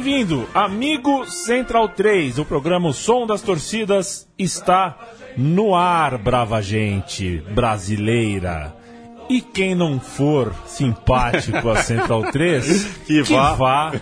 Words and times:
bem-vindo, 0.00 0.48
amigo 0.54 1.26
Central 1.26 1.88
3. 1.88 2.38
O 2.38 2.44
programa 2.44 2.88
O 2.88 2.92
Som 2.92 3.26
das 3.26 3.42
Torcidas 3.42 4.28
está 4.38 4.96
no 5.36 5.74
ar, 5.74 6.16
brava 6.18 6.62
gente 6.62 7.38
brasileira. 7.52 8.72
E 9.28 9.40
quem 9.40 9.74
não 9.74 9.98
for 9.98 10.54
simpático 10.66 11.68
a 11.68 11.82
Central 11.82 12.30
3, 12.30 12.84
Que 13.06 13.22
vá. 13.22 13.92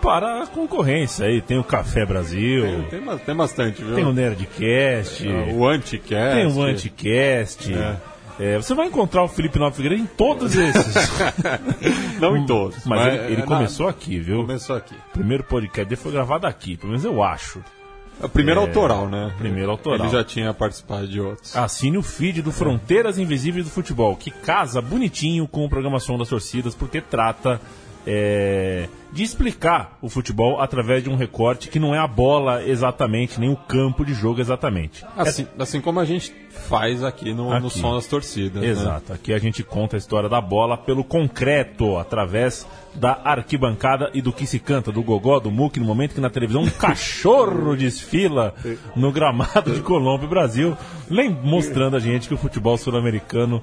para 0.00 0.42
a 0.42 0.46
concorrência 0.46 1.26
aí. 1.26 1.42
Tem 1.42 1.58
o 1.58 1.64
Café 1.64 2.06
Brasil, 2.06 2.86
Tem, 2.88 3.02
ba- 3.02 3.18
tem 3.18 3.34
bastante, 3.36 3.84
viu? 3.84 3.94
tem 3.94 4.04
o 4.04 4.12
Nerdcast, 4.14 5.26
o 5.54 5.66
Anticast. 5.68 6.34
tem 6.36 6.46
o 6.46 6.62
Anticast. 6.62 7.72
É. 7.74 7.96
É, 8.38 8.56
você 8.56 8.74
vai 8.74 8.86
encontrar 8.86 9.22
o 9.22 9.28
Felipe 9.28 9.58
Nova 9.58 9.74
Figueiredo 9.74 10.02
em 10.02 10.06
todos 10.06 10.56
esses. 10.56 10.94
Não 12.20 12.36
em 12.36 12.44
todos. 12.44 12.84
Mas 12.84 13.06
ele, 13.06 13.32
ele 13.32 13.42
é, 13.42 13.44
começou 13.44 13.88
aqui, 13.88 14.18
viu? 14.18 14.38
Começou 14.38 14.76
aqui. 14.76 14.94
Primeiro 15.12 15.44
podcast 15.44 15.88
dele 15.88 16.00
foi 16.00 16.12
gravado 16.12 16.46
aqui, 16.46 16.76
pelo 16.76 16.90
menos 16.90 17.04
eu 17.04 17.22
acho. 17.22 17.62
É 18.20 18.26
o 18.26 18.28
primeiro 18.28 18.60
autoral, 18.60 19.08
né? 19.08 19.32
primeiro 19.38 19.70
autoral. 19.70 20.06
Ele 20.06 20.12
já 20.12 20.24
tinha 20.24 20.54
participado 20.54 21.06
de 21.08 21.20
outros. 21.20 21.56
Assine 21.56 21.98
o 21.98 22.02
feed 22.02 22.42
do 22.42 22.52
Fronteiras 22.52 23.18
Invisíveis 23.18 23.66
do 23.66 23.70
Futebol, 23.70 24.14
que 24.16 24.30
casa 24.30 24.80
bonitinho 24.80 25.48
com 25.48 25.64
o 25.64 25.68
programação 25.68 26.16
das 26.16 26.28
torcidas, 26.28 26.74
porque 26.74 27.00
trata 27.00 27.60
é, 28.06 28.88
de 29.12 29.22
explicar 29.22 29.98
o 30.02 30.08
futebol 30.08 30.60
através 30.60 31.02
de 31.02 31.08
um 31.10 31.16
recorte 31.16 31.68
que 31.68 31.78
não 31.78 31.94
é 31.94 31.98
a 31.98 32.06
bola 32.06 32.62
exatamente, 32.64 33.40
nem 33.40 33.50
o 33.50 33.56
campo 33.56 34.04
de 34.04 34.12
jogo 34.14 34.40
exatamente. 34.40 35.04
Assim, 35.16 35.46
assim 35.58 35.80
como 35.80 36.00
a 36.00 36.04
gente 36.04 36.32
faz 36.68 37.02
aqui 37.02 37.32
no, 37.32 37.50
no 37.50 37.66
Aqui. 37.68 37.78
Som 37.78 37.94
das 37.94 38.06
Torcidas. 38.06 38.62
né? 38.62 38.68
Exato. 38.68 39.12
Aqui 39.12 39.32
a 39.32 39.38
gente 39.38 39.62
conta 39.62 39.96
a 39.96 39.98
história 39.98 40.28
da 40.28 40.40
bola 40.40 40.76
pelo 40.76 41.02
concreto, 41.04 41.96
através 41.96 42.66
da 42.94 43.20
arquibancada 43.24 44.10
e 44.14 44.22
do 44.22 44.32
que 44.32 44.46
se 44.46 44.58
canta, 44.60 44.92
do 44.92 45.02
gogó, 45.02 45.40
do 45.40 45.50
muque, 45.50 45.80
no 45.80 45.86
momento 45.86 46.14
que 46.14 46.20
na 46.20 46.30
televisão 46.30 46.62
um 46.62 46.70
cachorro 46.70 47.74
desfila 47.76 48.54
no 48.94 49.10
gramado 49.10 49.72
de 49.72 49.80
Colômbia, 49.80 50.28
Brasil, 50.28 50.76
lem- 51.10 51.36
mostrando 51.42 51.96
a 51.96 52.00
gente 52.00 52.28
que 52.28 52.34
o 52.34 52.38
futebol 52.38 52.76
sul-americano 52.76 53.62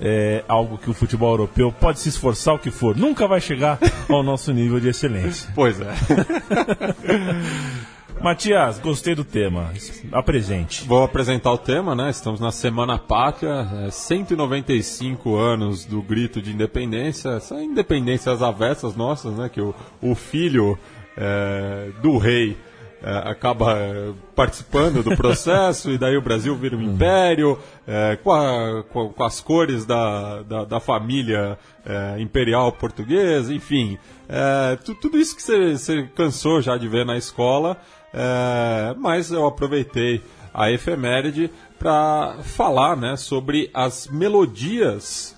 é 0.00 0.44
algo 0.48 0.78
que 0.78 0.90
o 0.90 0.94
futebol 0.94 1.30
europeu 1.30 1.70
pode 1.70 2.00
se 2.00 2.08
esforçar 2.08 2.54
o 2.54 2.58
que 2.58 2.70
for, 2.70 2.96
nunca 2.96 3.28
vai 3.28 3.40
chegar 3.40 3.78
ao 4.08 4.22
nosso 4.22 4.52
nível 4.52 4.80
de 4.80 4.88
excelência. 4.88 5.50
Pois 5.54 5.80
é. 5.80 5.92
Matias, 8.20 8.78
gostei 8.78 9.14
do 9.14 9.24
tema. 9.24 9.72
Apresente. 10.12 10.86
Vou 10.86 11.02
apresentar 11.02 11.52
o 11.52 11.58
tema, 11.58 11.94
né? 11.94 12.10
Estamos 12.10 12.38
na 12.38 12.52
Semana 12.52 12.98
Pátria, 12.98 13.66
é, 13.86 13.90
195 13.90 15.36
anos 15.36 15.86
do 15.86 16.02
grito 16.02 16.42
de 16.42 16.52
independência, 16.52 17.30
essa 17.30 17.62
independência 17.62 18.30
às 18.30 18.42
avessas 18.42 18.94
nossas, 18.94 19.38
né? 19.38 19.48
Que 19.48 19.62
o, 19.62 19.74
o 20.02 20.14
filho 20.14 20.78
é, 21.16 21.88
do 22.02 22.18
rei 22.18 22.58
é, 23.02 23.30
acaba 23.30 23.72
é, 23.78 24.10
participando 24.36 25.02
do 25.02 25.16
processo 25.16 25.90
e 25.90 25.96
daí 25.98 26.16
o 26.16 26.22
Brasil 26.22 26.54
vira 26.56 26.76
um 26.76 26.82
império 26.82 27.58
é, 27.86 28.16
com, 28.22 28.30
a- 28.32 28.82
com- 28.90 29.12
as 29.24 29.40
cores 29.40 29.84
da, 29.86 30.42
da, 30.42 30.64
da 30.64 30.80
família 30.80 31.58
é, 31.84 32.20
imperial 32.20 32.70
portuguesa, 32.72 33.52
enfim. 33.54 33.96
É, 34.28 34.76
tu- 34.84 34.94
tudo 34.94 35.18
isso 35.18 35.34
que 35.34 35.42
você- 35.42 36.08
cansou 36.14 36.60
já 36.60 36.76
de 36.76 36.86
ver 36.88 37.06
na 37.06 37.16
escola, 37.16 37.76
é, 38.12 38.94
mas 38.98 39.30
eu 39.32 39.46
aproveitei 39.46 40.20
a 40.52 40.70
efeméride 40.70 41.50
para 41.78 42.36
falar 42.42 42.96
né, 42.96 43.16
sobre 43.16 43.70
as 43.72 44.06
melodias 44.08 45.34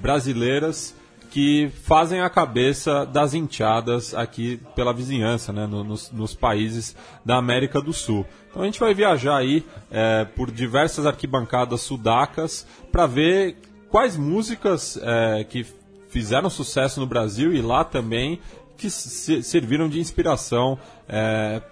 brasileiras 0.00 0.94
que 1.32 1.70
fazem 1.84 2.20
a 2.20 2.28
cabeça 2.28 3.06
das 3.06 3.32
enteadas 3.32 4.12
aqui 4.14 4.60
pela 4.76 4.92
vizinhança, 4.92 5.50
né, 5.50 5.66
no- 5.66 5.82
nos, 5.82 6.10
nos 6.12 6.34
países 6.34 6.94
da 7.24 7.36
América 7.36 7.80
do 7.80 7.90
Sul. 7.90 8.26
Então 8.50 8.60
a 8.60 8.66
gente 8.66 8.78
vai 8.78 8.92
viajar 8.92 9.38
aí 9.38 9.64
é, 9.90 10.26
por 10.26 10.50
diversas 10.50 11.06
arquibancadas 11.06 11.80
sudacas 11.80 12.66
para 12.92 13.06
ver 13.06 13.56
quais 13.88 14.14
músicas 14.14 14.98
é, 15.02 15.42
que 15.44 15.64
fizeram 16.10 16.50
sucesso 16.50 17.00
no 17.00 17.06
Brasil 17.06 17.54
e 17.54 17.62
lá 17.62 17.82
também 17.82 18.38
que 18.76 18.90
se- 18.90 19.42
serviram 19.42 19.88
de 19.88 19.98
inspiração 20.00 20.78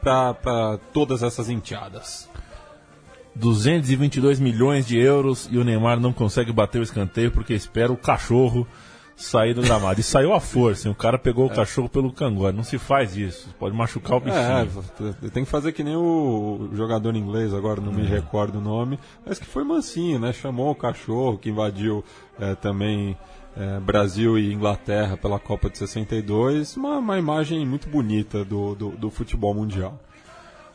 para 0.01 0.79
todas 0.95 1.23
essas 1.23 1.51
enteadas. 1.51 2.31
222 3.37 4.41
milhões 4.41 4.87
de 4.87 4.99
euros 4.99 5.49
e 5.53 5.59
o 5.59 5.65
Neymar 5.65 6.01
não 6.01 6.13
consegue 6.13 6.51
bater 6.53 6.79
o 6.81 6.83
escanteio 6.83 7.31
porque 7.31 7.53
espera 7.55 7.93
o 7.93 7.97
cachorro 7.97 8.67
sair 9.21 9.55
do 9.55 9.63
gramado. 9.63 10.01
E 10.01 10.03
saiu 10.03 10.33
à 10.33 10.41
força, 10.41 10.89
hein? 10.89 10.93
o 10.93 10.97
cara 10.97 11.19
pegou 11.19 11.47
o 11.47 11.51
cachorro 11.51 11.89
pelo 11.89 12.13
cangote. 12.13 12.57
Não 12.57 12.65
se 12.65 12.79
faz 12.79 13.17
isso, 13.17 13.55
pode 13.59 13.77
machucar 13.77 14.19
o 14.19 14.23
É, 14.29 14.65
bichinho. 14.65 15.31
tem 15.31 15.45
que 15.45 15.51
fazer 15.51 15.73
que 15.73 15.85
nem 15.85 15.97
o 15.97 16.71
jogador 16.73 17.15
inglês, 17.15 17.53
agora 17.53 17.81
não 17.81 17.93
me 17.93 18.03
recordo 18.03 18.59
o 18.59 18.61
nome, 18.61 18.99
mas 19.25 19.39
que 19.39 19.47
foi 19.47 19.63
mansinho, 19.63 20.19
né? 20.19 20.33
Chamou 20.33 20.71
o 20.71 20.75
cachorro 20.75 21.39
que 21.39 21.51
invadiu 21.51 22.05
é, 22.39 22.55
também 22.55 23.17
é, 23.57 23.79
Brasil 23.81 24.39
e 24.39 24.53
Inglaterra 24.53 25.17
pela 25.17 25.39
Copa 25.39 25.69
de 25.69 25.79
62. 25.79 26.77
Uma, 26.77 26.99
uma 26.99 27.19
imagem 27.19 27.67
muito 27.67 27.89
bonita 27.89 28.45
do, 28.45 28.75
do, 28.75 28.91
do 28.91 29.11
futebol 29.11 29.55
mundial. 29.55 29.99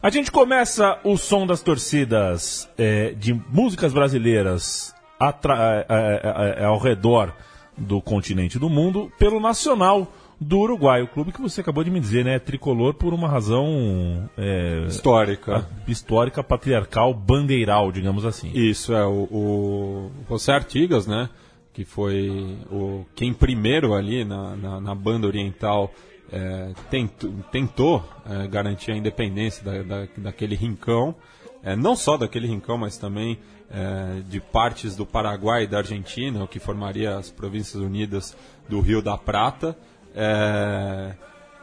A 0.01 0.09
gente 0.11 0.31
começa 0.31 0.99
o 1.03 1.17
som 1.17 1.47
das 1.47 1.61
torcidas 1.61 2.69
é, 2.77 3.11
de 3.13 3.33
músicas 3.33 3.91
brasileiras 3.91 4.93
é, 5.19 5.25
é, 5.27 5.85
é, 5.89 6.61
é, 6.61 6.65
ao 6.65 6.77
redor 6.77 7.33
do 7.77 8.01
continente 8.01 8.57
do 8.57 8.69
mundo 8.69 9.11
pelo 9.17 9.39
Nacional 9.39 10.11
do 10.39 10.59
Uruguai, 10.59 11.01
o 11.01 11.07
clube 11.07 11.31
que 11.31 11.41
você 11.41 11.61
acabou 11.61 11.83
de 11.83 11.89
me 11.89 11.99
dizer, 11.99 12.25
né? 12.25 12.39
Tricolor 12.39 12.93
por 12.93 13.13
uma 13.13 13.27
razão 13.27 14.29
é, 14.37 14.85
Histórica. 14.87 15.67
histórica, 15.87 16.43
patriarcal, 16.43 17.13
bandeiral, 17.13 17.91
digamos 17.91 18.25
assim. 18.25 18.51
Isso, 18.53 18.93
é, 18.93 19.05
o, 19.05 19.11
o 19.31 20.11
José 20.27 20.53
Artigas, 20.53 21.07
né, 21.07 21.29
que 21.73 21.85
foi 21.85 22.57
o, 22.69 23.05
quem 23.15 23.33
primeiro 23.33 23.93
ali 23.93 24.25
na, 24.25 24.55
na, 24.55 24.81
na 24.81 24.95
banda 24.95 25.25
oriental 25.27 25.91
é, 26.31 26.73
tentou, 26.89 27.31
tentou 27.51 28.03
é, 28.29 28.47
garantir 28.47 28.91
a 28.91 28.97
independência 28.97 29.63
da, 29.63 29.83
da, 29.83 30.07
daquele 30.17 30.55
rincão, 30.55 31.15
é, 31.63 31.75
não 31.75 31.95
só 31.95 32.17
daquele 32.17 32.47
rincão, 32.47 32.77
mas 32.77 32.97
também 32.97 33.39
é, 33.75 34.21
de 34.29 34.39
partes 34.39 34.95
do 34.95 35.05
Paraguai 35.05 35.63
e 35.63 35.67
da 35.67 35.79
Argentina, 35.79 36.43
o 36.43 36.47
que 36.47 36.59
formaria 36.59 37.17
as 37.17 37.29
Províncias 37.29 37.83
Unidas 37.83 38.35
do 38.69 38.79
Rio 38.79 39.01
da 39.01 39.17
Prata. 39.17 39.77
É, 40.15 41.13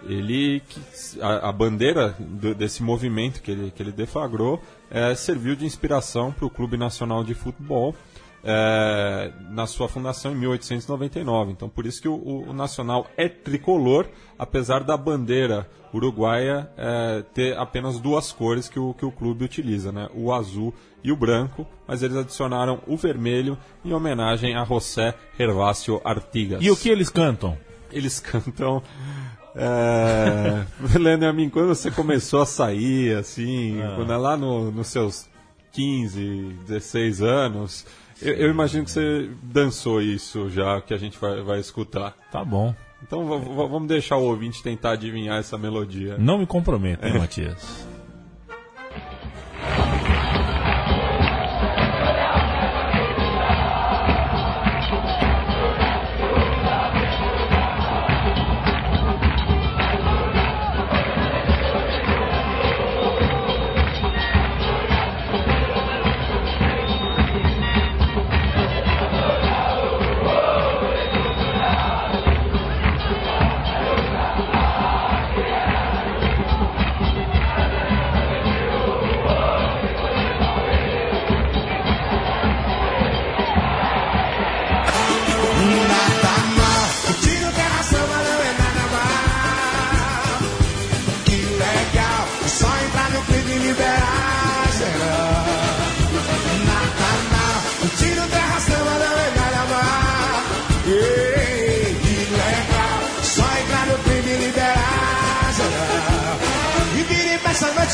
ele 0.04 0.62
a, 1.20 1.48
a 1.48 1.52
bandeira 1.52 2.14
do- 2.18 2.54
desse 2.54 2.82
movimento 2.82 3.40
que 3.40 3.50
ele, 3.52 3.70
que 3.70 3.82
ele 3.82 3.92
deflagrou 3.92 4.60
é, 4.90 5.14
serviu 5.14 5.54
de 5.56 5.64
inspiração 5.64 6.32
para 6.32 6.44
o 6.44 6.50
Clube 6.50 6.76
Nacional 6.76 7.22
de 7.24 7.34
Futebol 7.34 7.94
é, 8.44 9.30
na 9.50 9.66
sua 9.66 9.88
fundação 9.88 10.32
em 10.32 10.36
1899. 10.36 11.52
Então, 11.52 11.68
por 11.68 11.86
isso 11.86 12.00
que 12.02 12.08
o, 12.08 12.14
o- 12.48 12.52
Nacional 12.52 13.06
é 13.16 13.28
tricolor, 13.28 14.06
apesar 14.38 14.82
da 14.84 14.96
bandeira 14.96 15.68
uruguaia 15.94 16.70
é, 16.76 17.22
ter 17.34 17.56
apenas 17.56 17.98
duas 18.00 18.32
cores 18.32 18.68
que 18.68 18.78
o, 18.78 18.94
que 18.94 19.04
o 19.04 19.10
clube 19.12 19.44
utiliza, 19.44 19.92
né? 19.92 20.08
o 20.14 20.32
azul 20.32 20.74
e 21.04 21.10
o 21.12 21.16
branco, 21.16 21.66
mas 21.86 22.02
eles 22.02 22.16
adicionaram 22.16 22.80
o 22.86 22.96
vermelho 22.96 23.58
em 23.84 23.92
homenagem 23.92 24.54
a 24.56 24.64
José 24.64 25.14
Gervásio 25.38 26.00
Artigas 26.04 26.62
E 26.62 26.70
o 26.70 26.76
que 26.76 26.88
eles 26.88 27.08
cantam? 27.08 27.56
eles 27.92 28.18
cantam. 28.20 28.82
É, 29.54 30.64
Leandro, 30.98 31.28
a 31.28 31.32
mim, 31.32 31.48
quando 31.50 31.68
você 31.68 31.90
começou 31.90 32.40
a 32.40 32.46
sair, 32.46 33.16
assim, 33.16 33.78
quando 33.96 34.12
é 34.12 34.16
lá 34.16 34.36
no- 34.36 34.70
nos 34.70 34.86
seus 34.88 35.28
15, 35.72 36.56
16 36.66 37.20
anos, 37.22 37.86
eu, 38.22 38.34
eu 38.34 38.50
imagino 38.50 38.84
que 38.84 38.90
você 38.90 39.28
dançou 39.42 40.00
isso 40.00 40.48
já, 40.50 40.80
que 40.80 40.94
a 40.94 40.98
gente 40.98 41.18
vai, 41.18 41.42
vai 41.42 41.60
escutar. 41.60 42.14
Tá 42.30 42.44
bom. 42.44 42.74
Então 43.02 43.26
vamos 43.26 43.88
deixar 43.88 44.16
o 44.16 44.22
ouvinte 44.22 44.62
tentar 44.62 44.92
adivinhar 44.92 45.38
essa 45.38 45.58
melodia. 45.58 46.16
Não 46.18 46.38
me 46.38 46.46
comprometo, 46.46 47.04
hein, 47.04 47.18
Matias? 47.18 47.86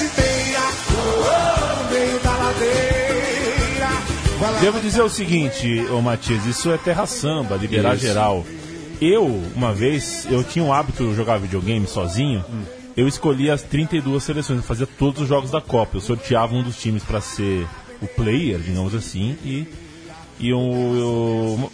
Oh, 0.04 1.80
oh, 1.80 1.84
no 1.84 1.90
meio 1.90 2.18
da 2.20 2.30
ladeira. 2.30 3.88
Devo 4.60 4.80
dizer 4.80 5.02
o 5.02 5.08
seguinte, 5.08 5.84
ô 5.90 6.00
Matias, 6.00 6.44
isso 6.46 6.70
é 6.70 6.76
terra 6.78 7.06
samba, 7.06 7.56
liberar 7.56 7.94
Isso. 7.96 8.06
geral. 8.06 8.44
Eu, 9.00 9.24
uma 9.54 9.72
vez, 9.72 10.26
eu 10.30 10.42
tinha 10.42 10.64
o 10.64 10.72
hábito 10.72 11.08
de 11.08 11.14
jogar 11.14 11.38
videogame 11.38 11.86
sozinho. 11.86 12.44
Eu 12.96 13.06
escolhia 13.06 13.54
as 13.54 13.62
32 13.62 14.22
seleções, 14.24 14.58
eu 14.58 14.64
fazia 14.64 14.86
todos 14.86 15.22
os 15.22 15.28
jogos 15.28 15.50
da 15.52 15.60
Copa. 15.60 15.96
Eu 15.96 16.00
sorteava 16.00 16.54
um 16.54 16.62
dos 16.62 16.76
times 16.80 17.02
para 17.04 17.20
ser 17.20 17.66
o 18.02 18.06
player, 18.08 18.58
digamos 18.58 18.94
assim, 18.94 19.36
e, 19.44 19.66
e 20.40 20.48
eu, 20.50 20.58
eu- 20.58 21.72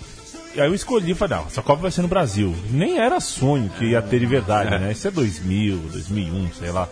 e 0.55 0.61
aí 0.61 0.69
eu 0.69 0.75
escolhi, 0.75 1.15
falei, 1.15 1.39
não, 1.39 1.47
essa 1.47 1.63
Copa 1.63 1.83
vai 1.83 1.91
ser 1.91 2.03
no 2.03 2.09
Brasil. 2.09 2.55
Nem 2.71 2.99
era 2.99 3.19
sonho 3.21 3.71
que 3.79 3.87
ia 3.87 4.01
ter 4.03 4.21
de 4.21 4.27
verdade, 4.27 4.71
né? 4.79 4.93
Isso 4.93 5.09
é 5.09 5.11
2000, 5.11 5.77
2001, 5.93 6.49
sei 6.59 6.71
lá. 6.71 6.89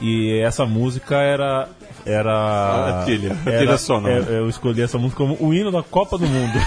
E 0.00 0.38
essa 0.40 0.64
música 0.66 1.16
era. 1.16 1.68
Era. 2.04 3.00
A 3.00 3.04
trilha, 3.04 3.32
a 3.32 3.48
era- 3.48 3.58
trilha 3.58 3.78
sonora. 3.78 4.26
é, 4.30 4.38
Eu 4.38 4.48
escolhi 4.48 4.82
essa 4.82 4.98
música 4.98 5.18
como 5.18 5.36
o 5.40 5.52
hino 5.52 5.72
da 5.72 5.82
Copa 5.82 6.16
do 6.16 6.26
Mundo. 6.26 6.58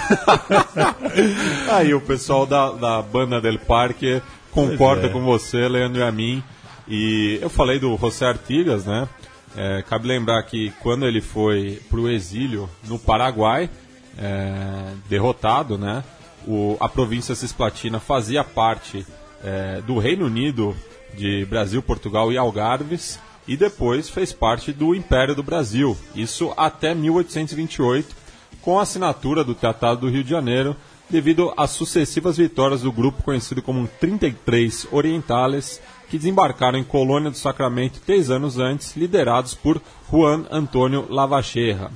Aí 1.70 1.94
o 1.94 2.00
pessoal 2.00 2.44
da, 2.46 2.70
da 2.72 3.02
banda 3.02 3.40
del 3.40 3.58
Parque 3.58 4.20
concorda 4.50 5.06
é. 5.06 5.10
com 5.10 5.20
você, 5.22 5.68
Leandro 5.68 6.00
e 6.00 6.02
a 6.02 6.12
mim. 6.12 6.42
E 6.88 7.38
eu 7.40 7.48
falei 7.48 7.78
do 7.78 7.96
José 7.96 8.26
Artigas, 8.26 8.84
né? 8.84 9.08
É, 9.56 9.82
cabe 9.82 10.06
lembrar 10.08 10.42
que 10.42 10.72
quando 10.80 11.06
ele 11.06 11.20
foi 11.20 11.80
pro 11.88 12.08
exílio 12.08 12.68
no 12.86 12.98
Paraguai, 12.98 13.70
é, 14.18 14.92
derrotado, 15.08 15.78
né? 15.78 16.04
O, 16.46 16.76
a 16.80 16.88
província 16.88 17.34
Cisplatina 17.34 18.00
fazia 18.00 18.42
parte 18.44 19.06
é, 19.44 19.80
do 19.86 19.98
Reino 19.98 20.26
Unido 20.26 20.74
de 21.16 21.44
Brasil, 21.44 21.82
Portugal 21.82 22.32
e 22.32 22.38
Algarves 22.38 23.18
e 23.46 23.56
depois 23.56 24.08
fez 24.08 24.32
parte 24.32 24.72
do 24.72 24.94
Império 24.94 25.34
do 25.34 25.42
Brasil. 25.42 25.96
Isso 26.14 26.52
até 26.56 26.94
1828, 26.94 28.14
com 28.62 28.78
a 28.78 28.82
assinatura 28.82 29.42
do 29.42 29.54
Tratado 29.54 30.02
do 30.02 30.08
Rio 30.08 30.22
de 30.22 30.30
Janeiro, 30.30 30.76
devido 31.08 31.52
às 31.56 31.70
sucessivas 31.70 32.36
vitórias 32.36 32.82
do 32.82 32.92
grupo 32.92 33.22
conhecido 33.22 33.60
como 33.60 33.88
33 33.98 34.86
Orientales, 34.92 35.80
que 36.08 36.16
desembarcaram 36.16 36.78
em 36.78 36.84
Colônia 36.84 37.30
do 37.30 37.36
Sacramento 37.36 38.00
três 38.06 38.30
anos 38.30 38.58
antes, 38.58 38.96
liderados 38.96 39.54
por 39.54 39.80
Juan 40.10 40.44
Antônio 40.50 41.06
Lavacherra. 41.08 41.90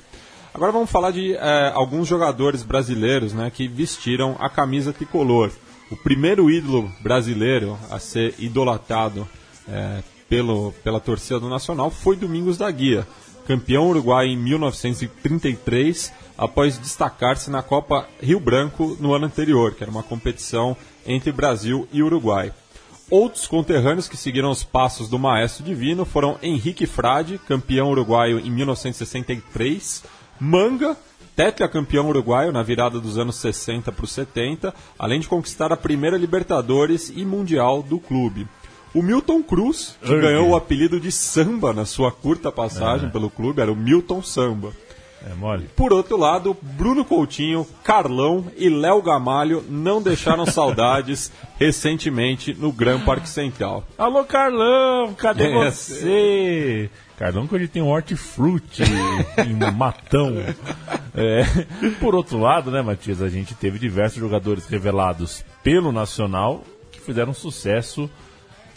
Agora 0.53 0.71
vamos 0.71 0.91
falar 0.91 1.11
de 1.11 1.35
eh, 1.35 1.73
alguns 1.75 2.07
jogadores 2.07 2.63
brasileiros 2.63 3.33
né, 3.33 3.51
que 3.51 3.67
vestiram 3.67 4.37
a 4.39 4.49
camisa 4.49 4.93
tricolor. 4.93 5.51
O 5.91 5.97
primeiro 5.97 6.51
ídolo 6.51 6.91
brasileiro 7.01 7.79
a 7.91 7.99
ser 7.99 8.35
idolatado 8.39 9.29
eh, 9.69 10.03
pelo, 10.29 10.73
pela 10.83 10.99
torcida 10.99 11.39
do 11.39 11.49
Nacional 11.49 11.91
foi 11.91 12.17
Domingos 12.17 12.57
da 12.57 12.71
Guia, 12.71 13.07
campeão 13.47 13.89
uruguai 13.89 14.27
em 14.27 14.37
1933, 14.37 16.13
após 16.37 16.79
destacar-se 16.79 17.51
na 17.51 17.63
Copa 17.63 18.09
Rio 18.21 18.41
Branco 18.41 18.97
no 18.99 19.15
ano 19.15 19.27
anterior, 19.27 19.75
que 19.75 19.85
era 19.85 19.91
uma 19.91 20.03
competição 20.03 20.77
entre 21.07 21.31
Brasil 21.31 21.87
e 21.93 22.03
Uruguai. 22.03 22.53
Outros 23.11 23.47
conterrâneos 23.47 24.09
que 24.09 24.17
seguiram 24.17 24.51
os 24.51 24.65
passos 24.65 25.09
do 25.09 25.19
maestro 25.19 25.63
divino 25.63 26.07
foram 26.07 26.39
Henrique 26.43 26.87
Frade, 26.87 27.39
campeão 27.47 27.91
uruguaio 27.91 28.41
em 28.41 28.51
1963, 28.51 30.03
Manga, 30.41 30.97
tetracampeão 31.37 32.09
uruguaio 32.09 32.53
na 32.53 32.63
virada 32.63 33.01
dos 33.01 33.19
anos 33.19 33.37
60 33.37 33.91
para 33.93 34.05
os 34.05 34.13
70, 34.13 34.75
além 34.99 35.21
de 35.21 35.29
conquistar 35.29 35.73
a 35.73 35.77
primeira 35.77 36.17
Libertadores 36.17 37.13
e 37.15 37.25
Mundial 37.25 37.83
do 37.83 37.99
clube. 37.99 38.47
O 38.95 39.03
Milton 39.03 39.43
Cruz, 39.43 39.97
que 40.01 40.21
ganhou 40.21 40.51
o 40.51 40.57
apelido 40.57 41.01
de 41.01 41.11
Samba 41.11 41.73
na 41.73 41.85
sua 41.85 42.13
curta 42.13 42.53
passagem 42.53 43.11
pelo 43.11 43.29
clube, 43.29 43.61
era 43.61 43.73
o 43.73 43.77
Milton 43.77 44.23
Samba. 44.23 44.73
É 45.29 45.35
mole. 45.35 45.69
Por 45.75 45.91
outro 45.93 46.19
lado, 46.19 46.55
Bruno 46.61 47.03
Coutinho, 47.05 47.67
Carlão 47.83 48.45
e 48.59 48.69
Léo 48.69 49.01
Gamalho 49.01 49.65
não 49.69 50.01
deixaram 50.03 50.45
saudades 50.45 51.33
recentemente 51.59 52.53
no 52.55 52.71
Gran 52.71 53.01
Parque 53.01 53.29
Central. 53.29 53.85
Alô, 53.97 54.23
Carlão, 54.25 55.15
cadê 55.15 55.47
É, 55.47 55.65
você? 55.65 56.91
Carlão 56.91 57.04
que 57.49 57.55
hoje 57.55 57.69
tem 57.69 57.83
um 57.83 57.89
hortifruti 57.89 58.83
em 59.47 59.55
Matão. 59.73 60.35
É, 61.15 61.45
por 62.01 62.15
outro 62.15 62.39
lado, 62.39 62.71
né, 62.71 62.83
Matias, 62.83 63.23
a 63.23 63.29
gente 63.29 63.55
teve 63.55 63.79
diversos 63.79 64.19
jogadores 64.19 64.67
revelados 64.67 65.45
pelo 65.63 65.93
Nacional 65.93 66.65
que 66.91 67.01
fizeram 67.01 67.33
sucesso 67.33 68.11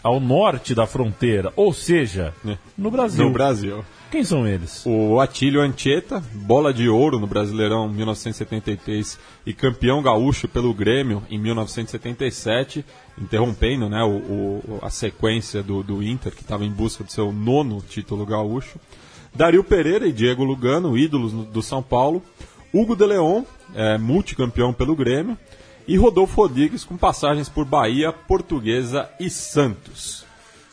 ao 0.02 0.20
norte 0.20 0.74
da 0.74 0.86
fronteira, 0.86 1.52
ou 1.56 1.72
seja, 1.72 2.32
no 2.76 2.90
Brasil. 2.90 3.24
No 3.24 3.32
Brasil. 3.32 3.84
Quem 4.10 4.24
são 4.24 4.48
eles? 4.48 4.82
O 4.86 5.20
Atílio 5.20 5.60
Anchieta, 5.60 6.22
bola 6.32 6.72
de 6.72 6.88
ouro 6.88 7.18
no 7.18 7.26
Brasileirão 7.26 7.86
1973 7.90 9.18
e 9.44 9.52
campeão 9.52 10.00
gaúcho 10.02 10.48
pelo 10.48 10.72
Grêmio 10.72 11.22
em 11.28 11.38
1977, 11.38 12.86
interrompendo 13.20 13.86
né, 13.86 14.02
o, 14.02 14.08
o- 14.16 14.78
a 14.80 14.88
sequência 14.88 15.62
do, 15.62 15.82
do 15.82 16.02
Inter, 16.02 16.34
que 16.34 16.40
estava 16.40 16.64
em 16.64 16.70
busca 16.70 17.04
do 17.04 17.12
seu 17.12 17.30
nono 17.30 17.82
título 17.86 18.24
gaúcho. 18.24 18.78
Dario 19.34 19.62
Pereira 19.62 20.06
e 20.08 20.12
Diego 20.12 20.42
Lugano, 20.42 20.96
ídolos 20.96 21.32
do 21.32 21.62
São 21.62 21.82
Paulo. 21.82 22.22
Hugo 22.72 22.96
de 22.96 23.04
Leon, 23.04 23.42
é, 23.74 23.98
multicampeão 23.98 24.72
pelo 24.72 24.96
Grêmio. 24.96 25.36
E 25.86 25.96
Rodolfo 25.98 26.40
Rodrigues, 26.40 26.82
com 26.82 26.96
passagens 26.96 27.48
por 27.48 27.66
Bahia, 27.66 28.10
Portuguesa 28.10 29.08
e 29.20 29.28
Santos. 29.28 30.24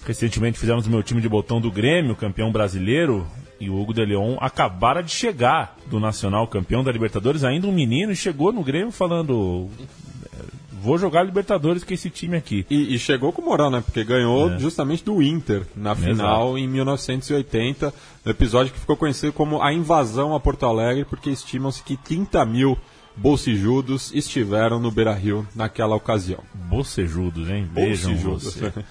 Recentemente 0.05 0.59
fizemos 0.59 0.85
o 0.85 0.89
meu 0.89 1.01
time 1.01 1.19
de 1.19 1.27
botão 1.27 1.59
do 1.59 1.71
Grêmio, 1.71 2.15
campeão 2.15 2.51
brasileiro, 2.51 3.25
e 3.59 3.69
o 3.69 3.79
Hugo 3.79 3.93
de 3.93 4.05
Leon 4.05 4.37
acabara 4.39 5.01
de 5.01 5.11
chegar 5.11 5.77
do 5.87 5.99
Nacional, 5.99 6.47
campeão 6.47 6.83
da 6.83 6.91
Libertadores, 6.91 7.43
ainda 7.43 7.67
um 7.67 7.71
menino, 7.71 8.11
e 8.11 8.15
chegou 8.15 8.51
no 8.51 8.63
Grêmio 8.63 8.91
falando: 8.91 9.67
"É, 10.25 10.65
Vou 10.81 10.99
jogar 10.99 11.23
Libertadores 11.23 11.83
com 11.83 11.93
esse 11.93 12.11
time 12.11 12.37
aqui. 12.37 12.63
E, 12.69 12.93
e 12.93 12.99
chegou 12.99 13.31
com 13.31 13.41
moral, 13.41 13.71
né? 13.71 13.81
Porque 13.83 14.03
ganhou 14.03 14.59
justamente 14.59 15.03
do 15.03 15.23
Inter 15.23 15.63
na 15.75 15.95
final 15.95 16.55
em 16.57 16.67
1980, 16.67 17.91
no 18.23 18.31
episódio 18.31 18.71
que 18.71 18.79
ficou 18.79 18.95
conhecido 18.95 19.33
como 19.33 19.63
a 19.63 19.73
invasão 19.73 20.35
a 20.35 20.39
Porto 20.39 20.67
Alegre, 20.67 21.03
porque 21.05 21.31
estimam-se 21.31 21.81
que 21.81 21.97
30 21.97 22.45
mil 22.45 22.77
bolsijudos 23.15 24.13
estiveram 24.13 24.79
no 24.79 24.91
Beira 24.91 25.13
Rio 25.13 25.47
naquela 25.55 25.95
ocasião. 25.95 26.43
Bocejudos, 26.53 27.49
hein? 27.49 27.67
Beijam 27.71 28.11
Bolsijudos. 28.11 28.53
você. 28.53 28.73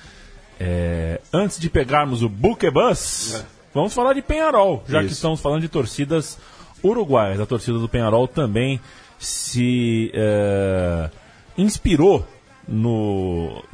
É, 0.60 1.20
antes 1.32 1.58
de 1.58 1.68
pegarmos 1.68 2.22
o 2.22 2.28
Buquebus, 2.28 3.44
vamos 3.74 3.92
falar 3.92 4.12
de 4.12 4.22
Penharol, 4.22 4.82
já 4.88 5.00
que 5.00 5.06
Isso. 5.06 5.14
estamos 5.14 5.40
falando 5.40 5.62
de 5.62 5.68
torcidas 5.68 6.38
uruguaias. 6.82 7.40
A 7.40 7.46
torcida 7.46 7.78
do 7.78 7.88
Penharol 7.88 8.28
também 8.28 8.80
se 9.18 10.10
é, 10.14 11.10
inspirou 11.56 12.26
no, 12.66 13.62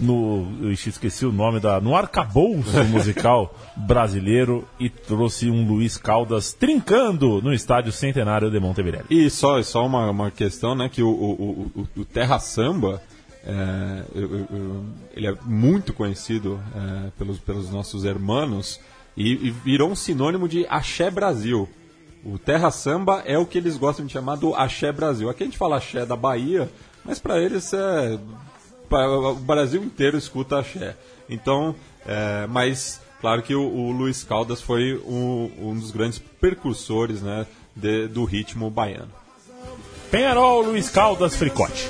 no, 0.00 0.46
no- 0.58 0.70
esqueci 0.72 1.24
o 1.24 1.32
nome 1.32 1.60
da 1.60 1.80
no 1.80 1.96
arcabouço 1.96 2.84
musical 2.84 3.54
brasileiro 3.76 4.66
e 4.78 4.90
trouxe 4.90 5.50
um 5.50 5.66
Luiz 5.66 5.96
Caldas 5.96 6.52
trincando 6.52 7.40
no 7.42 7.52
estádio 7.54 7.90
Centenário 7.92 8.50
de 8.50 8.60
Montevideo. 8.60 9.04
E 9.08 9.30
só, 9.30 9.62
só 9.62 9.86
uma, 9.86 10.10
uma 10.10 10.30
questão, 10.30 10.74
né? 10.74 10.88
Que 10.90 11.02
o, 11.02 11.08
o, 11.08 11.70
o, 11.74 11.88
o 12.00 12.04
Terra 12.04 12.38
Samba, 12.38 13.00
é, 13.48 14.04
eu- 14.14 14.34
eu- 14.50 14.84
ele 15.16 15.26
é 15.26 15.34
muito 15.44 15.92
conhecido 15.94 16.60
é, 16.76 17.10
pelos, 17.18 17.38
pelos 17.38 17.70
nossos 17.70 18.04
hermanos 18.04 18.78
e, 19.16 19.32
e 19.48 19.50
virou 19.50 19.90
um 19.90 19.96
sinônimo 19.96 20.46
de 20.46 20.66
Axé 20.68 21.10
Brasil. 21.10 21.66
O 22.24 22.38
Terra 22.38 22.70
Samba 22.70 23.22
é 23.24 23.38
o 23.38 23.46
que 23.46 23.56
eles 23.56 23.76
gostam 23.78 24.04
de 24.04 24.12
chamar 24.12 24.36
do 24.36 24.54
Axé 24.54 24.92
Brasil. 24.92 25.30
Aqui 25.30 25.44
a 25.44 25.46
gente 25.46 25.56
fala 25.56 25.78
Axé 25.78 26.04
da 26.04 26.14
Bahia, 26.16 26.68
mas 27.04 27.18
para 27.18 27.40
eles 27.40 27.72
é. 27.72 28.18
pra- 28.88 29.08
o 29.10 29.34
Brasil 29.36 29.82
inteiro 29.82 30.18
escuta 30.18 30.58
Axé. 30.58 30.94
Então, 31.30 31.74
é, 32.06 32.46
mas 32.48 33.00
claro 33.20 33.42
que 33.42 33.54
o, 33.54 33.62
o 33.62 33.90
Luiz 33.92 34.24
Caldas 34.24 34.60
foi 34.60 35.00
um, 35.06 35.50
um 35.58 35.74
dos 35.78 35.90
grandes 35.90 36.18
percursores 36.18 37.22
né, 37.22 37.46
de- 37.74 38.08
do 38.08 38.24
ritmo 38.24 38.68
baiano. 38.68 39.10
Penharol, 40.10 40.62
Luiz 40.62 40.88
Caldas, 40.90 41.34
Fricote. 41.36 41.88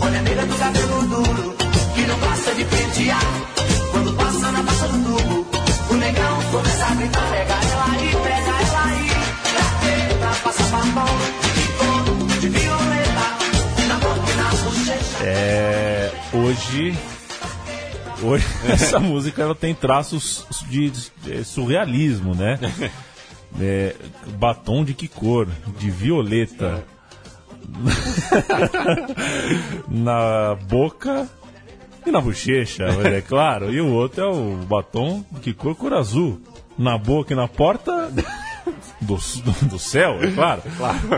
Olha 0.00 0.18
a 0.18 0.22
do 0.44 0.54
cabelo 0.58 1.02
duro, 1.02 1.56
que 1.94 2.00
não 2.02 2.18
gosta 2.18 2.54
de 2.54 2.64
pentear. 2.64 3.22
Quando 3.90 4.12
passa 4.16 4.52
na 4.52 4.62
do 4.62 5.04
tubo, 5.04 5.46
o 5.90 5.94
negão 5.94 6.42
começa 6.50 6.86
a 6.86 6.94
gritar. 6.94 7.30
Pega 7.30 7.54
ela 7.54 7.84
aí, 7.92 8.10
pega 8.22 8.68
ela 8.68 8.84
aí. 8.84 10.18
Pra 10.18 10.30
passar 10.42 10.70
batom 10.70 11.04
de 11.54 11.68
couro, 11.78 12.40
de 12.40 12.48
violeta. 12.48 13.24
Na 13.88 13.94
boca 13.96 14.30
e 14.30 14.36
na 14.36 14.50
bochecha. 14.50 15.24
É, 15.24 16.12
hoje, 16.32 16.98
hoje 18.22 18.46
essa 18.68 19.00
música 19.00 19.42
ela 19.42 19.54
tem 19.54 19.74
traços 19.74 20.46
de, 20.68 20.90
de 20.90 21.44
surrealismo, 21.44 22.34
né? 22.34 22.58
É, 23.60 23.94
batom 24.36 24.84
de 24.84 24.94
que 24.94 25.06
cor? 25.06 25.46
De 25.78 25.88
violeta. 25.88 26.84
na 29.88 30.56
boca 30.68 31.28
e 32.06 32.10
na 32.10 32.20
bochecha, 32.20 32.86
mas 32.96 33.06
é 33.06 33.20
claro. 33.20 33.72
E 33.72 33.80
o 33.80 33.92
outro 33.92 34.22
é 34.22 34.26
o 34.26 34.56
batom 34.66 35.24
de 35.30 35.40
que 35.40 35.54
cor? 35.54 35.74
Cor 35.74 35.94
azul. 35.94 36.40
Na 36.76 36.98
boca 36.98 37.32
e 37.32 37.36
na 37.36 37.48
porta 37.48 38.10
do, 39.00 39.16
do, 39.16 39.68
do 39.68 39.78
céu, 39.78 40.18
é 40.22 40.30
claro. 40.30 40.62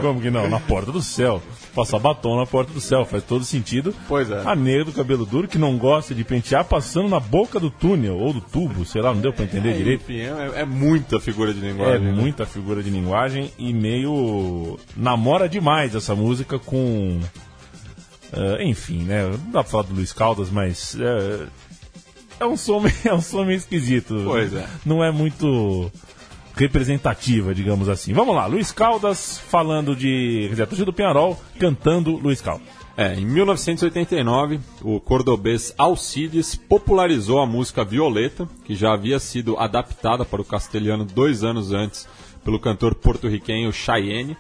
Como 0.01 0.21
que 0.21 0.31
não? 0.31 0.49
Na 0.49 0.61
porta 0.61 0.93
do 0.93 1.03
céu. 1.03 1.43
Passar 1.77 1.99
batom 1.99 2.39
na 2.39 2.47
porta 2.47 2.73
do 2.73 2.81
céu, 2.81 3.05
faz 3.05 3.23
todo 3.23 3.45
sentido. 3.45 3.95
Pois 4.09 4.31
é. 4.31 4.43
A 4.47 4.57
negra 4.57 4.87
do 4.87 4.93
cabelo 4.93 5.27
duro 5.27 5.47
que 5.47 5.59
não 5.59 5.77
gosta 5.77 6.15
de 6.15 6.25
pentear 6.25 6.65
passando 6.65 7.07
na 7.09 7.21
boca 7.21 7.61
do 7.61 7.71
túnel 7.71 8.17
ou 8.19 8.33
do 8.33 8.41
tubo, 8.41 8.83
sei 8.87 9.03
lá, 9.03 9.13
não 9.13 9.21
deu 9.21 9.31
pra 9.33 9.45
entender 9.45 9.75
direito. 9.77 10.05
Enfim, 10.11 10.21
é, 10.21 10.61
é 10.63 10.65
muita 10.65 11.21
figura 11.21 11.53
de 11.53 11.63
É 11.65 11.71
linguagem. 11.71 12.01
né? 12.07 12.13
muita 12.13 12.47
figura 12.47 12.83
de 12.83 12.89
linguagem 12.89 13.53
e 13.59 13.75
meio 13.75 14.79
namora 14.97 15.49
demais 15.51 15.95
essa 15.95 16.15
música 16.15 16.59
com. 16.59 17.21
eh, 18.33 18.65
enfim, 18.65 19.03
né? 19.03 19.25
Não 19.27 19.51
dá 19.53 19.63
pra 19.63 19.65
falar 19.65 19.83
do 19.85 19.95
Luiz 19.95 20.13
Caldas, 20.15 20.49
mas. 20.51 20.97
eh, 20.99 21.47
é, 22.41 22.47
um 22.47 22.57
som, 22.57 22.81
meio- 22.85 22.95
é 23.05 23.13
um 23.15 23.21
som 23.21 23.45
meio 23.45 23.59
esquisito. 23.59 24.23
Pois 24.25 24.55
é. 24.55 24.67
Não 24.85 25.05
é 25.05 25.11
muito 25.13 25.93
representativa, 26.57 27.55
digamos 27.55 27.89
assim. 27.89 28.13
Vamos 28.13 28.35
lá, 28.35 28.47
Luiz 28.47 28.73
Caldas 28.73 29.39
falando 29.39 29.95
de. 29.95 30.45
Quer 30.45 30.51
dizer, 30.51 30.63
a 30.63 30.67
torcida 30.67 30.87
do 30.87 30.93
Penharol 30.93 31.39
cantando 31.59 32.17
Luiz 32.17 32.41
Caldas. 32.41 32.67
É, 32.97 33.15
em 33.15 33.27
1989, 33.27 34.59
o 34.81 34.99
cordobês 34.99 35.75
Alcides 35.77 36.55
popularizou 36.55 37.41
a 37.41 37.47
música 37.47 37.85
Violeta, 37.85 38.49
que 38.65 38.75
já 38.75 38.95
havia 38.95 39.19
sido 39.19 39.59
adaptada 39.59 40.25
para 40.25 40.41
o 40.41 40.45
castelhano 40.45 41.05
dois 41.05 41.45
anos 41.45 41.73
antes 41.73 42.09
pelo 42.43 42.59
cantor 42.59 42.95
porto-riquenho 42.95 43.71
Cheyenne, 43.71 44.35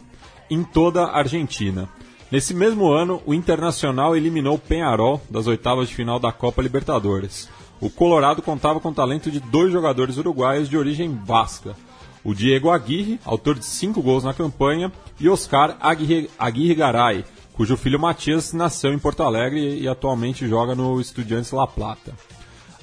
em 0.48 0.64
toda 0.64 1.04
a 1.04 1.18
Argentina. 1.18 1.86
Nesse 2.30 2.54
mesmo 2.54 2.90
ano, 2.90 3.20
o 3.26 3.34
Internacional 3.34 4.16
eliminou 4.16 4.58
Penharol 4.58 5.20
das 5.28 5.46
oitavas 5.46 5.88
de 5.88 5.94
final 5.94 6.18
da 6.18 6.32
Copa 6.32 6.62
Libertadores. 6.62 7.50
O 7.78 7.90
Colorado 7.90 8.40
contava 8.40 8.80
com 8.80 8.88
o 8.88 8.94
talento 8.94 9.30
de 9.30 9.38
dois 9.38 9.70
jogadores 9.70 10.16
uruguaios 10.16 10.68
de 10.68 10.78
origem 10.78 11.10
basca, 11.10 11.76
o 12.26 12.34
Diego 12.34 12.70
Aguirre, 12.70 13.20
autor 13.24 13.56
de 13.56 13.64
cinco 13.64 14.02
gols 14.02 14.24
na 14.24 14.34
campanha, 14.34 14.90
e 15.20 15.28
Oscar 15.28 15.76
Aguirre, 15.80 16.28
Aguirre 16.36 16.74
Garay, 16.74 17.24
cujo 17.52 17.76
filho 17.76 18.00
Matias 18.00 18.52
nasceu 18.52 18.92
em 18.92 18.98
Porto 18.98 19.22
Alegre 19.22 19.78
e 19.78 19.86
atualmente 19.86 20.48
joga 20.48 20.74
no 20.74 21.00
Estudiantes 21.00 21.52
La 21.52 21.68
Plata. 21.68 22.12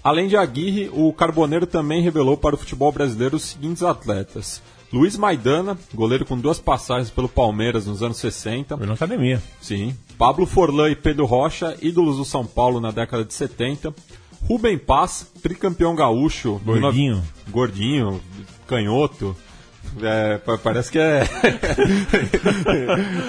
Além 0.01 0.29
de 0.29 0.37
Aguirre, 0.37 0.89
o 0.93 1.11
Carboneiro 1.11 1.67
também 1.67 2.01
revelou 2.01 2.37
para 2.37 2.55
o 2.55 2.57
futebol 2.57 2.89
brasileiro 2.89 3.35
os 3.35 3.43
seguintes 3.43 3.83
atletas. 3.83 4.61
Luiz 4.93 5.17
Maidana, 5.17 5.77
goleiro 5.93 6.25
com 6.25 6.39
duas 6.39 6.59
passagens 6.59 7.09
pelo 7.09 7.27
Palmeiras 7.27 7.85
nos 7.85 8.01
anos 8.01 8.17
60. 8.17 8.77
Foi 8.77 8.87
na 8.87 8.93
academia. 8.93 9.43
Sim. 9.59 9.93
Pablo 10.17 10.45
Forlan 10.45 10.89
e 10.89 10.95
Pedro 10.95 11.25
Rocha, 11.25 11.75
ídolos 11.81 12.15
do 12.15 12.23
São 12.23 12.45
Paulo 12.45 12.79
na 12.79 12.91
década 12.91 13.25
de 13.25 13.33
70. 13.33 13.93
Rubem 14.47 14.77
Paz, 14.77 15.31
tricampeão 15.41 15.95
gaúcho. 15.95 16.61
Gordinho. 16.63 17.23
Gordinho, 17.49 18.21
canhoto. 18.63 19.35
É, 20.01 20.37
pa- 20.37 20.57
parece 20.57 20.89
que 20.91 20.97
é. 20.97 21.23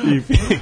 Enfim. 0.04 0.60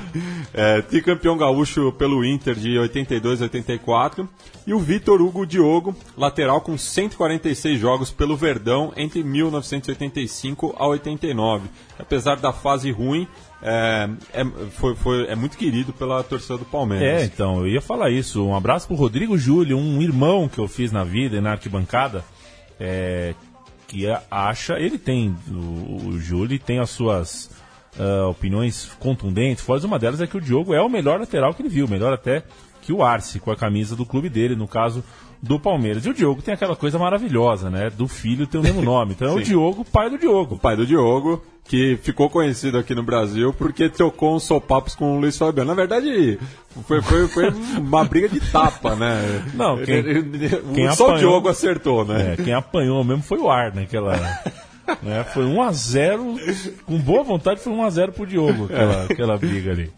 É, 0.55 0.83
tricampeão 0.83 1.37
gaúcho 1.37 1.93
pelo 1.93 2.25
Inter 2.25 2.55
de 2.55 2.79
82 2.79 3.41
e 3.41 3.43
84. 3.45 4.29
E 4.67 4.75
o 4.75 4.79
Vitor 4.79 5.21
Hugo 5.21 5.47
Diogo, 5.47 5.95
lateral 6.17 6.61
com 6.61 6.77
146 6.77 7.79
jogos 7.79 8.11
pelo 8.11 8.37
Verdão 8.37 8.93
entre 8.97 9.23
1985 9.23 10.75
a 10.79 10.87
89. 10.87 11.69
Apesar 11.99 12.37
da 12.37 12.53
fase 12.53 12.91
ruim, 12.91 13.27
é, 13.63 14.09
é, 14.33 14.45
foi, 14.73 14.95
foi- 14.95 15.27
é 15.27 15.35
muito 15.35 15.57
querido 15.57 15.93
pela 15.93 16.23
torcida 16.23 16.59
do 16.59 16.65
Palmeiras. 16.65 17.23
É, 17.23 17.25
então, 17.25 17.61
eu 17.61 17.69
ia 17.69 17.81
falar 17.81 18.11
isso. 18.11 18.45
Um 18.45 18.55
abraço 18.57 18.87
pro 18.87 18.97
Rodrigo 18.97 19.37
Júlio, 19.39 19.77
um 19.79 20.03
irmão 20.03 20.49
que 20.49 20.59
eu 20.59 20.69
fiz 20.69 20.91
na 20.93 21.05
vida 21.05 21.37
e 21.37 21.41
na 21.41 21.53
arquibancada, 21.53 22.25
é, 22.81 23.35
que 23.93 24.09
a- 24.09 24.23
acha, 24.31 24.79
ele 24.79 24.97
tem, 24.97 25.37
o, 25.51 26.09
o 26.09 26.19
Júlio 26.19 26.59
tem 26.59 26.79
as 26.79 26.89
suas 26.89 27.51
ah, 27.99 28.27
opiniões 28.29 28.91
contundentes, 28.99 29.63
fortes. 29.63 29.85
Uma 29.85 29.99
delas 29.99 30.19
é 30.23 30.27
que 30.27 30.37
o 30.37 30.41
Diogo 30.41 30.73
é 30.73 30.81
o 30.81 30.89
melhor 30.89 31.21
lateral 31.21 31.53
que 31.53 31.61
ele 31.61 31.69
viu, 31.69 31.87
melhor 31.87 32.11
até 32.11 32.43
que 32.81 32.91
o 32.91 33.03
Arce, 33.03 33.39
com 33.39 33.51
a 33.51 33.57
camisa 33.57 33.95
do 33.95 34.07
clube 34.07 34.31
dele, 34.31 34.57
no 34.57 34.67
caso 34.67 35.05
do 35.43 35.59
Palmeiras. 35.59 36.07
E 36.07 36.11
o 36.11 36.15
Diogo 36.15 36.41
tem 36.41 36.55
aquela 36.55 36.77
coisa 36.77 36.99
maravilhosa, 36.99 37.69
né? 37.69 37.91
Do 37.91 38.07
filho 38.07 38.47
ter 38.47 38.59
o 38.59 38.63
mesmo 38.63 38.81
nome. 38.83 39.13
Então 39.13 39.29
é 39.29 39.33
o. 39.33 39.43
Diogo, 39.43 39.85
pai 39.85 40.09
do 40.09 40.17
Diogo. 40.17 40.55
o 40.55 40.59
pai 40.59 40.77
do 40.77 40.87
Diogo, 40.87 41.43
que 41.67 41.99
ficou 42.03 42.31
conhecido 42.31 42.79
aqui 42.79 42.95
no 42.95 43.03
Brasil 43.03 43.53
porque 43.53 43.89
trocou 43.89 44.37
uns 44.37 44.45
sopapos 44.45 44.95
com 44.95 45.17
o 45.17 45.21
Luiz 45.21 45.37
Fabiano. 45.37 45.69
Na 45.69 45.75
verdade, 45.75 46.39
foi, 46.87 47.03
foi, 47.03 47.27
foi 47.29 47.49
uma 47.79 48.05
briga 48.05 48.29
de 48.29 48.39
tapa, 48.41 48.95
né? 48.95 49.45
Não, 49.55 49.77
quem- 49.79 50.03
quem 50.75 50.93
Só 50.93 51.05
o 51.05 51.11
apanhou- 51.11 51.19
Diogo 51.19 51.49
acertou, 51.49 52.05
né? 52.05 52.35
É, 52.39 52.43
quem 52.43 52.55
apanhou 52.55 53.03
mesmo 53.03 53.23
foi 53.23 53.39
o 53.39 53.51
Ar 53.51 53.75
naquela. 53.75 54.17
né, 55.03 55.25
foi 55.33 55.45
1x0, 55.45 56.73
com 56.85 56.99
boa 56.99 57.23
vontade 57.25 57.61
foi 57.61 57.73
1x0 57.73 58.13
pro 58.13 58.27
Diogo, 58.27 58.65
aquela, 58.67 59.05
aquela 59.05 59.39
briga 59.39 59.71
ali. 59.73 59.91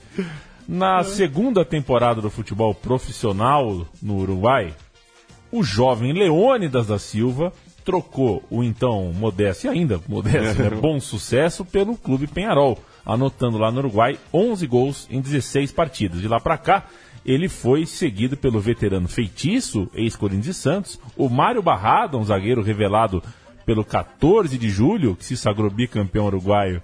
Na 0.68 1.02
segunda 1.04 1.64
temporada 1.64 2.20
do 2.22 2.30
futebol 2.30 2.74
profissional 2.74 3.86
no 4.02 4.16
Uruguai, 4.16 4.72
o 5.54 5.62
jovem 5.62 6.12
Leônidas 6.12 6.88
da 6.88 6.98
Silva 6.98 7.52
trocou 7.84 8.42
o 8.50 8.64
então 8.64 9.12
modesto 9.12 9.66
e 9.66 9.70
ainda 9.70 10.00
modesto, 10.08 10.60
né, 10.60 10.70
bom 10.82 10.98
sucesso 10.98 11.64
pelo 11.64 11.96
clube 11.96 12.26
Penharol, 12.26 12.76
anotando 13.06 13.56
lá 13.56 13.70
no 13.70 13.78
Uruguai 13.78 14.18
11 14.32 14.66
gols 14.66 15.06
em 15.08 15.20
16 15.20 15.70
partidas. 15.70 16.20
De 16.20 16.26
lá 16.26 16.40
pra 16.40 16.58
cá, 16.58 16.88
ele 17.24 17.48
foi 17.48 17.86
seguido 17.86 18.36
pelo 18.36 18.58
veterano 18.58 19.06
feitiço, 19.06 19.88
ex-Corinthians 19.94 20.56
Santos, 20.56 21.00
o 21.16 21.28
Mário 21.28 21.62
Barrada, 21.62 22.18
um 22.18 22.24
zagueiro 22.24 22.60
revelado 22.60 23.22
pelo 23.64 23.84
14 23.84 24.58
de 24.58 24.68
julho, 24.68 25.14
que 25.14 25.24
se 25.24 25.36
sagrou 25.36 25.70
bicampeão 25.70 26.26
uruguaio 26.26 26.82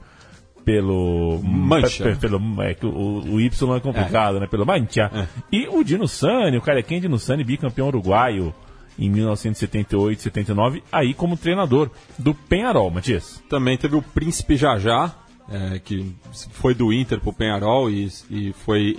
pelo 0.64 1.40
Mancha. 1.42 2.04
pe- 2.04 2.16
pelo 2.16 2.38
é, 2.62 2.76
o, 2.82 3.34
o 3.34 3.40
Y 3.40 3.76
é 3.76 3.80
complicado, 3.80 4.38
né? 4.40 4.46
Pelo 4.46 4.66
Mancha. 4.66 5.10
É. 5.14 5.26
E 5.52 5.68
o 5.68 5.82
Dino 5.82 6.06
Sani, 6.06 6.56
o 6.56 6.62
carequinho 6.62 7.00
Dino 7.00 7.18
Sani, 7.18 7.44
bicampeão 7.44 7.88
uruguaio 7.88 8.54
em 8.98 9.08
1978, 9.08 10.20
79, 10.22 10.82
aí 10.92 11.14
como 11.14 11.36
treinador 11.36 11.90
do 12.18 12.34
Penharol, 12.34 12.90
Matias. 12.90 13.42
Também 13.48 13.76
teve 13.78 13.96
o 13.96 14.02
Príncipe 14.02 14.56
Jajá, 14.56 15.14
é, 15.50 15.78
que 15.78 16.14
foi 16.52 16.74
do 16.74 16.92
Inter 16.92 17.18
pro 17.20 17.32
Penharol 17.32 17.88
e, 17.90 18.08
e 18.30 18.52
foi 18.64 18.98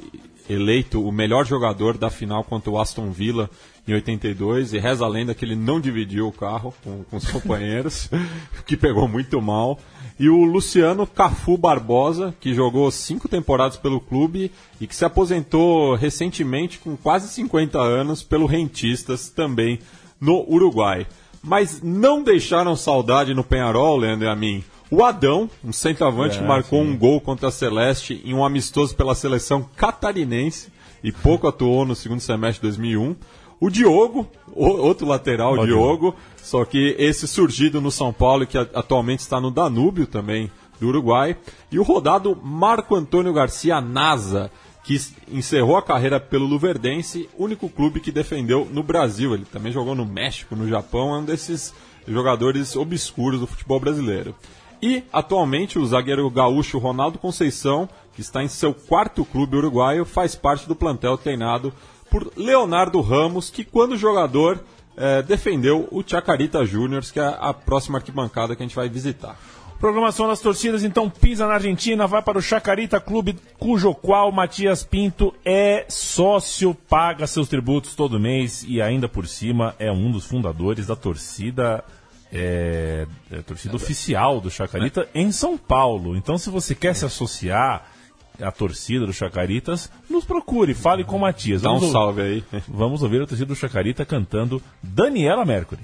eleito 0.50 1.02
o 1.08 1.12
melhor 1.12 1.46
jogador 1.46 1.98
da 1.98 2.10
final 2.10 2.44
contra 2.44 2.70
o 2.72 2.80
Aston 2.80 3.12
Villa 3.12 3.50
em 3.88 3.94
82 3.94 4.74
e 4.74 4.80
reza 4.80 5.06
a 5.06 5.08
lenda 5.08 5.34
que 5.34 5.46
ele 5.46 5.56
não 5.56 5.80
dividiu 5.80 6.28
o 6.28 6.32
carro 6.32 6.74
com, 6.84 7.04
com 7.04 7.18
os 7.18 7.30
companheiros, 7.32 8.10
que 8.66 8.76
pegou 8.76 9.08
muito 9.08 9.40
mal. 9.42 9.80
E 10.22 10.30
o 10.30 10.44
Luciano 10.44 11.08
Cafu 11.08 11.58
Barbosa, 11.58 12.32
que 12.40 12.54
jogou 12.54 12.92
cinco 12.92 13.28
temporadas 13.28 13.76
pelo 13.76 14.00
clube 14.00 14.52
e 14.80 14.86
que 14.86 14.96
se 14.96 15.04
aposentou 15.04 15.96
recentemente 15.96 16.78
com 16.78 16.96
quase 16.96 17.28
50 17.28 17.80
anos 17.80 18.22
pelo 18.22 18.46
Rentistas, 18.46 19.30
também 19.30 19.80
no 20.20 20.48
Uruguai. 20.48 21.08
Mas 21.42 21.82
não 21.82 22.22
deixaram 22.22 22.76
saudade 22.76 23.34
no 23.34 23.44
Penharol, 23.44 23.98
Leandro 23.98 24.28
e 24.28 24.30
a 24.30 24.36
mim. 24.36 24.64
O 24.92 25.04
Adão, 25.04 25.50
um 25.66 25.72
centroavante 25.74 26.38
É, 26.38 26.42
que 26.42 26.48
marcou 26.48 26.84
sim. 26.84 26.92
um 26.92 26.96
gol 26.96 27.20
contra 27.20 27.48
a 27.48 27.52
Celeste 27.52 28.22
em 28.24 28.36
um 28.36 28.46
amistoso 28.46 28.96
pela 28.96 29.16
seleção 29.16 29.68
catarinense 29.76 30.72
e 31.04 31.12
pouco 31.12 31.48
atuou 31.48 31.84
no 31.84 31.96
segundo 31.96 32.20
semestre 32.20 32.62
de 32.62 32.78
2001. 32.78 33.16
O 33.62 33.70
Diogo, 33.70 34.28
o- 34.54 34.66
outro 34.68 35.08
lateral, 35.08 35.56
Diogo, 35.66 36.16
só 36.38 36.66
que 36.66 36.96
esse 36.98 37.28
surgido 37.28 37.80
no 37.80 37.92
São 37.92 38.12
Paulo, 38.12 38.46
que 38.46 38.58
atualmente 38.58 39.20
está 39.20 39.40
no 39.40 39.52
Danúbio 39.52 40.06
também, 40.08 40.52
do 40.80 40.88
Uruguai. 40.88 41.38
E 41.72 41.78
o 41.78 41.84
rodado 41.84 42.36
Marco 42.44 42.96
Antônio 42.96 43.32
Garcia 43.32 43.80
Nasa, 43.80 44.50
que 44.84 45.00
encerrou 45.32 45.78
a 45.78 45.82
carreira 45.84 46.20
pelo 46.20 46.48
Luverdense, 46.48 47.30
único 47.38 47.70
clube 47.70 48.00
que 48.00 48.12
defendeu 48.12 48.68
no 48.74 48.82
Brasil. 48.82 49.36
Ele 49.36 49.46
também 49.46 49.72
jogou 49.72 49.94
no 49.94 50.08
México, 50.08 50.56
no 50.56 50.68
Japão, 50.68 51.14
é 51.14 51.18
um 51.20 51.24
desses 51.24 51.72
jogadores 52.08 52.76
obscuros 52.76 53.40
do 53.40 53.46
futebol 53.46 53.80
brasileiro. 53.80 54.34
E, 54.82 55.04
atualmente, 55.14 55.78
o 55.78 55.86
zagueiro 55.86 56.28
gaúcho 56.32 56.80
Ronaldo 56.80 57.20
Conceição, 57.20 57.88
que 58.16 58.22
está 58.22 58.44
em 58.44 58.48
seu 58.48 58.74
quarto 58.74 59.24
clube 59.24 59.56
uruguaio, 59.56 60.04
faz 60.04 60.34
parte 60.36 60.68
do 60.68 60.76
plantel 60.76 61.16
treinado 61.16 61.72
por 62.12 62.32
Leonardo 62.36 63.00
Ramos, 63.00 63.50
que, 63.50 63.64
quando 63.64 63.98
jogador, 63.98 64.62
eh, 64.98 65.22
defendeu 65.22 65.88
o 65.90 66.04
Chacarita 66.06 66.66
Juniors, 66.66 67.10
que 67.10 67.20
é 67.20 67.38
a 67.40 67.54
próxima 67.54 67.98
arquibancada 67.98 68.54
que 68.54 68.62
a 68.62 68.66
gente 68.66 68.76
vai 68.76 68.90
visitar. 68.90 69.40
Programação 69.80 70.28
das 70.28 70.42
torcidas, 70.42 70.84
então 70.84 71.10
pisa 71.10 71.48
na 71.48 71.54
Argentina, 71.54 72.06
vai 72.06 72.22
para 72.22 72.38
o 72.38 72.42
Chacarita 72.42 73.00
Clube, 73.00 73.36
cujo 73.58 73.96
qual 73.96 74.32
Matias 74.32 74.84
Pinto 74.84 75.34
é 75.44 75.86
sócio, 75.88 76.76
paga 76.76 77.26
seus 77.26 77.48
tributos 77.48 77.96
todo 77.96 78.20
mês 78.20 78.64
e 78.68 78.80
ainda 78.82 79.08
por 79.10 79.26
cima 79.26 79.74
é 79.80 79.92
um 79.92 80.12
dos 80.12 80.26
fundadores 80.26 80.86
da 80.86 80.96
torcida, 80.96 81.84
é, 82.32 83.08
é 83.32 83.42
torcida 83.42 83.76
oficial 83.76 84.40
do 84.40 84.52
Chacarita 84.52 85.08
em 85.16 85.32
São 85.32 85.58
Paulo. 85.58 86.16
Então 86.16 86.38
se 86.38 86.52
você 86.52 86.76
quer 86.76 86.94
se 86.94 87.06
associar 87.06 87.91
à 88.40 88.52
torcida 88.52 89.06
do 89.06 89.14
Chacaritas, 89.14 89.92
nos 90.10 90.26
procure, 90.26 90.74
fale 90.74 91.04
com 91.04 91.16
o 91.16 91.20
Matias. 91.20 91.62
Dá 91.62 91.72
um 91.72 91.92
salve 91.92 92.22
aí. 92.22 92.44
Vamos 92.68 93.04
ouvir 93.04 93.22
a 93.22 93.28
torcida 93.28 93.48
do 93.48 93.56
Chacarita 93.56 94.06
cantando 94.06 94.62
Daniela 94.82 95.46
Mercury. 95.46 95.82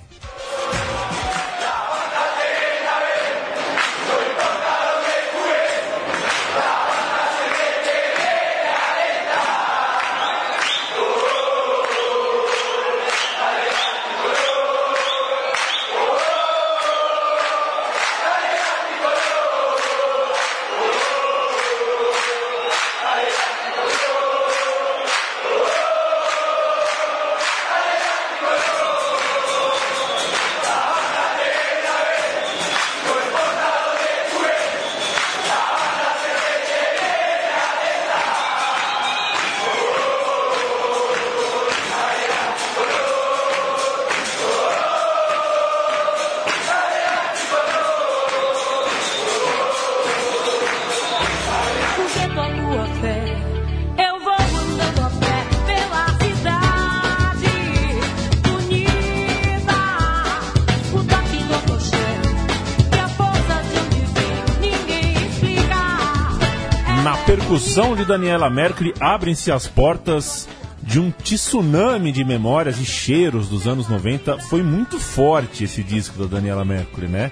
Percussão 67.78 67.96
de 67.96 68.06
Daniela 68.06 68.50
Mercury, 68.50 68.92
abrem-se 69.00 69.52
as 69.52 69.68
portas 69.68 70.50
de 70.82 71.00
um 71.00 71.12
tsunami 71.12 72.12
de 72.12 72.24
memórias 72.24 72.80
e 72.80 72.86
cheiros 72.86 73.48
dos 73.50 73.68
anos 73.68 73.88
90. 73.88 74.40
Foi 74.40 74.64
muito 74.64 75.00
forte 75.00 75.64
esse 75.64 75.84
disco 75.84 76.18
da 76.18 76.38
Daniela 76.38 76.66
Mercury, 76.66 77.08
né? 77.08 77.32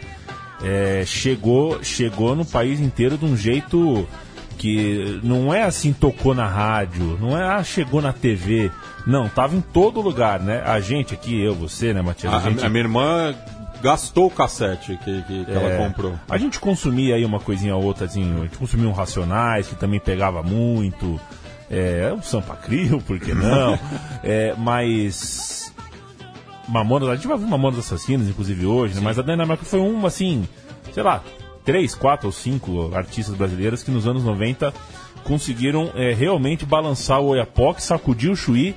É, 0.63 1.03
chegou, 1.05 1.83
chegou 1.83 2.35
no 2.35 2.45
país 2.45 2.79
inteiro 2.79 3.17
de 3.17 3.25
um 3.25 3.35
jeito 3.35 4.07
que 4.59 5.19
não 5.23 5.51
é 5.51 5.63
assim, 5.63 5.91
tocou 5.91 6.35
na 6.35 6.45
rádio, 6.45 7.17
não 7.19 7.35
é, 7.35 7.43
ah, 7.43 7.63
chegou 7.63 7.99
na 7.99 8.13
TV. 8.13 8.69
Não, 9.07 9.27
tava 9.27 9.55
em 9.55 9.61
todo 9.61 9.99
lugar, 9.99 10.39
né? 10.39 10.61
A 10.63 10.79
gente 10.79 11.13
aqui, 11.13 11.43
eu, 11.43 11.55
você, 11.55 11.91
né, 11.91 12.03
Matias? 12.03 12.31
A, 12.31 12.37
A 12.37 12.39
gente 12.41 12.63
a 12.63 12.69
minha 12.69 12.83
irmã 12.83 13.35
gastou 13.85 14.25
o 14.25 14.31
cassete 14.31 14.97
que, 14.97 15.21
que, 15.21 15.45
que 15.45 15.51
ela 15.51 15.69
é, 15.69 15.77
comprou. 15.77 16.15
A 16.27 16.39
gente 16.39 16.59
consumia 16.59 17.13
aí 17.13 17.23
uma 17.23 17.39
coisinha 17.39 17.75
ou 17.75 17.83
outra, 17.83 18.05
assim, 18.05 18.35
a 18.39 18.43
gente 18.45 18.57
consumia 18.57 18.89
um 18.89 18.91
Racionais, 18.91 19.67
que 19.67 19.75
também 19.75 19.99
pegava 19.99 20.41
muito, 20.41 21.21
é, 21.69 22.11
o 22.11 22.19
Sampa 22.23 22.55
Crio, 22.55 22.99
por 23.01 23.19
que 23.19 23.35
não? 23.35 23.77
é, 24.23 24.55
mas... 24.57 25.71
Mamonas, 26.67 27.09
a 27.09 27.15
gente 27.15 27.27
vai 27.27 27.37
ver 27.37 27.45
Mamonas 27.45 27.77
Assassinas, 27.77 28.27
inclusive, 28.27 28.65
hoje, 28.65 28.95
né? 28.95 29.01
mas 29.03 29.19
a 29.19 29.21
Dana 29.21 29.45
Mercury 29.45 29.69
foi 29.69 29.79
um, 29.79 30.03
assim, 30.03 30.47
sei 30.91 31.03
lá, 31.03 31.21
três, 31.63 31.93
quatro 31.93 32.25
ou 32.25 32.33
cinco 32.33 32.89
artistas 32.95 33.35
brasileiras 33.35 33.83
que 33.83 33.91
nos 33.91 34.07
anos 34.07 34.23
90 34.23 34.73
conseguiram 35.23 35.91
é, 35.93 36.11
realmente 36.11 36.65
balançar 36.65 37.21
o 37.21 37.27
Oiapoque, 37.27 37.83
sacudir 37.83 38.31
o 38.31 38.35
Chuí 38.35 38.75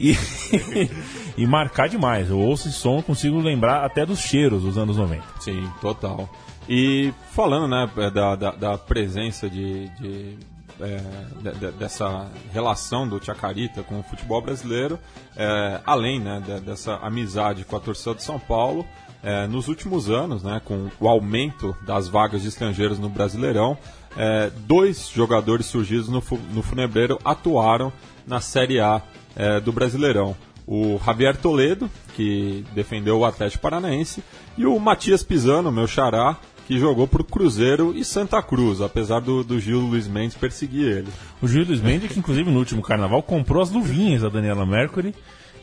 e, 0.00 0.90
e 1.42 1.46
marcar 1.46 1.88
demais. 1.88 2.30
Eu 2.30 2.38
ouço 2.38 2.68
esse 2.68 2.76
som, 2.78 3.02
consigo 3.02 3.38
lembrar 3.40 3.84
até 3.84 4.04
dos 4.06 4.20
cheiros 4.20 4.62
dos 4.62 4.78
anos 4.78 4.96
90. 4.96 5.22
Sim, 5.40 5.68
total. 5.80 6.28
E 6.68 7.12
falando 7.32 7.66
né, 7.68 7.88
da, 8.12 8.36
da, 8.36 8.50
da 8.52 8.78
presença 8.78 9.48
de, 9.48 9.88
de, 9.98 10.36
é, 10.80 11.00
de- 11.42 11.58
de- 11.58 11.72
dessa 11.72 12.28
relação 12.52 13.08
do 13.08 13.24
Chacarita 13.24 13.82
com 13.82 13.98
o 14.00 14.02
futebol 14.02 14.42
brasileiro, 14.42 14.98
é, 15.36 15.80
além 15.86 16.20
né, 16.20 16.42
de- 16.44 16.60
dessa 16.60 16.96
amizade 16.96 17.64
com 17.64 17.76
a 17.76 17.80
torcida 17.80 18.14
de 18.14 18.22
São 18.22 18.38
Paulo, 18.38 18.86
é, 19.22 19.46
nos 19.46 19.66
últimos 19.66 20.10
anos, 20.10 20.42
né, 20.44 20.60
com 20.64 20.88
o 21.00 21.08
aumento 21.08 21.74
das 21.86 22.06
vagas 22.06 22.42
de 22.42 22.48
estrangeiros 22.48 22.98
no 22.98 23.08
Brasileirão, 23.08 23.76
é, 24.16 24.50
dois 24.66 25.08
jogadores 25.08 25.66
surgidos 25.66 26.08
no, 26.08 26.22
no 26.52 26.62
Funebreiro 26.62 27.18
atuaram 27.24 27.92
na 28.26 28.40
Série 28.40 28.78
A 28.78 29.00
é, 29.38 29.60
do 29.60 29.72
Brasileirão. 29.72 30.36
O 30.66 31.00
Javier 31.02 31.34
Toledo, 31.36 31.88
que 32.14 32.62
defendeu 32.74 33.18
o 33.20 33.24
Atlético 33.24 33.62
Paranaense, 33.62 34.22
e 34.58 34.66
o 34.66 34.78
Matias 34.78 35.22
Pisano, 35.22 35.72
meu 35.72 35.86
xará, 35.86 36.36
que 36.66 36.78
jogou 36.78 37.08
por 37.08 37.24
Cruzeiro 37.24 37.94
e 37.96 38.04
Santa 38.04 38.42
Cruz, 38.42 38.82
apesar 38.82 39.20
do, 39.20 39.42
do 39.42 39.58
Gil 39.58 39.80
Luiz 39.80 40.06
Mendes 40.06 40.36
perseguir 40.36 40.84
ele. 40.98 41.08
O 41.40 41.48
Júlio 41.48 41.68
Luiz 41.68 41.80
Mendes, 41.80 42.12
que 42.12 42.18
inclusive 42.18 42.50
no 42.50 42.58
último 42.58 42.82
carnaval 42.82 43.22
comprou 43.22 43.62
as 43.62 43.70
luvinhas 43.70 44.20
da 44.20 44.28
Daniela 44.28 44.66
Mercury 44.66 45.14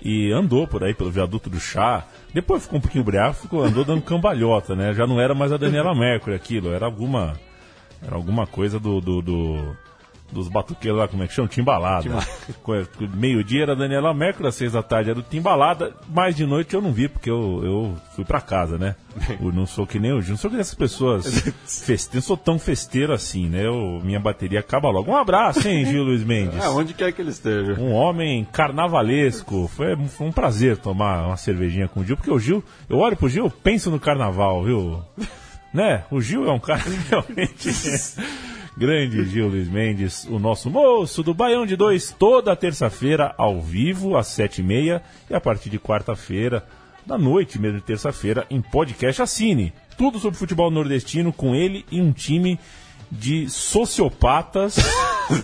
e 0.01 0.31
andou 0.31 0.65
por 0.65 0.83
aí 0.83 0.95
pelo 0.95 1.11
viaduto 1.11 1.47
do 1.47 1.59
chá. 1.59 2.07
Depois 2.33 2.63
ficou 2.63 2.79
um 2.79 2.81
pouquinho 2.81 3.03
briago, 3.03 3.35
ficou, 3.35 3.63
andou 3.63 3.85
dando 3.85 4.01
cambalhota, 4.01 4.75
né? 4.75 4.91
Já 4.93 5.05
não 5.05 5.19
era 5.21 5.35
mais 5.35 5.51
a 5.51 5.57
Daniela 5.57 5.93
Mercury 5.93 6.35
aquilo, 6.35 6.73
era 6.73 6.88
alguma. 6.88 7.39
Era 8.01 8.15
alguma 8.15 8.47
coisa 8.47 8.79
do. 8.79 8.99
do- 8.99 9.21
do- 9.21 9.77
dos 10.31 10.47
batuqueiros 10.47 10.99
lá, 10.99 11.07
como 11.07 11.23
é 11.23 11.27
que 11.27 11.33
chama? 11.33 11.47
Timbalada. 11.47 12.09
Meio-dia 13.13 13.63
era 13.63 13.71
a 13.73 13.75
Daniela 13.75 14.13
Mercury, 14.13 14.47
às 14.47 14.55
seis 14.55 14.73
da 14.73 14.83
tarde 14.83 15.09
era 15.09 15.19
o 15.19 15.23
Timbalada. 15.23 15.93
Mais 16.09 16.35
de 16.35 16.45
noite 16.45 16.73
eu 16.73 16.81
não 16.81 16.91
vi, 16.91 17.07
porque 17.07 17.29
eu, 17.29 17.61
eu 17.63 17.95
fui 18.15 18.25
pra 18.25 18.41
casa, 18.41 18.77
né? 18.77 18.95
Eu 19.41 19.51
não 19.51 19.65
sou 19.65 19.88
que 19.88 19.97
nem 19.97 20.11
o 20.11 20.21
Gil, 20.21 20.31
não 20.31 20.38
sou 20.38 20.49
que 20.49 20.57
nem 20.57 20.61
essas 20.61 20.75
pessoas 20.75 21.25
feste... 21.65 22.15
não 22.15 22.21
sou 22.21 22.35
tão 22.35 22.59
festeiro 22.59 23.13
assim, 23.13 23.47
né? 23.47 23.65
Eu, 23.65 24.01
minha 24.03 24.19
bateria 24.19 24.59
acaba 24.59 24.89
logo. 24.89 25.09
Um 25.09 25.15
abraço, 25.15 25.65
hein, 25.67 25.85
Gil 25.85 26.03
Luiz 26.03 26.23
Mendes? 26.23 26.61
É, 26.61 26.67
onde 26.67 26.93
quer 26.93 27.13
que 27.13 27.21
ele 27.21 27.29
esteja. 27.29 27.79
Um 27.79 27.93
homem 27.93 28.45
carnavalesco. 28.51 29.69
Foi, 29.73 29.95
foi 30.07 30.27
um 30.27 30.31
prazer 30.33 30.77
tomar 30.77 31.27
uma 31.27 31.38
cervejinha 31.38 31.88
com 31.88 32.01
o 32.01 32.05
Gil, 32.05 32.17
porque 32.17 32.31
o 32.31 32.39
Gil, 32.39 32.63
eu 32.89 32.97
olho 32.97 33.15
pro 33.15 33.29
Gil, 33.29 33.49
penso 33.49 33.89
no 33.89 33.99
carnaval, 34.01 34.63
viu? 34.63 35.01
Né? 35.73 36.03
O 36.11 36.19
Gil 36.21 36.47
é 36.47 36.51
um 36.51 36.59
cara 36.59 36.81
que 36.81 36.89
realmente. 37.09 37.69
Grande 38.77 39.23
Gil 39.25 39.47
Luiz 39.47 39.69
Mendes, 39.69 40.25
o 40.25 40.38
nosso 40.38 40.69
moço 40.69 41.23
do 41.23 41.33
Baião 41.33 41.65
de 41.65 41.77
Dois, 41.77 42.13
toda 42.17 42.55
terça-feira, 42.57 43.33
ao 43.38 43.61
vivo, 43.61 44.17
às 44.17 44.27
sete 44.27 44.59
e 44.59 44.63
meia, 44.63 45.01
e 45.29 45.33
a 45.33 45.39
partir 45.39 45.69
de 45.69 45.79
quarta-feira, 45.79 46.65
da 47.05 47.17
noite 47.17 47.57
mesmo 47.57 47.79
de 47.79 47.85
terça-feira, 47.85 48.45
em 48.49 48.61
podcast 48.61 49.21
Assine. 49.21 49.71
Tudo 49.97 50.19
sobre 50.19 50.38
futebol 50.38 50.69
nordestino 50.69 51.31
com 51.31 51.55
ele 51.55 51.85
e 51.89 52.01
um 52.01 52.11
time 52.11 52.59
de 53.09 53.49
sociopatas 53.49 54.75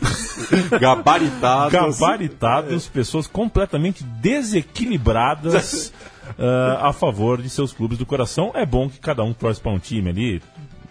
Gabaritados. 0.80 1.72
gabaritados, 1.72 2.88
pessoas 2.88 3.28
completamente 3.28 4.04
desequilibradas 4.04 5.94
ah, 6.38 6.90
a 6.90 6.94
favor 6.94 7.42
de 7.42 7.50
seus 7.50 7.72
clubes 7.72 7.98
do 7.98 8.06
coração. 8.06 8.52
É 8.54 8.66
bom 8.66 8.90
que 8.90 9.00
cada 9.00 9.24
um 9.24 9.32
torce 9.32 9.62
para 9.62 9.72
um 9.72 9.80
time 9.80 10.10
ali, 10.10 10.42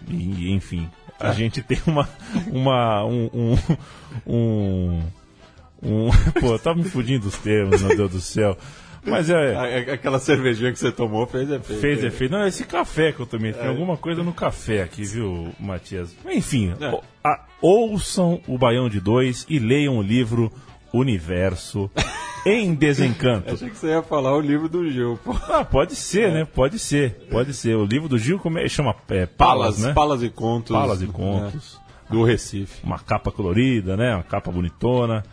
e, 0.09 0.51
enfim. 0.51 0.89
A 1.21 1.31
gente 1.33 1.61
tem 1.61 1.77
uma. 1.87 2.07
uma 2.51 3.05
um, 3.05 3.29
um, 3.33 3.57
um, 4.27 5.01
um- 5.83 6.09
Pô, 6.39 6.57
tá 6.59 6.73
me 6.73 6.83
fugindo 6.83 7.23
dos 7.23 7.37
termos, 7.37 7.81
meu 7.81 7.95
Deus 7.95 8.11
do 8.11 8.21
céu. 8.21 8.57
Mas 9.03 9.29
é. 9.29 9.91
Aquela 9.93 10.19
cervejinha 10.19 10.71
que 10.71 10.77
você 10.77 10.91
tomou 10.91 11.25
fez 11.25 11.49
efeito. 11.49 11.81
Fez 11.81 12.03
efeito. 12.03 12.31
Não, 12.31 12.45
esse 12.45 12.63
café 12.65 13.11
que 13.11 13.19
eu 13.19 13.25
tomei. 13.25 13.51
Tem 13.51 13.67
alguma 13.67 13.97
coisa 13.97 14.21
no 14.23 14.31
café 14.31 14.83
aqui, 14.83 15.03
viu, 15.03 15.49
Matias? 15.59 16.15
Enfim, 16.29 16.73
É. 16.79 17.39
ouçam 17.61 18.39
o 18.47 18.57
Baião 18.59 18.87
de 18.89 18.99
Dois 18.99 19.45
e 19.49 19.57
leiam 19.57 19.97
o 19.97 20.03
livro 20.03 20.51
Universo 20.93 21.89
em 22.45 22.73
Desencanto. 22.73 23.51
Achei 23.53 23.69
que 23.69 23.77
você 23.77 23.87
ia 23.87 24.01
falar 24.01 24.35
o 24.35 24.41
livro 24.41 24.67
do 24.69 24.89
Gil. 24.89 25.19
Pô. 25.23 25.35
Ah, 25.49 25.63
pode 25.63 25.95
ser, 25.95 26.31
né? 26.31 26.45
Pode 26.45 26.79
ser. 26.79 27.27
Pode 27.29 27.53
ser. 27.53 27.75
O 27.75 27.85
livro 27.85 28.07
do 28.09 28.17
Gil 28.17 28.39
como 28.39 28.57
é? 28.59 28.67
chama 28.67 28.95
é, 29.09 29.25
Palas, 29.25 29.79
né? 29.79 29.93
Palas 29.93 30.23
e 30.23 30.29
Contos. 30.29 30.75
Palas 30.75 31.01
e 31.01 31.07
Contos. 31.07 31.75
né, 31.75 31.81
do 32.09 32.23
Recife. 32.23 32.83
Uma 32.85 32.99
capa 32.99 33.31
colorida, 33.31 33.95
né? 33.95 34.13
Uma 34.15 34.23
capa 34.23 34.51
bonitona. 34.51 35.23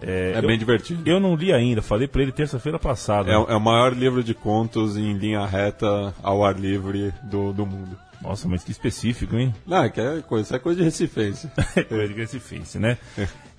É, 0.00 0.32
É 0.34 0.38
eu, 0.38 0.46
bem 0.48 0.58
divertido. 0.58 1.02
eu 1.08 1.20
não 1.20 1.36
li 1.36 1.52
ainda, 1.52 1.80
falei 1.80 2.08
pra 2.08 2.22
ele 2.22 2.32
terça-feira 2.32 2.78
passada. 2.78 3.30
É, 3.30 3.34
é 3.34 3.56
o 3.56 3.60
maior 3.60 3.92
livro 3.92 4.22
de 4.24 4.34
contos 4.34 4.96
em 4.96 5.12
linha 5.12 5.44
reta 5.46 6.12
ao 6.22 6.44
ar 6.44 6.58
livre 6.58 7.12
do, 7.22 7.52
do 7.52 7.64
mundo. 7.64 7.96
Nossa, 8.22 8.48
mas 8.48 8.62
que 8.62 8.70
específico, 8.70 9.36
hein? 9.36 9.52
Não, 9.66 9.82
é 9.84 9.90
que 9.90 10.00
é 10.00 10.20
coisa, 10.22 10.44
isso 10.44 10.54
é 10.56 10.58
coisa 10.58 10.78
de 10.78 10.84
recifense. 10.84 11.48
coisa 11.88 12.08
de 12.08 12.14
Recifense, 12.14 12.78
né? 12.78 12.96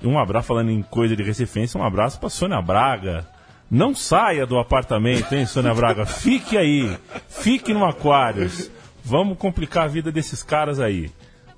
E 0.01 0.07
um 0.07 0.17
abraço, 0.17 0.47
falando 0.47 0.71
em 0.71 0.81
coisa 0.81 1.15
de 1.15 1.23
Recifense, 1.23 1.77
um 1.77 1.83
abraço 1.83 2.19
pra 2.19 2.29
Sônia 2.29 2.61
Braga. 2.61 3.27
Não 3.69 3.93
saia 3.93 4.45
do 4.45 4.57
apartamento, 4.57 5.33
hein, 5.33 5.45
Sônia 5.45 5.73
Braga? 5.73 6.05
Fique 6.05 6.57
aí. 6.57 6.95
Fique 7.27 7.73
no 7.73 7.83
Aquários. 7.85 8.71
Vamos 9.03 9.37
complicar 9.37 9.83
a 9.83 9.87
vida 9.87 10.11
desses 10.11 10.41
caras 10.43 10.79
aí. 10.79 11.11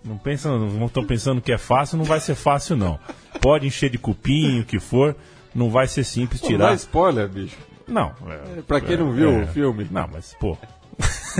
Não 0.03 0.17
pensam, 0.17 0.57
não 0.59 0.85
estão 0.85 1.03
pensando 1.03 1.41
que 1.41 1.51
é 1.51 1.57
fácil, 1.57 1.97
não 1.97 2.05
vai 2.05 2.19
ser 2.19 2.35
fácil, 2.35 2.75
não. 2.75 2.99
Pode 3.41 3.67
encher 3.67 3.89
de 3.89 3.97
cupinho, 3.97 4.61
o 4.61 4.65
que 4.65 4.79
for, 4.79 5.15
não 5.53 5.69
vai 5.69 5.87
ser 5.87 6.03
simples 6.03 6.41
Pô, 6.41 6.47
Dá 6.47 6.53
tirar. 6.53 6.73
spoiler, 6.75 7.27
bicho. 7.27 7.57
Não. 7.87 8.13
É, 8.27 8.61
Pra 8.61 8.81
quem 8.81 8.97
não 8.97 9.11
viu 9.11 9.31
é. 9.31 9.43
o 9.43 9.47
filme. 9.47 9.87
Não, 9.91 10.07
mas, 10.11 10.35
pô. 10.39 10.57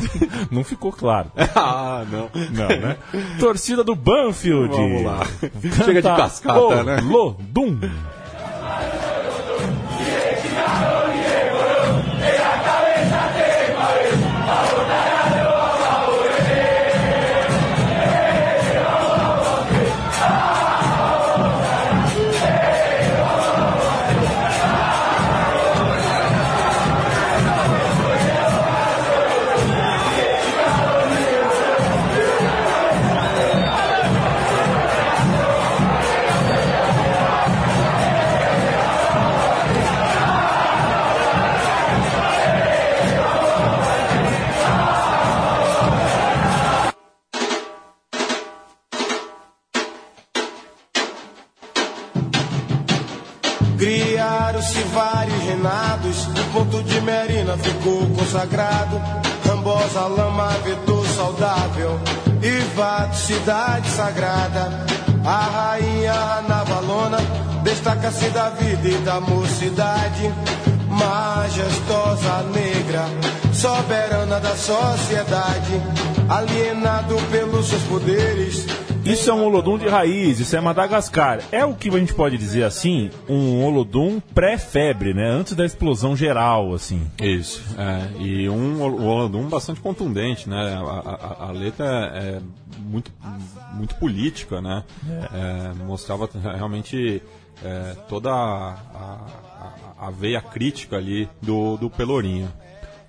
não 0.51 0.63
ficou 0.63 0.91
claro. 0.91 1.31
ah, 1.55 2.05
não. 2.09 2.29
Não, 2.51 2.67
né? 2.67 2.97
Torcida 3.39 3.83
do 3.83 3.95
Banfield. 3.95 4.75
Vamos 4.75 5.03
lá. 5.03 5.19
Chega 5.83 6.01
de 6.01 6.07
cascata, 6.07 6.83
né? 6.83 7.01
Lodum. 7.01 7.79
Ponto 56.55 56.81
de 56.83 57.01
Merina 57.01 57.57
ficou 57.57 58.07
consagrado. 58.11 59.01
Rambosa, 59.45 60.07
lama, 60.07 60.47
vetor 60.63 61.05
saudável, 61.07 61.99
e 62.41 62.75
Vato, 62.75 63.17
cidade 63.17 63.89
sagrada. 63.89 64.85
A 65.25 65.71
rainha 65.73 66.41
Navalona 66.47 67.17
destaca-se 67.61 68.29
da 68.29 68.49
vida 68.51 68.87
e 68.87 68.97
da 68.99 69.19
mocidade. 69.19 70.33
Majestosa 70.87 72.45
negra, 72.53 73.03
soberana 73.51 74.39
da 74.39 74.55
sociedade, 74.55 75.81
alienado 76.29 77.17
pelos 77.31 77.67
seus 77.67 77.83
poderes. 77.83 78.65
Isso 79.05 79.29
é 79.29 79.33
um 79.33 79.43
Olodum 79.43 79.77
de 79.77 79.87
raiz, 79.87 80.39
isso 80.39 80.55
é 80.55 80.59
Madagascar. 80.61 81.39
É 81.51 81.63
o 81.63 81.73
que 81.75 81.89
a 81.89 81.99
gente 81.99 82.13
pode 82.13 82.37
dizer 82.37 82.63
assim, 82.63 83.09
um 83.29 83.63
Olodum 83.63 84.19
pré-febre, 84.33 85.13
né? 85.13 85.29
Antes 85.29 85.53
da 85.53 85.65
explosão 85.65 86.15
geral, 86.15 86.73
assim. 86.73 87.01
Isso. 87.21 87.63
É, 87.77 88.21
e 88.21 88.49
um, 88.49 88.81
Olodum 88.81 89.43
bastante 89.47 89.79
contundente, 89.79 90.49
né? 90.49 90.73
A, 90.75 90.81
a- 90.81 91.49
a 91.49 91.51
letra 91.51 91.85
é 92.15 92.39
muito, 92.79 93.11
muito 93.73 93.95
política, 93.95 94.59
né? 94.61 94.83
É, 95.33 95.83
mostrava 95.85 96.27
realmente 96.55 97.21
é, 97.63 97.95
toda 98.09 98.31
a, 98.31 98.73
a- 98.95 100.07
a 100.07 100.11
veia 100.11 100.41
crítica 100.41 100.97
ali 100.97 101.29
do, 101.41 101.77
do 101.77 101.89
Pelourinho. 101.89 102.51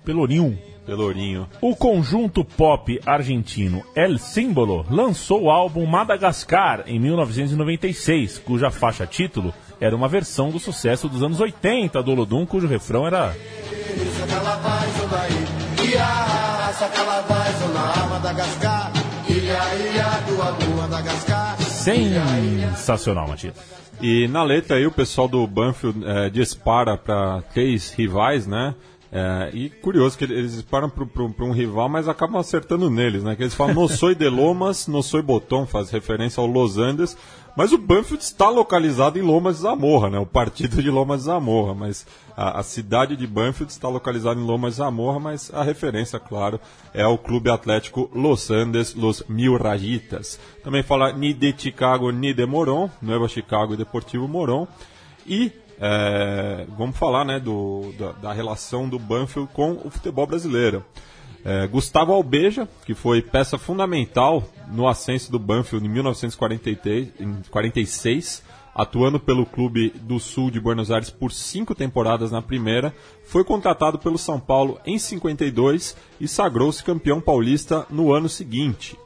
Pelourinho. 0.05 0.57
Pelourinho. 0.87 1.47
O 1.61 1.75
conjunto 1.75 2.45
pop 2.45 2.99
argentino 3.05 3.83
El 3.93 4.17
Símbolo 4.17 4.85
lançou 4.89 5.43
o 5.43 5.51
álbum 5.51 5.85
Madagascar 5.85 6.85
em 6.87 6.97
1996, 6.97 8.39
cuja 8.39 8.71
faixa 8.71 9.05
título 9.05 9.53
era 9.81 9.95
uma 9.95 10.07
versão 10.07 10.49
do 10.49 10.59
sucesso 10.59 11.09
dos 11.09 11.21
anos 11.21 11.41
80 11.41 12.01
do 12.01 12.11
Olodum, 12.11 12.45
cujo 12.45 12.65
refrão 12.67 13.05
era 13.05 13.35
sensacional, 22.75 23.27
Matias. 23.27 23.55
E 24.01 24.27
na 24.27 24.43
letra 24.43 24.77
aí 24.77 24.85
o 24.85 24.91
pessoal 24.91 25.27
do 25.27 25.45
Banfield 25.47 26.05
é, 26.05 26.29
dispara 26.29 26.97
para 26.97 27.41
três 27.53 27.91
rivais, 27.91 28.45
né? 28.45 28.75
É, 29.11 29.49
e 29.53 29.69
curioso 29.69 30.17
que 30.17 30.25
eles 30.25 30.53
disparam 30.53 30.89
para 30.89 31.45
um 31.45 31.51
rival, 31.51 31.87
mas 31.87 32.09
acabam 32.09 32.39
acertando 32.39 32.89
neles, 32.89 33.23
né? 33.23 33.35
Que 33.35 33.43
eles 33.43 33.53
falam, 33.53 33.73
não 33.73 33.87
sou 33.87 34.13
de 34.13 34.27
Lomas, 34.27 34.87
não 34.87 35.01
sou 35.01 35.23
Botão, 35.23 35.65
faz 35.65 35.89
referência 35.89 36.41
ao 36.41 36.47
Los 36.47 36.77
Andes, 36.77 37.15
mas 37.55 37.71
o 37.71 37.77
Banfield 37.77 38.23
está 38.23 38.49
localizado 38.49 39.17
em 39.17 39.21
Lomas 39.21 39.57
Zamorra, 39.57 40.09
né? 40.09 40.19
O 40.19 40.25
partido 40.25 40.81
de 40.83 40.91
Lomas 40.91 41.21
Zamorra, 41.21 41.73
mas 41.73 42.05
a, 42.35 42.59
a 42.59 42.63
cidade 42.63 43.15
de 43.15 43.25
Banfield 43.25 43.71
está 43.71 43.87
localizada 43.87 44.39
em 44.39 44.43
Lomas 44.43 44.75
Zamorra, 44.75 45.19
mas 45.19 45.51
a 45.53 45.63
referência, 45.63 46.19
claro, 46.19 46.59
é 46.93 47.07
o 47.07 47.17
Clube 47.17 47.49
Atlético 47.49 48.11
Los 48.13 48.51
Andes, 48.51 48.93
Los 48.93 49.23
Mil 49.29 49.55
Rayitas. 49.57 50.37
Também 50.63 50.83
fala 50.83 51.13
ni 51.13 51.33
de 51.33 51.55
Chicago, 51.57 52.11
ni 52.11 52.33
de 52.33 52.45
Moron, 52.45 52.89
Nueva 53.01 53.27
Chicago 53.27 53.73
e 53.73 53.77
Deportivo 53.77 54.27
Moron. 54.27 54.67
E 55.25 55.51
é, 55.79 56.65
vamos 56.77 56.97
falar 56.97 57.25
né, 57.25 57.39
do, 57.39 57.93
da, 57.97 58.11
da 58.13 58.33
relação 58.33 58.89
do 58.89 58.97
Banfield 58.97 59.49
com 59.53 59.73
o 59.83 59.89
futebol 59.89 60.25
brasileiro. 60.25 60.83
É, 61.45 61.67
Gustavo 61.67 62.11
Albeja, 62.11 62.67
que 62.85 62.93
foi 62.93 63.21
peça 63.21 63.57
fundamental 63.57 64.43
no 64.69 64.85
ascenso 64.87 65.31
do 65.31 65.39
Banfield 65.39 65.85
em 65.85 65.89
1946, 65.89 68.43
atuando 68.75 69.19
pelo 69.19 69.45
clube 69.45 69.91
do 70.01 70.19
sul 70.19 70.51
de 70.51 70.59
Buenos 70.59 70.91
Aires 70.91 71.09
por 71.09 71.31
cinco 71.31 71.73
temporadas 71.73 72.31
na 72.31 72.41
primeira, 72.41 72.93
foi 73.23 73.43
contratado 73.43 73.97
pelo 73.97 74.17
São 74.17 74.39
Paulo 74.39 74.79
em 74.85 74.99
52 74.99 75.95
e 76.19 76.27
sagrou-se 76.27 76.83
campeão 76.83 77.21
paulista 77.21 77.87
no 77.89 78.13
ano 78.13 78.27
seguinte. 78.27 78.97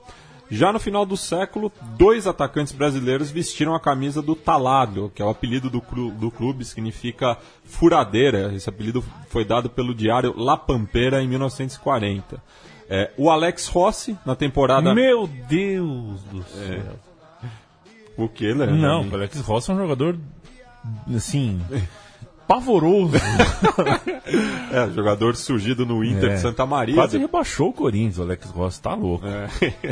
Já 0.52 0.74
no 0.74 0.80
final 0.80 1.06
do 1.06 1.16
século, 1.16 1.72
dois 1.98 2.28
atacantes 2.28 2.74
brasileiros 2.74 3.32
vestiram 3.32 3.74
a 3.74 3.80
camisa 3.80 4.22
do 4.22 4.36
Taladro, 4.36 5.10
que 5.16 5.22
é 5.22 5.26
o 5.26 5.30
apelido 5.30 5.70
do, 5.70 5.80
do 6.12 6.30
clube, 6.30 6.66
significa 6.66 7.38
furadeira. 7.64 8.54
Esse 8.54 8.68
apelido 8.68 9.02
foi 9.30 9.46
dado 9.46 9.70
pelo 9.70 9.96
diário 9.96 10.38
La 10.38 10.58
Pampeira 10.58 11.24
em 11.24 11.28
1940. 11.30 12.44
É, 12.90 13.12
o 13.18 13.30
Alex 13.30 13.68
Rossi, 13.68 14.18
na 14.26 14.36
temporada. 14.36 14.94
Meu 14.94 15.26
Deus 15.26 16.22
do 16.24 16.44
céu. 16.44 17.00
O 18.18 18.28
que, 18.28 18.54
Leandro? 18.54 18.76
Não, 18.76 19.08
o 19.08 19.16
Alex 19.16 19.40
Rossi 19.40 19.72
é 19.72 19.74
um 19.74 19.78
jogador, 19.78 20.20
assim, 21.16 21.62
pavoroso. 22.52 23.14
É, 24.72 24.90
jogador 24.92 25.36
surgido 25.36 25.86
no 25.86 26.04
Inter 26.04 26.32
É. 26.32 26.34
de 26.36 26.40
Santa 26.40 26.66
Maria. 26.66 26.96
Quase 26.96 27.18
rebaixou 27.18 27.70
o 27.70 27.74
Corinthians, 27.74 28.20
o 28.20 28.22
Alex 28.22 28.50
Rossi, 28.50 28.82
tá 28.82 28.94
louco. 28.96 29.26
É. 29.28 29.48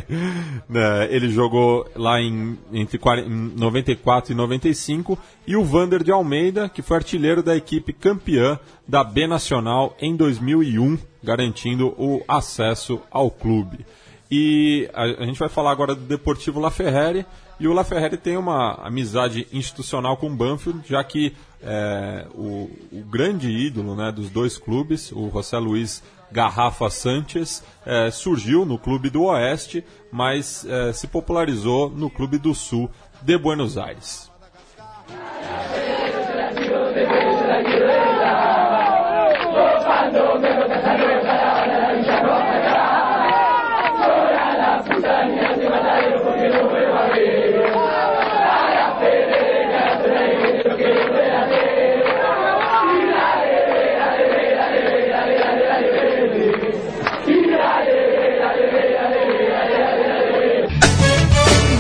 Né, 0.70 1.08
ele 1.14 1.30
jogou 1.30 1.86
lá 1.96 2.22
em, 2.22 2.58
entre 2.72 2.98
40 2.98 3.28
em 3.28 3.52
94 3.58 4.32
e 4.32 4.36
95 4.36 5.18
e 5.46 5.56
o 5.58 5.64
Vander 5.66 6.02
de 6.02 6.12
Almeida, 6.12 6.70
que 6.70 6.82
foi 6.82 6.98
artilheiro 6.98 7.44
da 7.44 7.56
equipe 7.58 7.92
campeã 7.92 8.58
da 8.88 9.04
B 9.04 9.28
Nacional 9.28 9.96
em 10.00 10.16
2001, 10.16 10.98
garantindo 11.22 11.88
o 11.98 12.24
acesso 12.28 13.02
ao 13.12 13.30
clube. 13.30 13.86
E 14.32 14.90
a, 14.94 15.04
a 15.04 15.26
gente 15.26 15.40
vai 15.40 15.50
falar 15.50 15.72
agora 15.72 15.94
do 15.94 16.02
Deportivo 16.02 16.60
La 16.60 16.72
Ferrari, 16.72 17.26
E 17.60 17.68
o 17.68 17.74
LaFerrari 17.74 18.18
tem 18.18 18.38
uma 18.38 18.76
amizade 18.76 19.46
institucional 19.52 20.16
com 20.16 20.28
o 20.28 20.36
Banfield, 20.36 20.82
já 20.88 21.04
que 21.04 21.36
é, 21.62 22.26
o, 22.34 22.70
o 22.92 23.04
grande 23.04 23.50
ídolo 23.50 23.96
né, 23.96 24.12
dos 24.12 24.30
dois 24.30 24.58
clubes, 24.58 25.12
o 25.12 25.30
José 25.30 25.58
Luiz 25.58 26.02
Garrafa 26.32 26.90
Sanchez, 26.90 27.62
é, 27.86 28.10
surgiu 28.12 28.64
no 28.64 28.78
clube 28.78 29.10
do 29.10 29.24
Oeste, 29.24 29.84
mas 30.10 30.66
é, 30.66 30.94
se 30.94 31.08
popularizou 31.08 31.90
no 31.90 32.10
clube 32.10 32.38
do 32.38 32.54
Sul 32.54 32.90
de 33.22 33.38
Buenos 33.38 33.78
Aires. 33.78 34.30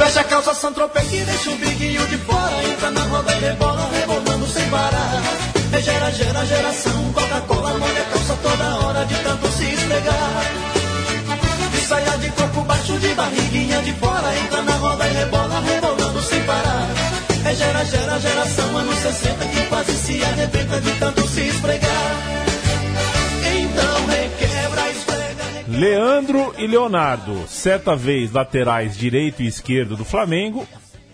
Fecha 0.09 0.21
a 0.21 0.23
calça, 0.23 0.55
Santropé 0.55 1.01
que 1.01 1.19
deixa 1.21 1.51
o 1.51 1.55
biguinho 1.57 2.03
de 2.07 2.17
fora. 2.17 2.63
Entra 2.63 2.89
na 2.89 3.01
roda 3.01 3.31
e 3.31 3.39
rebola, 3.41 3.87
rebolando 3.93 4.47
sem 4.47 4.67
parar. 4.71 5.21
É 5.71 5.81
gera, 5.83 6.09
gera, 6.09 6.45
geração. 6.47 7.13
Coca-Cola 7.13 7.77
molha 7.77 8.01
a 8.01 8.05
calça 8.05 8.35
toda 8.41 8.77
hora 8.79 9.05
de 9.05 9.13
tanto 9.23 9.47
se 9.51 9.65
esfregar. 9.65 10.43
De 11.71 11.81
saia 11.81 12.17
de 12.17 12.29
corpo 12.31 12.61
baixo, 12.63 12.97
de 12.97 13.13
barriguinha 13.13 13.83
de 13.83 13.93
fora. 13.93 14.35
Entra 14.39 14.63
na 14.63 14.75
roda 14.77 15.07
e 15.07 15.13
rebola, 15.13 15.59
rebolando 15.59 16.21
sem 16.23 16.41
parar. 16.41 16.87
É 17.45 17.53
gera, 17.53 17.85
gera, 17.85 18.19
geração. 18.19 18.77
Anos 18.79 18.97
60 18.97 19.45
que 19.45 19.61
quase 19.67 19.93
se 19.93 20.23
arrebenta 20.23 20.81
de 20.81 20.91
tanto 20.93 21.27
se 21.27 21.41
esfregar. 21.41 21.98
Leandro 25.79 26.53
e 26.57 26.67
Leonardo, 26.67 27.47
certa 27.47 27.95
vez 27.95 28.33
laterais 28.33 28.97
direito 28.97 29.41
e 29.41 29.47
esquerdo 29.47 29.95
do 29.95 30.03
Flamengo, 30.03 30.67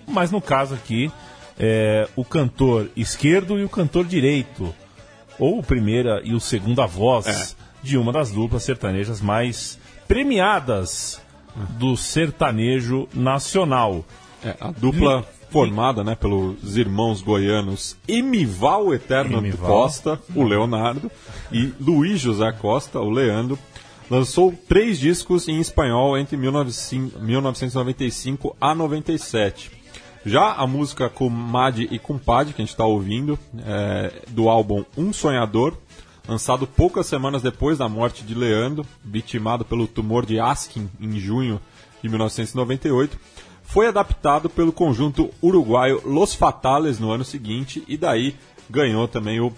mas 0.08 0.32
no 0.32 0.41
caso 0.41 0.73
aqui, 0.73 1.12
é, 1.60 2.10
o 2.15 2.25
cantor 2.25 2.89
esquerdo 2.95 3.60
e 3.60 3.63
o 3.63 3.69
cantor 3.69 4.06
direito, 4.06 4.73
ou 5.38 5.60
o 5.60 5.63
primeira 5.63 6.19
e 6.23 6.34
o 6.34 6.39
segunda 6.39 6.88
voz 6.88 7.56
de 7.84 7.95
uma 7.95 8.12
das 8.12 8.32
duplas 8.32 8.63
sertanejas 8.63 9.21
mais 9.21 9.78
premiadas 10.08 11.21
do 11.78 11.95
sertanejo 11.95 13.08
nacional. 13.13 14.04
É, 14.43 14.56
a 14.60 14.71
dupla 14.71 15.23
formada 15.51 16.04
né, 16.04 16.15
pelos 16.15 16.75
irmãos 16.75 17.21
goianos 17.21 17.95
Emival 18.08 18.95
Eterno 18.95 19.38
Emival. 19.38 19.69
Costa, 19.69 20.19
o 20.34 20.41
Leonardo, 20.43 21.12
e 21.51 21.71
Luiz 21.80 22.19
José 22.19 22.51
Costa, 22.51 22.99
o 22.99 23.12
Leandro, 23.12 23.60
lançou 24.09 24.53
três 24.67 24.99
discos 24.99 25.47
em 25.47 25.59
espanhol 25.59 26.17
entre 26.17 26.37
1905 26.37 27.19
1995 27.19 28.55
a 28.59 28.75
97. 28.75 29.71
Já 30.25 30.53
a 30.53 30.65
música 30.65 31.07
Comadre 31.07 31.87
e 31.91 31.99
Compadre, 31.99 32.53
que 32.53 32.61
a 32.61 32.65
gente 32.65 32.73
está 32.73 32.85
ouvindo, 32.85 33.37
é, 33.59 34.11
do 34.29 34.49
álbum 34.49 34.83
Um 34.97 35.13
Sonhador, 35.13 35.77
lançado 36.27 36.65
poucas 36.65 37.05
semanas 37.05 37.43
depois 37.43 37.77
da 37.77 37.87
morte 37.87 38.23
de 38.23 38.33
Leandro, 38.33 38.85
vitimado 39.03 39.63
pelo 39.63 39.85
tumor 39.85 40.25
de 40.25 40.39
Askin 40.39 40.89
em 40.99 41.19
junho 41.19 41.61
de 42.01 42.09
1998, 42.09 43.19
foi 43.63 43.87
adaptado 43.87 44.49
pelo 44.49 44.71
conjunto 44.71 45.29
uruguaio 45.41 46.01
Los 46.03 46.33
Fatales 46.33 46.99
no 46.99 47.11
ano 47.11 47.23
seguinte 47.23 47.83
e 47.87 47.97
daí 47.97 48.35
ganhou 48.69 49.07
também 49.07 49.39
o 49.39 49.53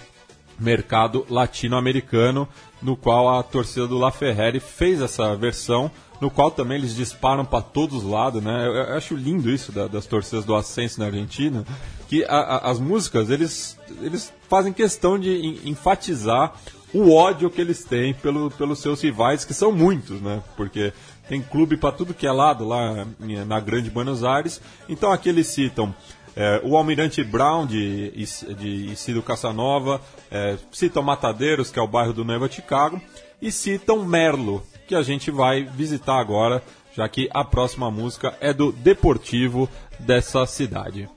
mercado 0.60 1.26
latino-americano, 1.30 2.48
no 2.82 2.96
qual 2.96 3.38
a 3.38 3.44
torcida 3.44 3.88
do 3.88 3.98
La 3.98 4.12
Ferrari 4.12 4.60
fez 4.60 5.02
essa 5.02 5.36
versão, 5.36 5.92
no 6.20 6.30
qual 6.32 6.50
também 6.50 6.78
eles 6.78 6.96
disparam 6.96 7.46
para 7.46 7.62
todos 7.62 7.98
os 8.04 8.10
lados, 8.10 8.42
né? 8.42 8.66
Eu, 8.68 8.74
eu 8.74 8.98
acho 8.98 9.16
lindo 9.16 9.50
isso 9.52 9.72
da- 9.72 9.88
das 9.88 10.06
torcidas 10.08 10.46
do 10.46 10.56
Ascenso 10.56 11.00
na 11.00 11.06
Argentina, 11.08 11.64
que 12.10 12.24
a- 12.26 12.30
a- 12.40 12.72
as 12.72 12.80
músicas 12.80 13.30
eles, 13.30 13.78
eles 14.02 14.34
fazem 14.50 14.74
questão 14.74 15.20
de 15.20 15.30
en- 15.30 15.70
enfatizar 15.70 16.54
o 16.94 17.14
ódio 17.14 17.50
que 17.50 17.62
eles 17.62 17.84
têm 17.84 18.14
pelo, 18.14 18.50
pelos 18.50 18.80
seus 18.80 19.02
rivais, 19.02 19.46
que 19.46 19.54
são 19.54 19.72
muitos, 19.72 20.20
né? 20.22 20.42
Porque 20.56 20.92
tem 21.28 21.42
clube 21.42 21.76
para 21.78 21.92
tudo 21.92 22.14
que 22.14 22.26
é 22.26 22.32
lado 22.32 22.66
lá 22.66 23.06
na 23.46 23.60
Grande 23.60 23.90
Buenos 23.90 24.24
Aires. 24.24 24.62
Então 24.88 25.12
aqui 25.12 25.28
eles 25.30 25.48
citam 25.48 25.94
é, 26.38 26.62
o 26.64 26.78
Almirante 26.78 27.24
Brown 27.24 27.66
de, 27.66 28.12
de 28.12 28.92
Isidro 28.92 29.24
Casanova, 29.24 30.00
é, 30.30 30.56
citam 30.72 31.02
Matadeiros, 31.02 31.72
que 31.72 31.80
é 31.80 31.82
o 31.82 31.88
bairro 31.88 32.14
do 32.14 32.24
Nova 32.24 32.48
Chicago, 32.48 33.02
e 33.42 33.52
citam 33.52 34.06
Merlo, 34.06 34.64
que 34.88 34.94
a 34.94 35.02
gente 35.02 35.32
vai 35.32 35.64
visitar 35.64 36.20
agora, 36.20 36.62
já 36.96 37.10
que 37.10 37.28
a 37.34 37.44
próxima 37.44 37.90
música 37.90 38.38
é 38.40 38.54
do 38.54 38.72
Deportivo 38.72 39.68
dessa 40.00 40.46
cidade. 40.46 41.10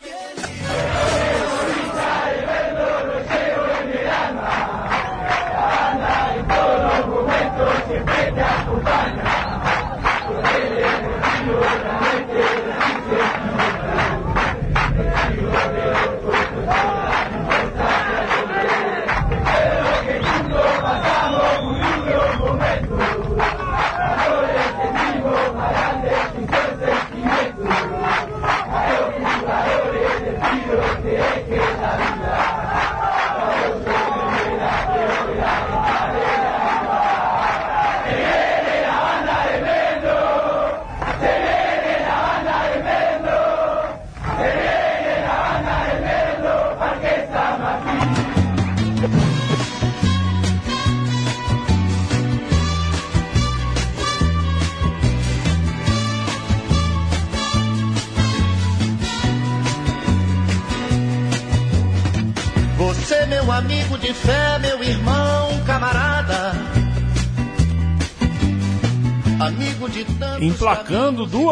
Você, 0.00 1.23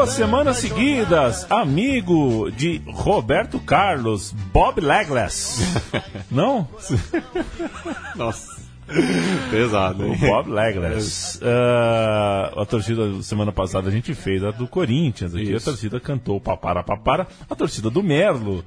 duas 0.03 0.15
semanas 0.15 0.57
seguidas, 0.57 1.47
amigo 1.49 2.51
de 2.51 2.83
Roberto 2.89 3.61
Carlos, 3.61 4.35
Bob 4.53 4.81
Legless. 4.81 5.63
Não? 6.29 6.67
Nossa, 8.17 8.67
pesado, 9.49 10.11
O 10.11 10.17
Bob 10.17 10.51
Legless. 10.51 11.39
Ah, 11.41 12.53
a 12.57 12.67
torcida, 12.67 13.23
semana 13.23 13.53
passada, 13.53 13.89
a 13.89 13.93
gente 13.93 14.13
fez 14.13 14.43
a 14.43 14.51
do 14.51 14.67
Corinthians. 14.67 15.37
Aqui 15.37 15.53
Isso. 15.53 15.69
a 15.69 15.73
torcida 15.73 16.01
cantou 16.01 16.41
Papara 16.41 16.83
Papara. 16.83 17.29
A 17.49 17.55
torcida 17.55 17.89
do 17.89 18.03
Merlo 18.03 18.65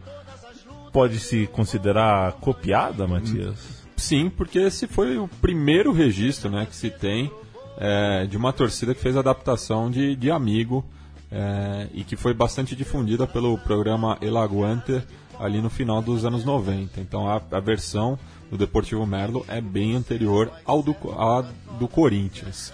pode 0.94 1.20
se 1.20 1.48
considerar 1.48 2.32
copiada, 2.40 3.06
Matias? 3.06 3.58
Sim, 3.98 4.30
porque 4.30 4.60
esse 4.60 4.88
foi 4.88 5.18
o 5.18 5.28
primeiro 5.42 5.92
registro 5.92 6.50
né, 6.50 6.66
que 6.66 6.76
se 6.76 6.90
tem 6.90 7.30
é, 7.78 8.26
de 8.26 8.38
uma 8.38 8.54
torcida 8.54 8.96
que 8.96 9.02
fez 9.02 9.18
adaptação 9.18 9.92
de, 9.92 10.16
de 10.16 10.32
Amigo 10.32 10.86
é, 11.36 11.90
e 11.94 12.06
que 12.06 12.16
foi 12.16 12.34
bastante 12.34 12.78
difundida 12.78 13.28
pelo 13.28 13.58
programa 13.58 14.18
El 14.22 14.38
Aguante 14.38 15.04
ali 15.38 15.62
no 15.62 15.70
final 15.70 16.02
dos 16.02 16.24
anos 16.24 16.46
90. 16.46 17.02
Então 17.02 17.28
a, 17.28 17.42
a 17.52 17.60
versão 17.60 18.18
do 18.50 18.58
Deportivo 18.58 19.06
Merlo 19.06 19.46
é 19.50 19.60
bem 19.60 19.96
anterior 19.96 20.50
ao 20.64 20.82
do, 20.82 20.96
à 21.12 21.42
do 21.78 21.90
Corinthians. 21.90 22.74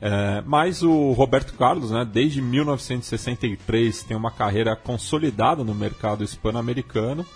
É, 0.00 0.42
mas 0.46 0.82
o 0.82 1.12
Roberto 1.12 1.52
Carlos, 1.52 1.90
né, 1.90 2.08
desde 2.10 2.40
1963, 2.40 4.04
tem 4.04 4.16
uma 4.16 4.30
carreira 4.30 4.74
consolidada 4.74 5.62
no 5.62 5.74
mercado 5.74 6.24
hispano-americano. 6.24 7.26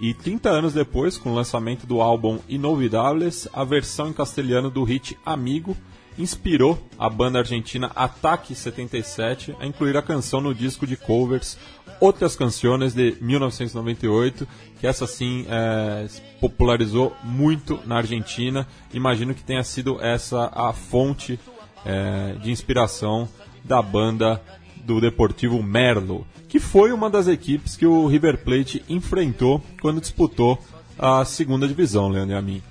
E 0.00 0.14
30 0.14 0.48
anos 0.48 0.72
depois, 0.72 1.18
com 1.18 1.30
o 1.30 1.34
lançamento 1.34 1.86
do 1.86 2.00
álbum 2.00 2.38
Inovidables, 2.48 3.48
a 3.52 3.62
versão 3.62 4.08
em 4.08 4.12
castelhano 4.12 4.70
do 4.70 4.84
hit 4.84 5.18
Amigo 5.24 5.76
inspirou 6.18 6.78
a 6.98 7.08
banda 7.08 7.38
argentina 7.38 7.90
Ataque 7.94 8.54
77 8.54 9.54
a 9.60 9.66
incluir 9.66 9.96
a 9.96 10.02
canção 10.02 10.40
no 10.40 10.54
disco 10.54 10.86
de 10.86 10.96
covers 10.96 11.56
Outras 12.00 12.36
Canções 12.36 12.94
de 12.94 13.16
1998, 13.20 14.46
que 14.78 14.86
essa 14.86 15.06
sim 15.06 15.46
é, 15.48 16.06
popularizou 16.40 17.16
muito 17.24 17.80
na 17.84 17.96
Argentina. 17.96 18.66
Imagino 18.94 19.34
que 19.34 19.42
tenha 19.42 19.64
sido 19.64 20.00
essa 20.00 20.50
a 20.54 20.72
fonte 20.72 21.40
é, 21.84 22.34
de 22.40 22.52
inspiração 22.52 23.28
da 23.64 23.82
banda 23.82 24.40
do 24.84 25.00
Deportivo 25.00 25.60
Merlo, 25.60 26.24
que 26.48 26.60
foi 26.60 26.92
uma 26.92 27.10
das 27.10 27.26
equipes 27.26 27.76
que 27.76 27.86
o 27.86 28.06
River 28.06 28.44
Plate 28.44 28.84
enfrentou 28.88 29.60
quando 29.82 30.00
disputou 30.00 30.58
a 30.96 31.24
segunda 31.24 31.66
divisão, 31.66 32.08
Leandro 32.08 32.34
e 32.34 32.38
a 32.38 32.42
mim. 32.42 32.62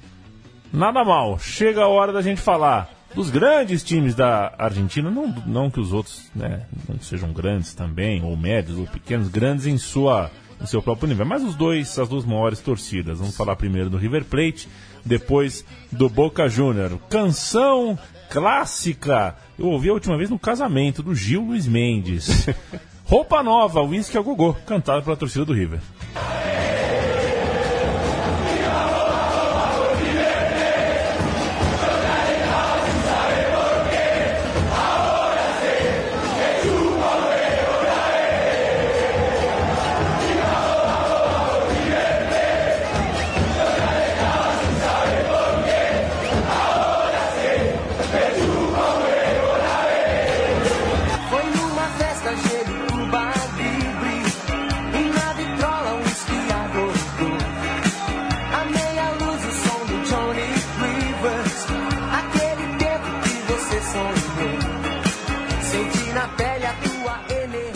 Nada 0.71 1.03
mal. 1.03 1.37
Chega 1.37 1.83
a 1.83 1.87
hora 1.87 2.13
da 2.13 2.21
gente 2.21 2.41
falar 2.41 2.96
dos 3.15 3.29
grandes 3.29 3.83
times 3.83 4.15
da 4.15 4.53
Argentina, 4.57 5.09
não, 5.09 5.27
não 5.45 5.71
que 5.71 5.79
os 5.79 5.93
outros 5.93 6.29
né, 6.35 6.65
não 6.87 6.99
sejam 6.99 7.31
grandes 7.31 7.73
também, 7.73 8.23
ou 8.23 8.35
médios, 8.37 8.77
ou 8.77 8.85
pequenos, 8.85 9.27
grandes 9.27 9.65
em 9.65 9.77
sua 9.77 10.31
em 10.59 10.65
seu 10.65 10.81
próprio 10.81 11.07
nível, 11.07 11.25
mas 11.25 11.43
os 11.43 11.55
dois, 11.55 11.97
as 11.99 12.09
duas 12.09 12.25
maiores 12.25 12.59
torcidas. 12.59 13.19
Vamos 13.19 13.37
falar 13.37 13.55
primeiro 13.55 13.89
do 13.89 13.97
River 13.97 14.25
Plate, 14.25 14.67
depois 15.05 15.63
do 15.91 16.09
Boca 16.09 16.49
Júnior. 16.49 16.99
Canção 17.09 17.97
clássica. 18.29 19.35
Eu 19.57 19.67
ouvi 19.67 19.89
a 19.89 19.93
última 19.93 20.17
vez 20.17 20.29
no 20.29 20.39
casamento 20.39 21.03
do 21.03 21.13
Gil 21.13 21.43
Luiz 21.43 21.67
Mendes. 21.67 22.47
Roupa 23.05 23.41
nova, 23.41 23.81
Whisky 23.81 24.17
a 24.17 24.21
Gogô, 24.21 24.53
cantada 24.65 25.01
pela 25.01 25.15
torcida 25.15 25.45
do 25.45 25.53
River. 25.53 25.79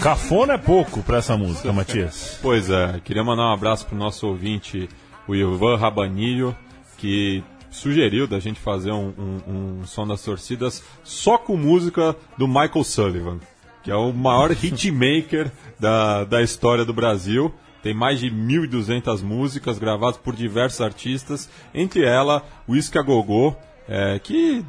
Cafona 0.02 0.54
é 0.54 0.58
pouco 0.58 1.04
pra 1.04 1.18
essa 1.20 1.38
música, 1.38 1.72
Matias. 1.72 2.40
Pois 2.42 2.70
é, 2.70 3.00
queria 3.04 3.24
mandar 3.24 3.44
um 3.44 3.54
abraço 3.54 3.86
pro 3.86 3.96
nosso 3.96 4.26
ouvinte, 4.28 4.90
o 5.28 5.36
Ivan 5.36 5.78
Rabanilho, 5.78 6.56
que 6.98 7.44
sugeriu 7.70 8.26
da 8.28 8.40
gente 8.40 8.60
fazer 8.60 8.92
um, 8.92 9.14
um- 9.18 9.80
um 9.82 9.86
som 9.86 10.06
das 10.08 10.24
torcidas 10.24 10.84
só 11.04 11.38
com 11.38 11.56
música 11.56 12.16
do 12.38 12.48
Michael 12.48 12.84
Sullivan, 12.84 13.40
que 13.84 13.92
é 13.92 13.96
o 13.96 14.12
maior 14.12 14.52
hitmaker 14.62 15.52
da, 15.80 16.24
da 16.24 16.42
história 16.42 16.84
do 16.84 16.94
Brasil. 16.94 17.54
Tem 17.84 17.94
mais 17.94 18.20
de 18.20 18.30
1.200 18.30 19.22
músicas 19.22 19.78
gravadas 19.80 20.18
por 20.18 20.36
diversos 20.36 20.82
artistas, 20.82 21.48
entre 21.74 22.04
ela 22.04 22.44
o 22.68 22.76
Isca 22.76 23.02
Gogô, 23.04 23.56
é, 23.88 24.20
que 24.20 24.64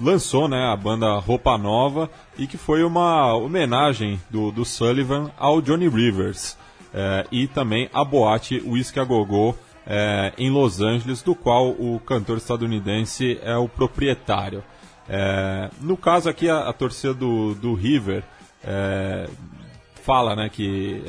lançou 0.00 0.48
né, 0.48 0.66
a 0.66 0.76
banda 0.76 1.18
Roupa 1.18 1.56
Nova 1.56 2.10
e 2.38 2.46
que 2.46 2.56
foi 2.56 2.82
uma 2.82 3.34
homenagem 3.34 4.20
do, 4.30 4.50
do 4.50 4.64
Sullivan 4.64 5.30
ao 5.38 5.60
Johnny 5.60 5.88
Rivers 5.88 6.56
é, 6.92 7.26
e 7.30 7.46
também 7.46 7.88
a 7.92 8.04
boate 8.04 8.62
Whisky 8.64 9.00
a 9.00 9.04
Gogô 9.04 9.54
é, 9.86 10.32
em 10.38 10.50
Los 10.50 10.80
Angeles, 10.80 11.22
do 11.22 11.34
qual 11.34 11.70
o 11.70 12.00
cantor 12.06 12.38
estadunidense 12.38 13.38
é 13.42 13.56
o 13.56 13.68
proprietário. 13.68 14.62
É, 15.08 15.70
no 15.80 15.96
caso 15.96 16.28
aqui, 16.28 16.48
a, 16.48 16.68
a 16.68 16.72
torcida 16.72 17.12
do, 17.12 17.54
do 17.54 17.74
River 17.74 18.22
fala 20.02 20.34
né, 20.34 20.48
que 20.48 21.02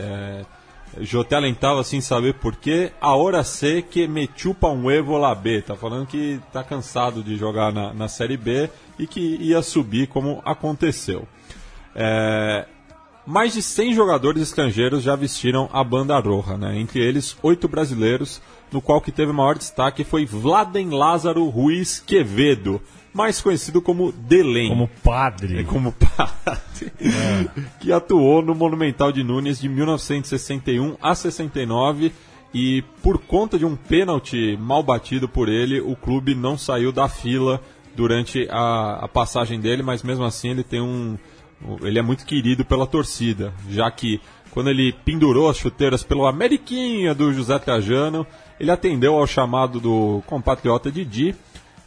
eu 0.98 1.24
te 1.24 1.36
alentava 1.36 1.84
sem 1.84 2.00
saber 2.00 2.36
por 2.36 2.56
quê. 2.56 2.92
Ahora 3.02 3.44
sé 3.44 3.82
que 3.82 4.08
me 4.08 4.30
chupa 4.36 4.68
um 4.68 4.86
huevo 4.86 5.18
la 5.18 5.36
B. 5.36 5.62
Tá 5.62 5.76
falando 5.76 6.08
que 6.08 6.40
tá 6.54 6.64
cansado 6.64 7.22
de 7.22 7.36
jogar 7.36 7.74
na, 7.74 7.94
na 7.94 8.08
Série 8.08 8.38
B 8.38 8.70
e 8.98 9.06
que 9.06 9.38
ia 9.42 9.62
subir 9.62 10.08
como 10.08 10.42
aconteceu. 10.46 11.28
É, 11.94 12.66
mais 13.26 13.54
de 13.54 13.62
100 13.62 13.94
jogadores 13.94 14.42
estrangeiros 14.42 15.02
já 15.02 15.16
vestiram 15.16 15.70
a 15.74 15.84
banda 15.84 16.18
roja, 16.20 16.58
né? 16.58 16.80
entre 16.80 17.00
eles 17.00 17.36
oito 17.42 17.68
brasileiros, 17.68 18.42
no 18.72 18.82
qual 18.82 19.02
que 19.02 19.12
teve 19.12 19.32
maior 19.32 19.58
destaque 19.58 20.04
foi 20.04 20.26
Vladen 20.26 20.90
Lázaro 20.92 21.46
Ruiz 21.50 22.00
Quevedo, 22.00 22.82
mais 23.16 23.42
conhecido 23.42 23.82
como 23.82 24.12
Delém. 24.12 24.68
Como 24.68 24.90
padre. 25.02 25.62
É 25.62 25.64
como 25.64 25.94
padre, 25.94 26.92
que 27.80 27.90
atuou 27.90 28.42
no 28.42 28.54
Monumental 28.54 29.10
de 29.10 29.24
Nunes 29.24 29.62
de 29.62 29.70
1961 29.70 30.98
a 31.02 31.16
69 31.16 32.12
e 32.54 32.82
por 33.02 33.20
conta 33.20 33.58
de 33.58 33.66
um 33.66 33.74
pênalti 33.74 34.58
mal 34.60 34.84
batido 34.84 35.30
por 35.30 35.48
ele, 35.48 35.80
o 35.80 35.96
clube 35.96 36.36
não 36.36 36.58
saiu 36.58 36.92
da 36.92 37.08
fila 37.08 37.62
durante 37.96 38.50
a, 38.52 39.06
a 39.06 39.08
passagem 39.08 39.62
dele, 39.62 39.82
mas 39.82 40.04
mesmo 40.04 40.26
assim 40.26 40.50
ele 40.50 40.64
tem 40.64 40.82
um 40.82 41.18
ele 41.84 41.98
é 41.98 42.02
muito 42.02 42.26
querido 42.26 42.66
pela 42.66 42.86
torcida, 42.86 43.54
já 43.70 43.90
que 43.90 44.20
quando 44.52 44.70
ele 44.70 44.94
pendurou 45.06 45.50
as 45.50 45.56
chuteiras 45.56 46.04
pelo 46.04 46.28
Ameriquinha 46.28 47.16
do 47.16 47.32
José 47.32 47.58
Trajano, 47.60 48.28
ele 48.60 48.72
atendeu 48.72 49.16
ao 49.16 49.26
chamado 49.26 49.80
do 49.80 50.22
compatriota 50.28 50.92
Didi 50.92 51.34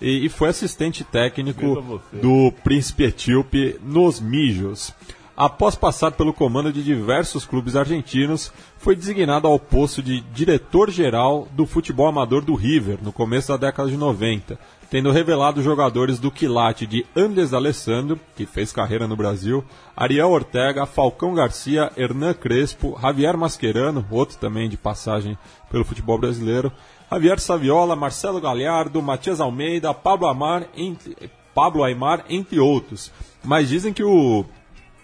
e, 0.01 0.27
e 0.27 0.29
foi 0.29 0.49
assistente 0.49 1.05
técnico 1.05 2.01
do 2.13 2.53
Príncipe 2.63 3.05
Etíope 3.05 3.79
nos 3.83 4.21
Mijos. 4.21 4.95
Após 5.41 5.77
passar 5.77 6.11
pelo 6.11 6.33
comando 6.33 6.73
de 6.73 6.83
diversos 6.83 7.47
clubes 7.47 7.77
argentinos, 7.77 8.53
foi 8.77 8.97
designado 8.97 9.47
ao 9.47 9.57
posto 9.57 10.03
de 10.03 10.21
diretor-geral 10.21 11.47
do 11.53 11.65
futebol 11.65 12.09
amador 12.09 12.45
do 12.45 12.57
River 12.57 12.99
no 13.01 13.13
começo 13.13 13.47
da 13.47 13.57
década 13.57 13.89
de 13.89 13.97
90, 13.97 14.59
tendo 14.91 15.13
revelado 15.13 15.63
jogadores 15.63 16.19
do 16.19 16.29
quilate 16.29 16.89
de 16.89 17.07
Andres 17.15 17.51
D'Alessandro, 17.51 18.19
que 18.35 18.47
fez 18.47 18.73
carreira 18.73 19.07
no 19.07 19.15
Brasil, 19.15 19.65
Ariel 19.97 20.29
Ortega, 20.29 20.87
Falcão 20.87 21.33
Garcia, 21.35 21.93
Hernan 21.97 22.35
Crespo, 22.35 22.99
Javier 23.01 23.37
Mascherano, 23.37 24.05
outro 24.11 24.39
também 24.39 24.69
de 24.69 24.77
passagem 24.77 25.39
pelo 25.71 25.85
futebol 25.85 26.19
brasileiro, 26.19 26.73
Javier 27.11 27.41
Saviola, 27.41 27.97
Marcelo 27.97 28.41
Galhardo, 28.41 29.03
Matias 29.03 29.41
Almeida, 29.41 29.95
Pablo 29.95 30.27
Amar, 30.27 30.67
entre, 30.77 31.17
Pablo 31.55 31.83
Aymar, 31.83 32.25
entre 32.29 32.59
outros. 32.61 33.11
Mas 33.43 33.69
dizem 33.69 33.93
que 33.93 34.05
o, 34.05 34.45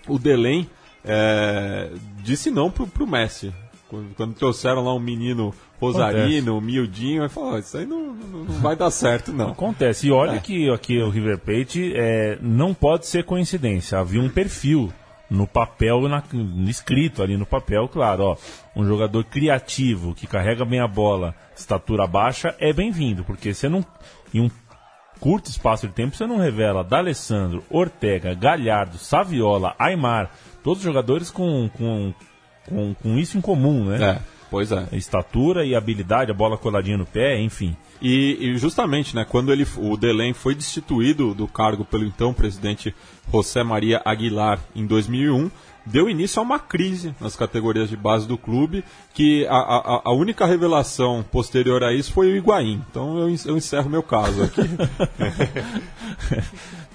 o 0.06 0.18
Delém 0.18 0.68
é, 1.04 1.90
disse 2.22 2.50
não 2.50 2.70
pro, 2.70 2.86
pro 2.86 3.06
Messi. 3.06 3.52
Quando, 3.88 4.14
quando 4.14 4.34
trouxeram 4.34 4.84
lá 4.84 4.94
um 4.94 4.98
menino 4.98 5.54
rosarino, 5.80 6.60
miudinho, 6.60 7.22
ele 7.22 7.28
falou, 7.28 7.54
"Ah, 7.54 7.58
isso 7.58 7.76
aí 7.76 7.86
não, 7.86 8.14
não, 8.14 8.44
não 8.44 8.60
vai 8.60 8.74
dar 8.74 8.90
certo, 8.90 9.32
não. 9.32 9.50
Acontece. 9.50 10.08
E 10.08 10.12
olha 10.12 10.40
que 10.40 10.70
aqui 10.70 10.98
o 11.00 11.10
River 11.10 11.38
Plate 11.38 11.92
é, 11.94 12.38
não 12.40 12.72
pode 12.72 13.06
ser 13.06 13.24
coincidência. 13.24 13.98
Havia 13.98 14.20
um 14.20 14.28
perfil 14.28 14.92
no 15.34 15.46
papel, 15.46 16.08
na, 16.08 16.22
escrito 16.68 17.22
ali 17.22 17.36
no 17.36 17.44
papel, 17.44 17.88
claro, 17.88 18.22
ó. 18.24 18.36
Um 18.74 18.86
jogador 18.86 19.24
criativo, 19.24 20.14
que 20.14 20.26
carrega 20.26 20.64
bem 20.64 20.80
a 20.80 20.88
bola, 20.88 21.34
estatura 21.54 22.06
baixa, 22.06 22.54
é 22.58 22.72
bem-vindo, 22.72 23.24
porque 23.24 23.52
você 23.52 23.68
não. 23.68 23.84
Em 24.32 24.40
um 24.40 24.50
curto 25.20 25.48
espaço 25.48 25.86
de 25.86 25.92
tempo, 25.92 26.16
você 26.16 26.26
não 26.26 26.38
revela 26.38 26.82
D'Alessandro, 26.82 27.64
Ortega, 27.70 28.34
Galhardo, 28.34 28.98
Saviola, 28.98 29.74
Aymar, 29.78 30.30
todos 30.62 30.82
jogadores 30.82 31.30
com, 31.30 31.68
com, 31.76 32.12
com, 32.68 32.94
com 32.94 33.18
isso 33.18 33.38
em 33.38 33.40
comum, 33.40 33.84
né? 33.84 34.04
É, 34.04 34.18
pois 34.54 34.70
é. 34.70 34.86
Estatura 34.92 35.64
e 35.64 35.74
habilidade, 35.74 36.30
a 36.30 36.34
bola 36.34 36.56
coladinha 36.56 36.96
no 36.96 37.04
pé, 37.04 37.40
enfim. 37.40 37.76
E, 38.00 38.38
e 38.40 38.56
justamente, 38.56 39.12
né, 39.12 39.26
quando 39.28 39.52
ele, 39.52 39.66
o 39.76 39.96
Delém 39.96 40.32
foi 40.32 40.54
destituído 40.54 41.34
do 41.34 41.48
cargo 41.48 41.84
pelo 41.84 42.04
então 42.04 42.32
presidente 42.32 42.94
José 43.32 43.64
Maria 43.64 44.00
Aguilar 44.04 44.60
em 44.72 44.86
2001, 44.86 45.50
deu 45.84 46.08
início 46.08 46.38
a 46.38 46.42
uma 46.44 46.60
crise 46.60 47.12
nas 47.20 47.34
categorias 47.34 47.88
de 47.88 47.96
base 47.96 48.28
do 48.28 48.38
clube, 48.38 48.84
que 49.12 49.44
a, 49.48 49.56
a, 49.56 50.02
a 50.04 50.12
única 50.12 50.46
revelação 50.46 51.24
posterior 51.32 51.82
a 51.82 51.92
isso 51.92 52.12
foi 52.12 52.30
o 52.30 52.36
Higuaín. 52.36 52.80
Então 52.88 53.18
eu, 53.18 53.36
eu 53.46 53.56
encerro 53.56 53.90
meu 53.90 54.04
caso 54.04 54.44
aqui. 54.44 54.62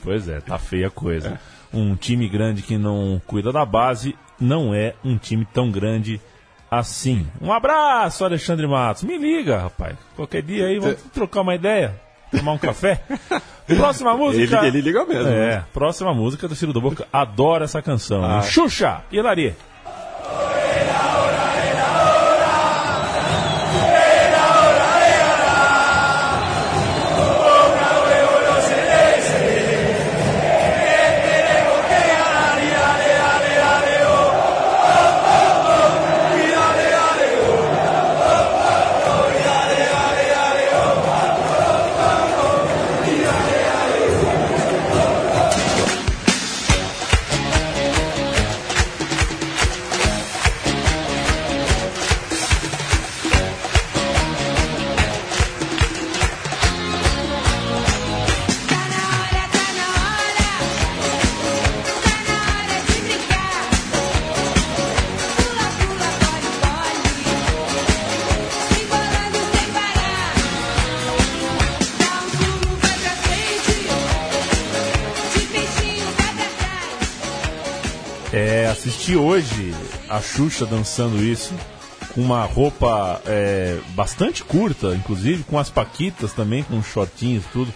Pois 0.01 0.29
é, 0.29 0.39
tá 0.39 0.57
feia 0.57 0.87
a 0.87 0.89
coisa. 0.89 1.37
Um 1.73 1.93
time 1.93 2.29
grande 2.29 2.61
que 2.61 2.77
não 2.77 3.21
cuida 3.27 3.51
da 3.51 3.65
base 3.65 4.15
não 4.39 4.73
é 4.73 4.95
um 5.03 5.17
time 5.17 5.45
tão 5.45 5.69
grande 5.69 6.21
assim. 6.69 7.27
Um 7.41 7.51
abraço, 7.51 8.23
Alexandre 8.25 8.67
Matos. 8.67 9.03
Me 9.03 9.17
liga, 9.17 9.57
rapaz. 9.59 9.95
Qualquer 10.15 10.41
dia 10.41 10.67
aí, 10.67 10.79
vamos 10.79 10.97
trocar 11.13 11.41
uma 11.41 11.55
ideia, 11.55 11.99
tomar 12.31 12.51
um 12.53 12.57
café. 12.57 13.01
Próxima 13.67 14.11
Ele, 14.11 14.19
música. 14.19 14.65
ele 14.65 14.81
liga 14.81 15.05
mesmo. 15.05 15.25
né? 15.29 15.53
É, 15.53 15.63
próxima 15.71 16.11
música 16.11 16.47
do 16.47 16.55
Ciro 16.55 16.73
do 16.73 16.81
Boca. 16.81 17.07
Adoro 17.13 17.63
essa 17.63 17.81
canção. 17.83 18.23
Ah. 18.25 18.41
Xuxa 18.41 19.03
e 19.11 19.21
Lari. 19.21 19.55
É, 78.31 78.67
assisti 78.67 79.15
hoje 79.15 79.73
a 80.07 80.21
Xuxa 80.21 80.65
dançando 80.65 81.23
isso. 81.23 81.53
Com 82.13 82.21
uma 82.21 82.43
roupa 82.43 83.21
é, 83.25 83.77
bastante 83.89 84.43
curta, 84.43 84.95
inclusive, 84.95 85.43
com 85.43 85.59
as 85.59 85.69
paquitas 85.69 86.33
também, 86.33 86.63
com 86.63 86.81
shortinhos 86.81 87.43
e 87.45 87.47
tudo. 87.49 87.73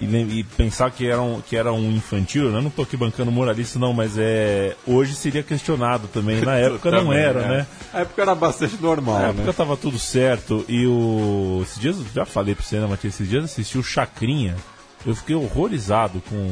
E, 0.00 0.06
e 0.06 0.44
pensar 0.44 0.90
que 0.90 1.06
era, 1.06 1.20
um, 1.20 1.40
que 1.42 1.56
era 1.56 1.72
um 1.72 1.92
infantil, 1.92 2.50
né? 2.50 2.58
eu 2.58 2.62
não 2.62 2.70
tô 2.70 2.82
aqui 2.82 2.96
bancando 2.96 3.30
moralista, 3.30 3.78
não, 3.78 3.92
mas 3.92 4.16
é. 4.16 4.74
Hoje 4.86 5.14
seria 5.14 5.42
questionado 5.42 6.08
também. 6.08 6.40
Na 6.40 6.56
época 6.58 6.90
não 6.90 7.04
Também, 7.04 7.18
era, 7.18 7.40
é. 7.42 7.48
né? 7.48 7.66
A 7.92 8.00
época 8.00 8.22
era 8.22 8.34
bastante 8.34 8.80
normal, 8.80 9.14
Na 9.14 9.20
né? 9.24 9.28
época 9.30 9.52
tava 9.52 9.76
tudo 9.76 9.98
certo. 9.98 10.64
E 10.68 10.86
o. 10.86 11.60
Esses 11.62 11.78
dias, 11.78 11.96
já 12.14 12.24
falei 12.24 12.54
pra 12.54 12.64
você, 12.64 12.78
né, 12.78 12.86
Matias? 12.86 13.14
Esses 13.14 13.28
dias 13.28 13.42
eu 13.42 13.44
assisti 13.44 13.78
o 13.78 13.82
Chacrinha. 13.82 14.56
Eu 15.04 15.14
fiquei 15.14 15.36
horrorizado 15.36 16.22
com. 16.28 16.50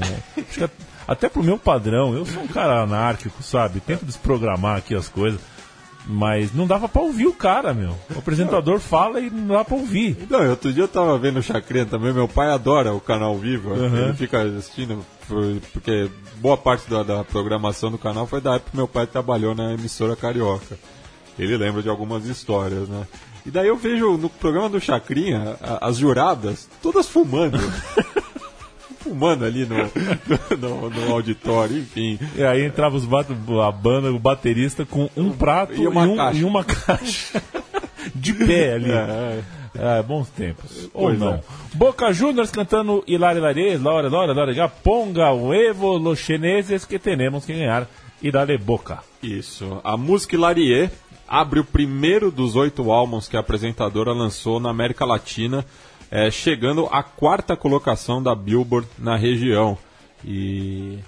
Até 1.09 1.29
pro 1.29 1.43
meu 1.43 1.59
padrão, 1.59 2.15
eu 2.15 2.25
sou 2.27 2.43
um 2.43 2.47
cara 2.47 2.83
anárquico, 2.83 3.43
sabe? 3.43 3.81
Tento 3.81 4.05
desprogramar 4.05 4.77
aqui 4.77 4.95
as 4.95 5.09
coisas. 5.09 5.41
Mas 6.11 6.55
não 6.55 6.67
dava 6.67 6.89
pra 6.89 7.03
ouvir 7.03 7.27
o 7.27 7.35
cara, 7.35 7.75
meu. 7.75 7.95
O 8.15 8.19
apresentador 8.19 8.79
fala 8.81 9.21
e 9.21 9.29
não 9.29 9.57
dá 9.57 9.65
pra 9.65 9.77
ouvir. 9.77 10.17
Não, 10.31 10.49
outro 10.49 10.73
dia 10.73 10.85
eu 10.85 10.89
tava 10.89 11.19
vendo 11.19 11.39
o 11.39 11.43
Chacrinha 11.43 11.85
também, 11.85 12.15
meu 12.15 12.27
pai 12.29 12.49
adora 12.51 12.95
o 12.95 13.01
canal 13.01 13.37
vivo, 13.37 13.71
Uhum. 13.75 13.97
ele 14.05 14.15
fica 14.15 14.41
assistindo, 14.43 15.05
porque 15.73 16.09
boa 16.37 16.57
parte 16.57 16.89
da, 16.89 17.03
da 17.03 17.25
programação 17.25 17.91
do 17.91 17.99
canal 17.99 18.27
foi 18.27 18.41
da 18.41 18.55
época 18.55 18.71
que 18.71 18.77
meu 18.77 18.89
pai 18.89 19.07
trabalhou 19.07 19.55
na 19.55 19.75
emissora 19.75 20.17
Carioca. 20.17 20.79
Ele 21.39 21.57
lembra 21.59 21.83
de 21.83 21.91
algumas 21.91 22.25
histórias, 22.25 22.89
né? 22.89 23.07
E 23.45 23.51
daí 23.51 23.69
eu 23.69 23.77
vejo 23.77 24.17
no 24.17 24.31
programa 24.31 24.69
do 24.71 24.81
Chacrinha, 24.81 25.57
a- 25.63 25.89
as 25.89 25.99
juradas, 25.99 26.69
todas 26.83 27.07
fumando. 27.07 27.59
fumando 29.09 29.45
ali 29.45 29.65
no, 29.67 29.77
no, 30.59 30.91
no 30.91 31.13
auditório, 31.13 31.79
enfim. 31.79 32.19
E 32.37 32.43
aí 32.43 32.65
entrava 32.65 32.97
os 32.97 33.05
bat- 33.05 33.31
a 33.31 33.73
banda, 33.73 34.13
o 34.13 34.19
baterista 34.19 34.85
com 34.85 35.09
um 35.17 35.31
prato 35.31 35.75
E 35.75 35.83
e, 35.83 35.87
uma 35.87 36.03
um- 36.03 36.17
caixa. 36.17 36.39
e 36.39 36.45
uma 36.45 36.65
caixa. 36.65 37.43
De 38.15 38.33
pé 38.33 38.75
ali. 38.75 38.91
É, 38.91 39.41
Ah, 39.81 40.03
bons 40.03 40.29
tempos. 40.31 40.89
Ou 40.95 41.13
não. 41.13 41.35
é. 41.35 41.41
Boca 41.75 42.13
Juniors 42.13 42.51
cantando 42.51 43.05
Hilari 43.07 43.39
Larez, 43.39 43.81
Laura, 43.81 44.09
Laura, 44.09 44.33
Laura, 44.33 44.53
Gaponga, 44.55 45.27
Evo, 45.55 45.99
los 45.99 46.19
chineses 46.19 46.85
que 46.85 46.99
tenemos 46.99 47.45
que 47.45 47.53
ganhar. 47.53 47.87
E 48.23 48.31
dale 48.33 48.57
Boca. 48.59 49.01
Isso. 49.23 49.81
A 49.85 49.97
música 49.97 50.35
Hilarie 50.35 50.91
abre 51.29 51.61
o 51.61 51.65
primeiro 51.65 52.31
dos 52.33 52.57
oito 52.57 52.91
álbuns 52.91 53.29
que 53.29 53.37
a 53.37 53.41
apresentadora 53.41 54.13
lançou 54.13 54.59
na 54.59 54.71
América 54.71 55.05
Latina, 55.05 55.65
eh, 56.11 56.31
chegando 56.31 56.87
à 56.91 57.03
quarta 57.03 57.57
colocação 57.57 58.23
da 58.23 58.35
Billboard 58.35 58.89
na 58.99 59.17
região. 59.17 59.77
E 60.25 60.99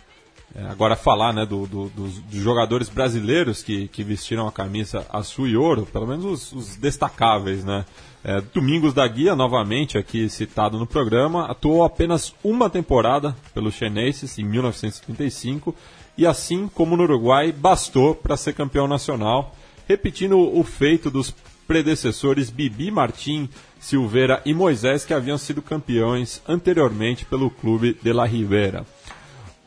eh, 0.55 0.67
agora 0.69 0.97
falar 0.97 1.33
né, 1.33 1.45
do- 1.47 1.67
do- 1.67 1.89
dos, 1.91 2.19
dos 2.19 2.41
jogadores 2.43 2.89
brasileiros 2.89 3.63
que, 3.63 3.89
que 3.89 4.03
vestiram 4.05 4.47
a 4.47 4.53
camisa 4.53 5.07
azul 5.11 5.47
e 5.49 5.57
ouro, 5.57 5.87
pelo 5.87 6.07
menos 6.07 6.25
os, 6.25 6.53
os 6.53 6.77
destacáveis, 6.77 7.65
né? 7.65 7.85
Eh, 8.23 8.43
Domingos 8.53 8.93
da 8.93 9.07
Guia, 9.09 9.35
novamente 9.35 9.97
aqui 9.97 10.29
citado 10.29 10.79
no 10.79 10.87
programa, 10.87 11.47
atuou 11.51 11.83
apenas 11.83 12.35
uma 12.45 12.69
temporada 12.69 13.35
pelos 13.55 13.75
chineses 13.75 14.39
em 14.39 14.45
1935 14.45 15.75
e 16.19 16.27
assim 16.27 16.69
como 16.69 16.97
no 16.97 17.05
Uruguai, 17.05 17.51
bastou 17.51 18.15
para 18.15 18.37
ser 18.37 18.53
campeão 18.53 18.87
nacional, 18.87 19.57
repetindo 19.89 20.39
o 20.39 20.63
feito 20.63 21.11
dos 21.11 21.35
predecessores 21.67 22.51
Bibi 22.51 22.91
Martim, 22.91 23.49
Silveira 23.81 24.43
e 24.45 24.55
Moisés, 24.55 25.05
que 25.05 25.15
haviam 25.15 25.39
sido 25.39 25.63
campeões 25.63 26.43
anteriormente 26.47 27.25
pelo 27.25 27.51
clube 27.51 27.99
de 28.03 28.13
La 28.13 28.27
Rivera. 28.27 28.87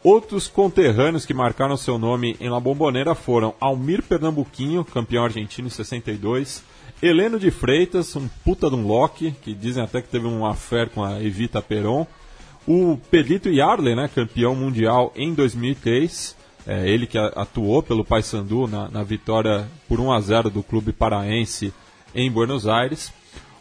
Outros 0.03 0.47
conterrâneos 0.47 1.25
que 1.25 1.33
marcaram 1.33 1.75
seu 1.75 1.97
nome 1.97 2.37
em 2.39 2.49
La 2.49 2.59
Bombonera 2.59 3.15
foram 3.15 3.55
Almir 3.59 4.03
Pernambuquinho, 4.03 4.85
campeão 4.85 5.23
argentino 5.23 5.67
em 5.67 5.71
62, 5.71 6.63
Heleno 7.01 7.39
de 7.39 7.49
Freitas, 7.51 8.15
um 8.15 8.27
puta 8.45 8.69
de 8.69 8.75
um 8.75 8.85
Loki, 8.85 9.31
que 9.41 9.53
dizem 9.53 9.83
até 9.83 10.01
que 10.01 10.09
teve 10.09 10.27
um 10.27 10.45
affair 10.45 10.89
com 10.89 11.03
a 11.03 11.21
Evita 11.21 11.61
Peron, 11.61 12.05
o 12.67 12.97
Pedrito 13.09 13.49
Yarley, 13.49 13.95
né, 13.95 14.09
campeão 14.13 14.55
mundial 14.55 15.11
em 15.15 15.33
2003, 15.33 16.35
é, 16.65 16.87
ele 16.87 17.07
que 17.07 17.17
atuou 17.17 17.83
pelo 17.83 18.05
Paysandu 18.05 18.67
na, 18.67 18.89
na 18.89 19.03
vitória 19.03 19.67
por 19.87 19.99
1 19.99 20.11
a 20.13 20.21
0 20.21 20.49
do 20.49 20.63
clube 20.63 20.93
paraense 20.93 21.73
em 22.15 22.31
Buenos 22.31 22.67
Aires. 22.67 23.11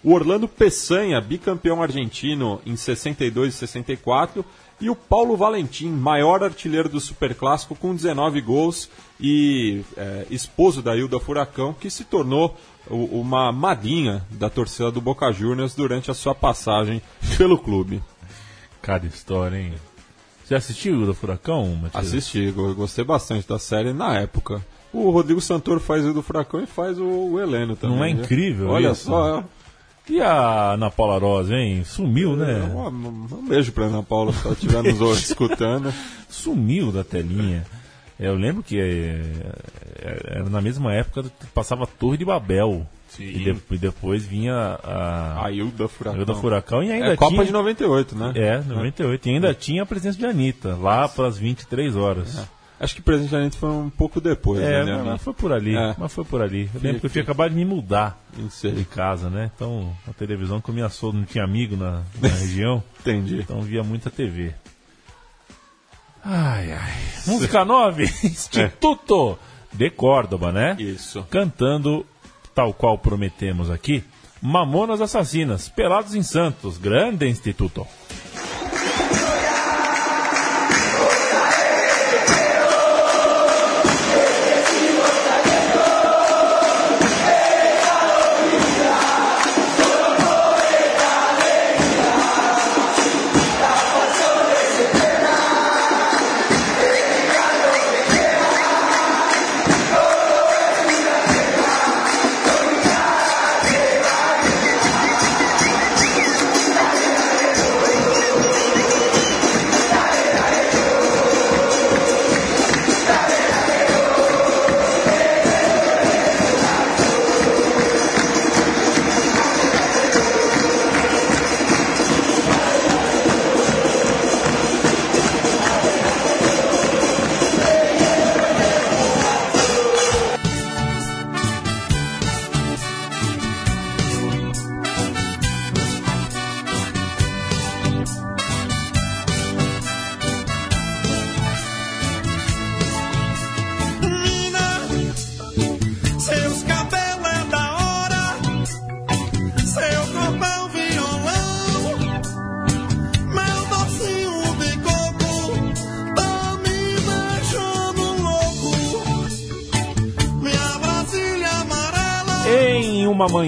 O 0.05 0.13
Orlando 0.13 0.49
Peçanha, 0.49 1.21
bicampeão 1.21 1.83
argentino 1.83 2.61
em 2.67 2.75
62 2.77 3.55
e 3.55 3.57
64. 3.59 4.45
E 4.81 4.91
o 4.91 4.97
Paulo 4.97 5.37
Valentim, 5.37 5.89
maior 5.91 6.43
artilheiro 6.43 6.89
do 6.89 6.99
Superclássico 6.99 7.77
com 7.77 7.95
19 7.95 8.41
gols 8.41 8.91
e 9.21 9.83
é, 9.97 10.27
esposo 10.29 10.83
da 10.83 10.97
Hilda 10.97 11.21
Furacão, 11.21 11.73
que 11.73 11.89
se 11.89 12.03
tornou 12.05 12.57
o- 12.91 13.21
uma 13.21 13.53
madrinha 13.53 14.27
da 14.31 14.51
torcida 14.51 14.91
do 14.91 15.01
Boca 15.01 15.31
Juniors 15.31 15.73
durante 15.77 16.11
a 16.11 16.15
sua 16.15 16.35
passagem 16.35 17.01
pelo 17.39 17.57
clube. 17.57 18.03
Cada 18.81 19.07
história, 19.07 19.57
hein? 19.57 19.75
Você 20.45 20.57
assistiu 20.57 21.07
do 21.07 21.15
Furacão, 21.15 21.65
Matias? 21.77 22.05
Assisti, 22.09 22.51
go- 22.51 22.75
gostei 22.75 23.05
bastante 23.05 23.47
da 23.47 23.61
série 23.61 23.93
na 23.93 24.19
época. 24.19 24.61
O 24.93 25.11
Rodrigo 25.11 25.41
Santoro 25.41 25.79
faz 25.79 26.05
o 26.05 26.13
do 26.13 26.23
Furacão 26.23 26.61
e 26.61 26.67
faz 26.67 26.99
o, 26.99 27.05
o 27.05 27.41
Heleno 27.41 27.77
também. 27.77 27.97
Não 27.97 28.05
é 28.05 28.13
né? 28.13 28.21
incrível 28.21 28.69
Olha 28.71 28.91
isso? 28.91 29.05
só, 29.05 29.45
E 30.11 30.21
a 30.21 30.73
Ana 30.73 30.91
Paula 30.91 31.19
Rosa, 31.19 31.55
hein? 31.55 31.85
Sumiu, 31.85 32.37
né? 32.37 32.55
um, 32.75 33.27
um 33.39 33.49
beijo 33.49 33.71
pra 33.73 33.85
Ana 33.85 34.03
Paula 34.03 34.33
se 34.33 34.45
ela 34.45 34.55
estiver 34.55 34.83
nos 34.83 35.01
ouvindo, 35.01 35.19
escutando. 35.23 35.95
Sumiu 36.29 36.91
da 36.91 37.05
telinha. 37.05 37.65
É, 38.19 38.27
Eu 38.29 38.35
lembro 38.35 38.63
que 38.63 38.79
é, 38.81 39.21
é, 40.01 40.37
era 40.39 40.49
na 40.51 40.61
mesma 40.61 40.93
época 40.93 41.23
que 41.23 41.47
passava 41.55 41.87
Torre 41.87 42.17
de 42.19 42.25
Babel. 42.25 42.87
Sim. 43.09 43.25
E, 43.25 43.39
de- 43.45 43.63
e 43.71 43.79
depois 43.79 44.25
vinha 44.25 44.55
a, 44.83 45.45
A 45.45 45.51
Hilda 45.53 45.87
Furacão. 45.87 46.21
a 46.21 46.25
do 46.25 46.35
Furacão 46.35 46.83
e 46.83 46.91
ainda 46.91 47.09
É 47.13 47.17
Copa 47.17 47.33
tinha... 47.35 47.45
de 47.47 47.53
98, 47.53 48.17
né? 48.17 48.33
É, 48.35 48.59
98. 48.63 49.29
E 49.29 49.33
ainda 49.35 49.55
tinha 49.55 49.83
a 49.83 49.87
presença 49.87 50.19
de 50.19 50.25
Anitta, 50.25 50.77
lá 50.81 51.07
pelas 51.09 51.37
23 51.39 51.95
horas. 51.95 52.43
Acho 52.83 52.97
que 52.97 53.01
Presente 53.01 53.35
Anitta 53.37 53.57
foi 53.57 53.71
um 53.71 53.89
pouco 53.89 54.21
depois, 54.21 54.61
É, 54.61 54.85
né? 54.85 55.01
mas, 55.07 55.23
foi 55.23 55.33
por 55.33 55.53
ali. 55.53 55.77
É. 55.77 55.95
Mas 55.97 56.13
foi 56.13 56.25
por 56.25 56.43
ali. 56.43 56.69
Eu 56.75 56.81
lembro 56.83 56.99
que 57.01 57.07
eu 57.07 57.11
tinha 57.11 57.23
acabado 57.23 57.51
de 57.51 57.57
me 57.57 57.65
mudar 57.65 58.21
de 58.37 58.85
casa, 58.85 59.31
né? 59.31 59.53
Então 59.55 59.97
a 60.09 60.13
televisão 60.13 60.61
comia 60.61 60.89
solto, 60.89 61.17
não 61.17 61.25
tinha 61.25 61.45
amigo 61.45 61.77
na, 61.77 62.03
na 62.21 62.27
região. 62.41 62.83
Entendi. 63.01 63.37
Então 63.39 63.61
via 63.63 63.85
muita 63.85 64.11
TV. 64.11 64.53
Ai, 66.25 66.73
ai. 66.73 66.93
Música 67.27 67.65
9, 67.65 68.05
Instituto 68.25 69.39
de 69.73 69.89
Córdoba, 69.91 70.51
né? 70.51 70.77
Isso. 70.79 71.25
Cantando, 71.31 72.05
tal 72.55 72.75
qual 72.75 72.99
prometemos 72.99 73.71
aqui, 73.71 74.03
Mamonas 74.41 75.01
Assassinas, 75.01 75.69
Pelados 75.69 76.15
em 76.17 76.23
Santos, 76.23 76.79
grande 76.79 77.29
instituto. 77.29 77.87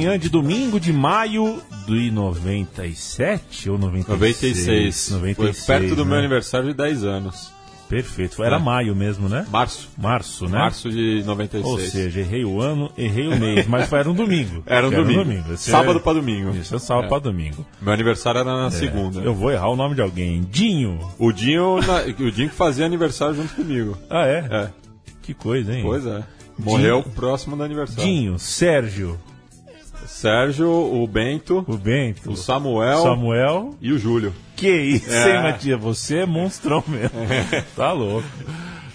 Manhã 0.05 0.19
de 0.19 0.29
domingo 0.29 0.79
de 0.79 0.93
maio 0.93 1.61
de 1.87 2.11
97 2.11 3.71
ou 3.71 3.79
96? 3.79 4.19
96. 4.19 5.11
96 5.11 5.37
Foi 5.67 5.79
perto 5.79 5.97
do 5.97 6.05
né? 6.05 6.11
meu 6.11 6.19
aniversário 6.19 6.69
de 6.69 6.75
10 6.75 7.05
anos. 7.05 7.53
Perfeito. 7.89 8.43
Era 8.43 8.57
É. 8.57 8.59
maio 8.59 8.95
mesmo, 8.97 9.29
né? 9.29 9.47
Março. 9.51 9.89
Março, 9.97 10.45
né? 10.47 10.59
Março 10.59 10.91
de 10.91 11.23
96. 11.25 11.65
Ou 11.65 11.79
seja, 11.79 12.21
errei 12.21 12.45
o 12.45 12.61
ano, 12.61 12.91
errei 12.97 13.29
o 13.29 13.39
mês, 13.39 13.67
mas 13.67 13.89
foi- 13.89 14.01
era 14.01 14.11
um 14.11 14.15
domingo. 14.15 14.63
Era 14.67 14.89
um 14.89 14.91
domingo. 14.91 15.53
Esse 15.53 15.71
Sábado 15.71 15.99
é- 15.99 16.03
pra 16.03 16.13
domingo. 16.15 16.51
Isso, 16.57 16.75
é 16.75 16.79
sábado 16.79 17.05
É. 17.07 17.09
pra 17.09 17.19
domingo. 17.19 17.65
Meu 17.81 17.93
aniversário 17.93 18.41
era 18.41 18.55
na 18.57 18.67
É, 18.67 18.71
segunda. 18.71 19.21
Eu 19.21 19.35
vou 19.35 19.51
errar 19.53 19.69
o 19.69 19.77
nome 19.77 19.95
de 19.95 20.01
alguém. 20.03 20.43
Dinho. 20.51 20.99
O 21.19 21.31
Dinho, 21.31 21.79
na- 21.87 22.03
o 22.03 22.31
Dinho 22.31 22.49
que 22.49 22.55
fazia 22.55 22.85
aniversário 22.87 23.35
junto 23.37 23.55
comigo. 23.55 23.97
Ah, 24.11 24.27
é? 24.27 24.39
É, 24.51 24.71
Que 25.23 25.33
coisa, 25.35 25.73
hein? 25.75 25.83
pois 25.83 26.05
é. 26.07 26.23
Morreu 26.59 27.03
próximo 27.03 27.55
do 27.57 27.63
aniversário. 27.63 28.03
Dinho, 28.03 28.39
Sérgio, 28.39 29.19
Sérgio, 30.07 30.69
o 30.71 31.07
Bento, 31.07 31.65
o 31.67 31.77
Bento, 31.77 32.31
o 32.31 32.37
Samuel 32.37 33.03
Samuel. 33.03 33.75
e 33.81 33.93
o 33.93 33.99
Júlio. 33.99 34.33
Que 34.57 34.71
isso, 34.71 35.11
É. 35.13 35.37
hein, 35.37 35.43
Matias? 35.43 35.81
Você 35.81 36.19
é 36.19 36.27
monstrão 36.27 36.83
mesmo. 36.87 37.11
Tá 37.75 37.93
louco. 37.93 38.27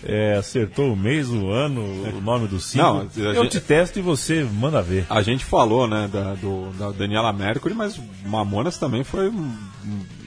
É, 0.01 0.37
acertou 0.37 0.93
o 0.93 0.95
mês, 0.95 1.29
o 1.29 1.49
ano, 1.49 1.81
o 1.81 2.21
nome 2.21 2.47
do 2.47 2.55
a 2.55 3.33
Eu 3.35 3.43
gente- 3.43 3.51
te 3.51 3.59
testo 3.59 3.99
e 3.99 4.01
você 4.01 4.43
manda 4.45 4.81
ver. 4.81 5.05
A 5.09 5.21
gente 5.21 5.43
falou, 5.43 5.89
né, 5.89 6.09
da, 6.11 6.35
do, 6.35 6.71
da 6.79 6.89
Daniela 6.91 7.33
Mercury, 7.33 7.73
mas 7.75 7.99
Mamonas 8.25 8.77
também 8.77 9.03
foi 9.03 9.29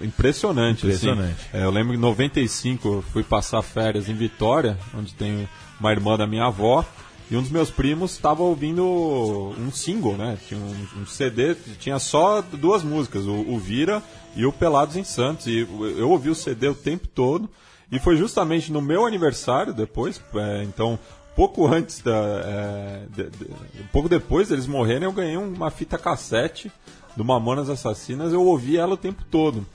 impressionante. 0.02 0.84
Impressionante. 0.86 1.32
assim. 1.32 1.56
É, 1.56 1.64
eu 1.64 1.70
lembro 1.70 1.92
que 1.92 1.98
em 1.98 2.00
95 2.00 2.88
eu 2.88 3.02
fui 3.12 3.22
passar 3.22 3.62
férias 3.62 4.08
em 4.10 4.14
Vitória, 4.14 4.76
onde 4.96 5.14
tem 5.14 5.48
uma 5.80 5.90
irmã 5.90 6.16
da 6.18 6.26
minha 6.26 6.44
avó, 6.46 6.84
e 7.30 7.36
um 7.36 7.40
dos 7.42 7.50
meus 7.50 7.70
primos 7.70 8.12
estava 8.12 8.42
ouvindo 8.42 8.84
um 9.58 9.70
single, 9.72 10.16
né? 10.16 10.38
Tinha 10.46 10.60
um, 10.60 11.02
um 11.02 11.06
CD, 11.06 11.54
tinha 11.78 11.98
só 11.98 12.42
duas 12.42 12.82
músicas, 12.82 13.24
o, 13.26 13.32
o 13.32 13.58
Vira 13.58 14.02
e 14.36 14.44
o 14.44 14.52
Pelados 14.52 14.96
em 14.96 15.04
Santos. 15.04 15.46
E 15.46 15.60
eu 15.96 16.10
ouvi 16.10 16.28
o 16.28 16.34
CD 16.34 16.68
o 16.68 16.74
tempo 16.74 17.08
todo. 17.08 17.48
E 17.90 17.98
foi 17.98 18.16
justamente 18.16 18.72
no 18.72 18.80
meu 18.82 19.06
aniversário 19.06 19.72
depois, 19.74 20.20
é, 20.34 20.62
então 20.64 20.98
pouco 21.36 21.66
antes 21.66 22.00
da. 22.00 22.14
é, 22.44 23.02
de- 23.14 23.30
de- 23.30 23.48
pouco 23.92 24.08
depois 24.08 24.48
deles 24.48 24.66
morrerem, 24.66 25.04
eu 25.04 25.12
ganhei 25.12 25.36
uma 25.36 25.70
fita 25.70 25.96
cassete 25.98 26.70
do 27.16 27.24
Mamonas 27.24 27.68
Assassinas, 27.70 28.32
eu 28.32 28.42
ouvi 28.44 28.76
ela 28.78 28.94
o 28.94 28.96
tempo 28.96 29.22
todo. 29.30 29.66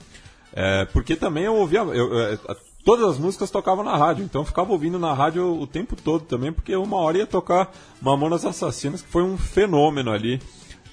É, 0.52 0.84
porque 0.86 1.14
também 1.14 1.44
eu 1.44 1.54
ouvia. 1.54 1.80
eu- 1.80 2.18
é, 2.20 2.34
a- 2.48 2.56
todas 2.88 3.06
as 3.06 3.18
músicas 3.18 3.50
tocavam 3.50 3.84
na 3.84 3.94
rádio, 3.98 4.24
então 4.24 4.40
eu 4.40 4.46
ficava 4.46 4.72
ouvindo 4.72 4.98
na 4.98 5.12
rádio 5.12 5.60
o 5.60 5.66
tempo 5.66 5.94
todo 5.94 6.24
também, 6.24 6.50
porque 6.50 6.74
uma 6.74 6.96
hora 6.96 7.18
ia 7.18 7.26
tocar 7.26 7.70
Mamonas 8.00 8.46
Assassinas, 8.46 9.02
que 9.02 9.08
foi 9.10 9.22
um 9.22 9.36
fenômeno 9.36 10.10
ali 10.10 10.40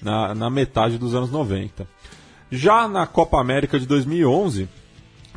na, 0.01 0.35
na 0.35 0.49
metade 0.49 0.97
dos 0.97 1.15
anos 1.15 1.31
90. 1.31 1.87
Já 2.51 2.85
na 2.89 3.07
Copa 3.07 3.39
América 3.39 3.79
de 3.79 3.85
2011, 3.85 4.67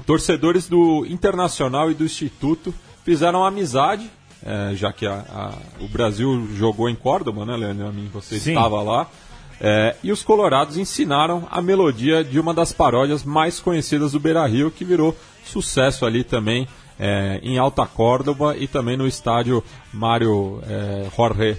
torcedores 0.05 0.67
do 0.69 1.07
Internacional 1.07 1.93
e 1.93 1.95
do 1.95 2.05
Instituto 2.05 2.75
fizeram 3.05 3.45
amizade, 3.45 4.11
eh, 4.45 4.73
já 4.75 4.93
que 4.93 5.07
a- 5.07 5.25
a- 5.33 5.55
o 5.81 5.87
Brasil 5.87 6.45
jogou 6.57 6.89
em 6.89 6.97
Córdoba, 6.97 7.45
né, 7.47 7.57
Leandro? 7.57 7.87
Amin? 7.87 8.11
Você 8.13 8.39
Sim. 8.41 8.51
estava 8.51 8.83
lá. 8.83 9.07
Eh, 9.61 9.95
e 10.03 10.11
os 10.11 10.25
colorados 10.25 10.77
ensinaram 10.77 11.47
a 11.53 11.63
melodia 11.63 12.25
de 12.25 12.39
uma 12.41 12.53
das 12.53 12.73
paródias 12.73 13.23
mais 13.23 13.61
conhecidas 13.61 14.11
do 14.13 14.19
Beira 14.21 14.45
Rio, 14.47 14.71
que 14.73 14.85
virou 14.85 15.17
sucesso 15.49 16.05
ali 16.05 16.23
também 16.23 16.69
eh, 16.99 17.41
em 17.43 17.59
Alta 17.59 17.87
Córdoba 17.87 18.57
e 18.57 18.67
também 18.67 18.97
no 18.97 19.07
estádio 19.07 19.63
Mário 19.93 20.61
eh, 20.67 21.09
Jorge 21.17 21.57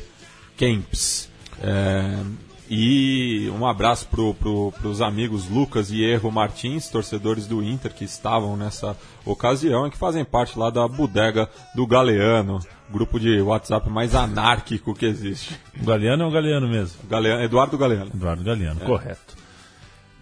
Kempis. 0.57 1.29
É, 1.61 2.23
e 2.69 3.51
um 3.57 3.65
abraço 3.65 4.07
para 4.07 4.33
pro, 4.33 4.73
os 4.83 5.01
amigos 5.01 5.49
Lucas 5.49 5.89
e 5.89 6.03
Erro 6.03 6.31
Martins, 6.31 6.87
torcedores 6.87 7.47
do 7.47 7.63
Inter 7.63 7.91
que 7.91 8.03
estavam 8.03 8.55
nessa 8.55 8.95
ocasião 9.25 9.87
e 9.87 9.89
que 9.89 9.97
fazem 9.97 10.23
parte 10.23 10.57
lá 10.57 10.69
da 10.69 10.87
bodega 10.87 11.49
do 11.73 11.87
Galeano, 11.87 12.59
grupo 12.89 13.19
de 13.19 13.41
WhatsApp 13.41 13.89
mais 13.89 14.13
anárquico 14.13 14.93
que 14.93 15.07
existe. 15.07 15.59
O 15.81 15.85
Galeano 15.85 16.23
é 16.23 16.27
o 16.27 16.31
Galeano 16.31 16.67
mesmo. 16.67 16.99
Galeano, 17.09 17.43
Eduardo 17.43 17.77
Galeano. 17.77 18.11
Eduardo 18.13 18.43
Galeano, 18.43 18.79
correto. 18.81 19.38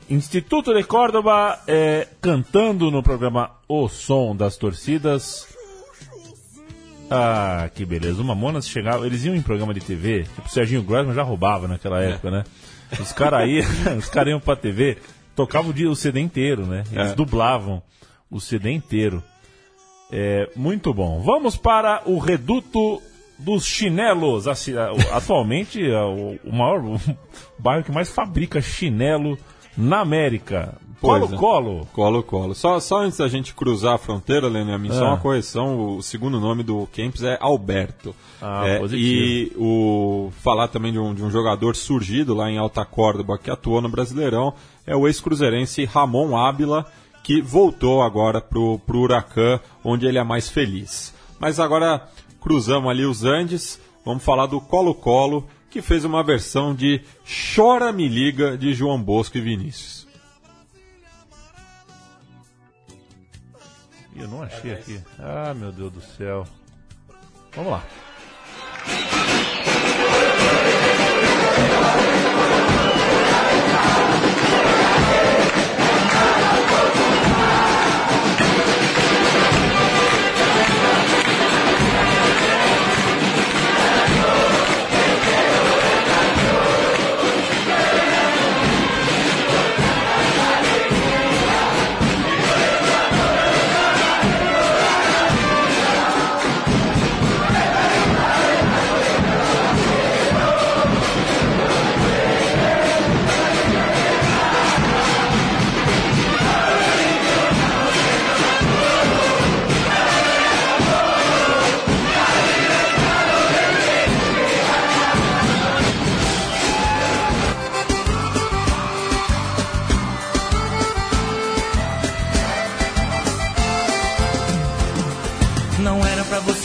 Instituto 0.09 0.73
de 0.73 0.83
Córdoba 0.83 1.59
é, 1.67 2.07
cantando 2.21 2.89
no 2.89 3.03
programa 3.03 3.51
O 3.67 3.89
Som 3.89 4.35
das 4.35 4.55
Torcidas. 4.55 5.47
Ah, 7.09 7.69
que 7.73 7.85
beleza. 7.85 8.21
O 8.21 8.25
Mamonas 8.25 8.67
chegava, 8.67 9.05
eles 9.05 9.23
iam 9.25 9.35
em 9.35 9.41
programa 9.41 9.73
de 9.73 9.81
TV, 9.81 10.23
tipo 10.23 10.47
o 10.47 10.49
Serginho 10.49 10.83
Grossman 10.83 11.13
já 11.15 11.23
roubava 11.23 11.67
naquela 11.67 12.01
época, 12.01 12.31
né? 12.31 12.43
Os 12.99 13.11
caras 13.11 13.47
iam, 13.49 13.65
os 13.97 14.09
caras 14.09 14.31
iam 14.31 14.39
pra 14.39 14.55
TV, 14.55 14.97
tocavam 15.35 15.71
o, 15.71 15.73
dia, 15.73 15.89
o 15.89 15.95
CD 15.95 16.19
inteiro, 16.21 16.65
né? 16.65 16.83
Eles 16.91 17.11
É. 17.11 17.15
dublavam 17.15 17.81
o 18.29 18.39
CD 18.39 18.71
inteiro. 18.71 19.21
É, 20.11 20.49
muito 20.55 20.93
bom. 20.93 21.21
Vamos 21.21 21.57
para 21.57 22.01
o 22.05 22.17
reduto 22.17 23.01
dos 23.39 23.65
chinelos. 23.65 24.45
Atualmente, 25.13 25.81
é 25.85 26.01
o, 26.01 26.37
o 26.45 26.55
maior 26.55 26.79
o 26.83 26.99
bairro 27.59 27.83
que 27.83 27.91
mais 27.91 28.09
fabrica 28.09 28.61
chinelo 28.61 29.37
na 29.77 29.99
América. 30.01 30.75
Pois 30.99 31.21
é. 31.21 31.27
Colo-Colo. 31.27 31.87
Colo 31.93 32.23
Colo. 32.23 32.55
Só, 32.55 32.79
só 32.79 33.01
antes 33.03 33.19
da 33.19 33.27
gente 33.27 33.53
cruzar 33.53 33.93
a 33.93 33.97
fronteira, 33.99 34.47
Leandro, 34.47 34.91
só 34.93 35.05
Ah. 35.05 35.09
uma 35.09 35.17
correção: 35.19 35.95
o 35.97 36.01
segundo 36.01 36.39
nome 36.39 36.63
do 36.63 36.87
Kempis 36.91 37.21
é 37.21 37.37
Alberto. 37.39 38.15
Ah, 38.41 38.67
É, 38.67 38.79
positivo. 38.79 39.07
e 39.07 39.51
o 39.55 40.31
falar 40.41 40.67
também 40.69 40.91
de 40.91 40.97
um, 40.97 41.13
de 41.13 41.23
um 41.23 41.29
jogador 41.29 41.75
surgido 41.75 42.33
lá 42.33 42.49
em 42.49 42.57
Alta 42.57 42.83
Córdoba 42.83 43.37
que 43.37 43.51
atuou 43.51 43.79
no 43.79 43.89
Brasileirão 43.89 44.53
é 44.87 44.95
o 44.95 45.07
ex-cruzeirense 45.07 45.85
Ramon 45.85 46.35
Ábila, 46.35 46.85
que 47.23 47.41
voltou 47.41 48.01
agora 48.01 48.41
pro, 48.41 48.79
pro 48.79 49.01
Huracan, 49.01 49.59
onde 49.83 50.07
ele 50.07 50.17
é 50.17 50.23
mais 50.23 50.49
feliz. 50.49 51.13
Mas 51.39 51.59
agora 51.59 52.07
cruzamos 52.41 52.89
ali 52.89 53.05
os 53.05 53.23
Andes, 53.23 53.79
vamos 54.03 54.23
falar 54.23 54.47
do 54.47 54.59
Colo-Colo, 54.59 55.45
que 55.69 55.81
fez 55.81 56.05
uma 56.05 56.23
versão 56.23 56.73
de 56.73 57.01
Chora 57.55 57.91
Me 57.91 58.07
Liga 58.07 58.57
de 58.57 58.73
João 58.73 59.01
Bosco 59.01 59.37
e 59.37 59.41
Vinícius. 59.41 60.07
Eu 64.15 64.27
não 64.27 64.41
achei 64.41 64.73
aqui. 64.73 64.99
Ah, 65.19 65.53
meu 65.53 65.71
Deus 65.71 65.91
do 65.93 66.01
céu. 66.01 66.47
Vamos 67.53 67.71
lá. 67.71 67.83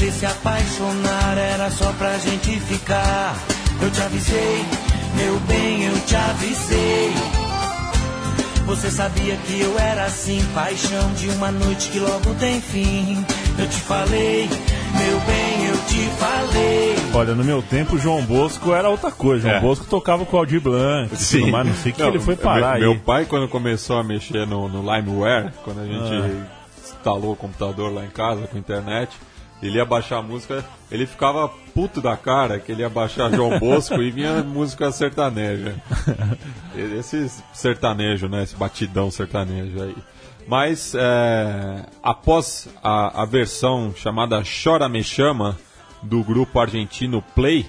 Você 0.03 0.11
se 0.11 0.27
apaixonar, 0.27 1.39
era 1.39 1.71
só 1.71 1.93
pra 1.93 2.19
gente 2.19 2.59
ficar. 2.61 3.37
Eu 3.81 3.91
te 3.91 4.01
avisei, 4.03 4.65
meu 5.17 5.39
bem, 5.41 5.85
eu 5.85 6.01
te 6.07 6.17
avisei. 6.17 7.13
Você 8.67 8.91
sabia 8.91 9.37
que 9.37 9.61
eu 9.61 9.79
era 9.79 10.05
assim, 10.05 10.41
paixão 10.55 11.13
de 11.15 11.29
uma 11.31 11.51
noite 11.51 11.89
que 11.91 11.99
logo 11.99 12.35
tem 12.39 12.61
fim. 12.61 13.25
Eu 13.59 13.69
te 13.69 13.81
falei, 13.81 14.49
meu 14.49 15.21
bem, 15.21 15.67
eu 15.67 15.77
te 15.87 16.09
falei. 16.19 16.97
Olha, 17.15 17.35
no 17.35 17.45
meu 17.45 17.61
tempo, 17.63 17.99
João 17.99 18.23
Bosco 18.23 18.73
era 18.73 18.89
outra 18.89 19.11
coisa. 19.11 19.49
João 19.49 19.57
É. 19.57 19.61
Bosco 19.61 19.85
tocava 19.87 20.25
com 20.25 20.37
o 20.37 20.41
Aldir 20.41 20.61
Blanc 20.61 21.11
tudo 21.17 21.47
mais. 21.49 21.67
Não 21.67 21.75
sei 21.75 21.93
o 21.93 21.95
que 21.95 22.03
Não, 22.03 22.09
ele 22.09 22.21
foi 22.21 22.37
parar 22.37 22.79
meu, 22.79 22.91
aí. 22.91 22.95
meu 22.95 22.99
pai, 23.01 23.25
quando 23.25 23.49
começou 23.49 23.99
a 23.99 24.05
mexer 24.05 24.47
no, 24.47 24.69
no 24.69 24.81
LimeWare, 24.81 25.51
quando 25.65 25.81
a 25.81 25.85
gente 25.87 26.13
Ah. 26.15 26.47
instalou 26.83 27.33
o 27.33 27.37
computador 27.37 27.93
lá 27.93 28.05
em 28.05 28.11
casa 28.11 28.47
com 28.47 28.57
internet, 28.59 29.11
ele 29.63 29.77
ia 29.77 29.85
baixar 29.85 30.19
a 30.19 30.23
música, 30.23 30.65
ele 30.91 31.07
ficava 31.07 31.49
puto 31.49 32.01
da 32.01 32.17
cara 32.17 32.59
que 32.59 32.73
ele 32.73 32.83
ia 32.83 32.89
baixar 32.89 33.31
João 33.31 33.59
Bosco 33.61 34.03
e 34.03 34.11
vinha 34.11 34.43
música 34.43 34.91
sertaneja. 34.91 35.77
Esse 36.99 37.31
sertanejo, 37.53 38.29
né? 38.29 38.43
Esse 38.43 38.57
batidão 38.57 39.11
sertanejo 39.11 39.81
aí. 39.81 39.97
Mas 40.47 40.95
é, 40.97 41.87
após 42.03 42.69
a, 42.83 43.23
a 43.23 43.25
versão 43.25 43.95
chamada 43.95 44.43
Chora 44.43 44.89
Me 44.89 45.05
Chama 45.05 45.57
do 46.03 46.25
grupo 46.25 46.59
argentino 46.59 47.23
Play, 47.35 47.67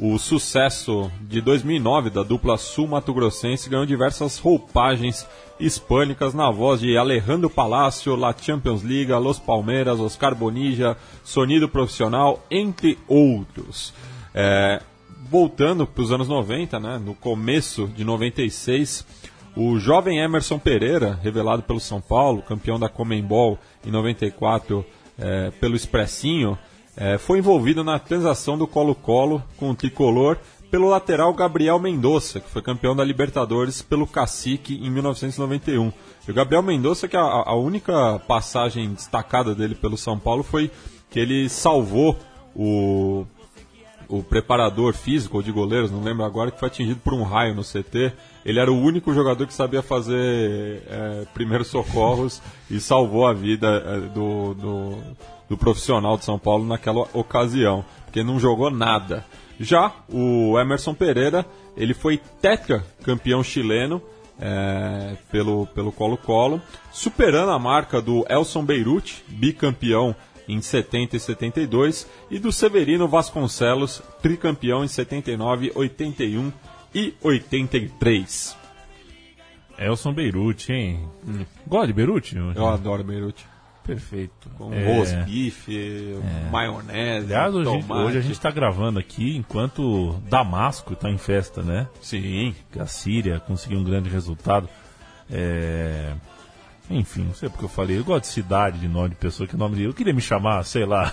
o 0.00 0.16
sucesso 0.18 1.10
de 1.22 1.40
2009 1.40 2.10
da 2.10 2.22
dupla 2.22 2.56
sul-mato-grossense 2.56 3.68
ganhou 3.68 3.84
diversas 3.84 4.38
roupagens 4.38 5.26
hispânicas 5.58 6.34
na 6.34 6.50
voz 6.50 6.80
de 6.80 6.96
Alejandro 6.96 7.50
Palácio, 7.50 8.14
La 8.14 8.32
Champions 8.32 8.84
League, 8.84 9.12
Los 9.12 9.40
Palmeiras, 9.40 9.98
Oscar 9.98 10.36
Bonilla, 10.36 10.96
Sonido 11.24 11.68
Profissional, 11.68 12.44
entre 12.48 12.96
outros. 13.08 13.92
É, 14.32 14.80
voltando 15.28 15.84
para 15.84 16.02
os 16.02 16.12
anos 16.12 16.28
90, 16.28 16.78
né, 16.78 16.98
no 17.04 17.14
começo 17.14 17.88
de 17.88 18.04
96, 18.04 19.04
o 19.56 19.80
jovem 19.80 20.20
Emerson 20.20 20.60
Pereira, 20.60 21.18
revelado 21.22 21.64
pelo 21.64 21.80
São 21.80 22.00
Paulo, 22.00 22.42
campeão 22.42 22.78
da 22.78 22.88
Comembol 22.88 23.58
em 23.84 23.90
94 23.90 24.86
é, 25.18 25.50
pelo 25.60 25.74
Expressinho, 25.74 26.56
é, 27.00 27.16
foi 27.16 27.38
envolvido 27.38 27.84
na 27.84 27.96
transação 27.96 28.58
do 28.58 28.66
Colo-Colo 28.66 29.40
com 29.56 29.70
o 29.70 29.74
tricolor 29.74 30.36
pelo 30.68 30.88
lateral 30.88 31.32
Gabriel 31.32 31.78
Mendonça, 31.78 32.40
que 32.40 32.50
foi 32.50 32.60
campeão 32.60 32.94
da 32.94 33.04
Libertadores 33.04 33.80
pelo 33.80 34.04
Cacique 34.04 34.74
em 34.74 34.90
1991. 34.90 35.92
E 36.26 36.30
o 36.30 36.34
Gabriel 36.34 36.62
Mendonça, 36.62 37.06
que 37.06 37.16
a, 37.16 37.20
a 37.20 37.54
única 37.54 38.18
passagem 38.26 38.92
destacada 38.92 39.54
dele 39.54 39.76
pelo 39.76 39.96
São 39.96 40.18
Paulo 40.18 40.42
foi 40.42 40.72
que 41.08 41.20
ele 41.20 41.48
salvou 41.48 42.18
o, 42.54 43.24
o 44.08 44.20
preparador 44.20 44.92
físico 44.92 45.36
ou 45.36 45.42
de 45.42 45.52
goleiros, 45.52 45.92
não 45.92 46.02
lembro 46.02 46.24
agora, 46.24 46.50
que 46.50 46.58
foi 46.58 46.66
atingido 46.66 46.98
por 46.98 47.14
um 47.14 47.22
raio 47.22 47.54
no 47.54 47.62
CT. 47.62 48.12
Ele 48.44 48.58
era 48.58 48.72
o 48.72 48.78
único 48.78 49.14
jogador 49.14 49.46
que 49.46 49.54
sabia 49.54 49.82
fazer 49.82 50.82
é, 50.88 51.26
primeiros 51.32 51.68
socorros 51.68 52.42
e 52.68 52.80
salvou 52.80 53.24
a 53.24 53.32
vida 53.32 53.68
é, 53.86 54.00
do, 54.00 54.54
do, 54.54 54.98
do 55.48 55.56
profissional 55.56 56.16
de 56.16 56.24
São 56.24 56.38
Paulo 56.38 56.66
naquela 56.66 57.06
ocasião, 57.12 57.84
porque 58.04 58.22
não 58.22 58.38
jogou 58.38 58.70
nada. 58.70 59.24
Já 59.58 59.92
o 60.08 60.58
Emerson 60.58 60.94
Pereira, 60.94 61.44
ele 61.76 61.94
foi 61.94 62.18
tetra 62.40 62.84
campeão 63.02 63.42
chileno 63.42 64.00
é, 64.40 65.16
pelo 65.30 65.66
pelo 65.66 65.90
Colo-Colo, 65.90 66.62
superando 66.92 67.50
a 67.50 67.58
marca 67.58 68.00
do 68.00 68.24
Elson 68.28 68.64
Beirute, 68.64 69.24
bicampeão 69.28 70.14
em 70.48 70.60
70 70.60 71.16
e 71.16 71.20
72, 71.20 72.08
e 72.30 72.38
do 72.38 72.50
Severino 72.50 73.06
Vasconcelos, 73.06 74.02
tricampeão 74.22 74.84
em 74.84 74.88
79, 74.88 75.72
81 75.74 76.52
e 76.94 77.14
83. 77.22 78.56
Elson 79.78 80.12
Beirute, 80.12 80.72
hein? 80.72 81.08
Gosta 81.66 81.88
de 81.88 81.92
Beirute? 81.92 82.36
Eu 82.36 82.66
adoro 82.66 83.04
Beirute. 83.04 83.46
Perfeito. 83.88 84.50
Com 84.58 84.72
É, 84.72 84.84
roast 84.84 85.16
bife, 85.24 86.18
maionese, 86.52 87.24
Aliás, 87.34 87.54
hoje, 87.54 87.64
tomate. 87.64 88.06
hoje 88.06 88.18
a 88.18 88.20
gente 88.20 88.32
está 88.32 88.50
gravando 88.50 88.98
aqui 88.98 89.34
enquanto 89.34 90.12
Damasco 90.28 90.92
está 90.92 91.08
em 91.10 91.16
festa, 91.16 91.62
né? 91.62 91.88
Sim, 92.02 92.54
a 92.78 92.84
Síria 92.86 93.40
conseguiu 93.40 93.78
um 93.78 93.84
grande 93.84 94.10
resultado. 94.10 94.68
É, 95.30 96.12
Enfim, 96.90 97.24
não 97.24 97.34
sei 97.34 97.50
porque 97.50 97.66
eu 97.66 97.68
falei. 97.68 97.98
Eu 97.98 98.04
gosto 98.04 98.22
de 98.22 98.28
cidade, 98.30 98.78
de 98.78 98.88
nome 98.88 99.10
de 99.10 99.16
pessoa, 99.16 99.46
que 99.46 99.56
nome 99.56 99.76
de. 99.76 99.84
Eu 99.84 99.92
queria 99.92 100.12
me 100.12 100.22
chamar, 100.22 100.64
sei 100.64 100.86
lá. 100.86 101.12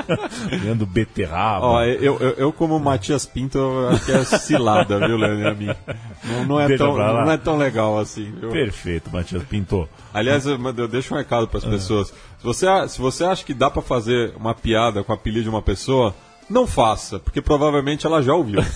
Leandro 0.62 0.84
Beterraba. 0.84 1.64
Ó, 1.64 1.82
eu, 1.84 2.18
eu, 2.20 2.30
eu 2.32 2.52
como 2.52 2.78
Matias 2.78 3.24
Pinto, 3.24 3.58
acho 3.90 4.04
que 4.04 4.12
é 4.12 4.24
cilada, 4.24 4.98
viu, 5.06 5.16
Leandro? 5.16 5.48
a 5.48 5.54
mim. 5.54 5.74
Não, 6.22 6.44
não, 6.44 6.60
é 6.60 6.68
Deixa 6.68 6.84
tão, 6.84 6.96
não 6.96 7.30
é 7.30 7.36
tão 7.38 7.56
legal 7.56 7.98
assim, 7.98 8.30
viu? 8.30 8.50
Perfeito, 8.50 9.10
Matias 9.10 9.42
Pinto. 9.44 9.88
Aliás, 10.12 10.44
eu, 10.46 10.58
eu 10.62 10.88
deixo 10.88 11.14
um 11.14 11.16
recado 11.16 11.48
para 11.48 11.58
as 11.58 11.64
pessoas. 11.64 12.08
Se 12.08 12.44
você, 12.44 12.66
se 12.88 13.00
você 13.00 13.24
acha 13.24 13.44
que 13.44 13.54
dá 13.54 13.70
para 13.70 13.80
fazer 13.80 14.34
uma 14.36 14.54
piada 14.54 15.02
com 15.02 15.12
o 15.12 15.14
apelido 15.14 15.44
de 15.44 15.48
uma 15.48 15.62
pessoa, 15.62 16.14
não 16.48 16.66
faça, 16.66 17.18
porque 17.18 17.40
provavelmente 17.40 18.06
ela 18.06 18.22
já 18.22 18.34
ouviu. 18.34 18.60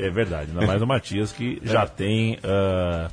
É 0.00 0.10
verdade, 0.10 0.52
ainda 0.52 0.64
mais 0.64 0.80
o 0.80 0.86
Matias 0.86 1.32
que 1.32 1.60
já 1.64 1.84
tem 1.84 2.38
ah, 2.44 3.10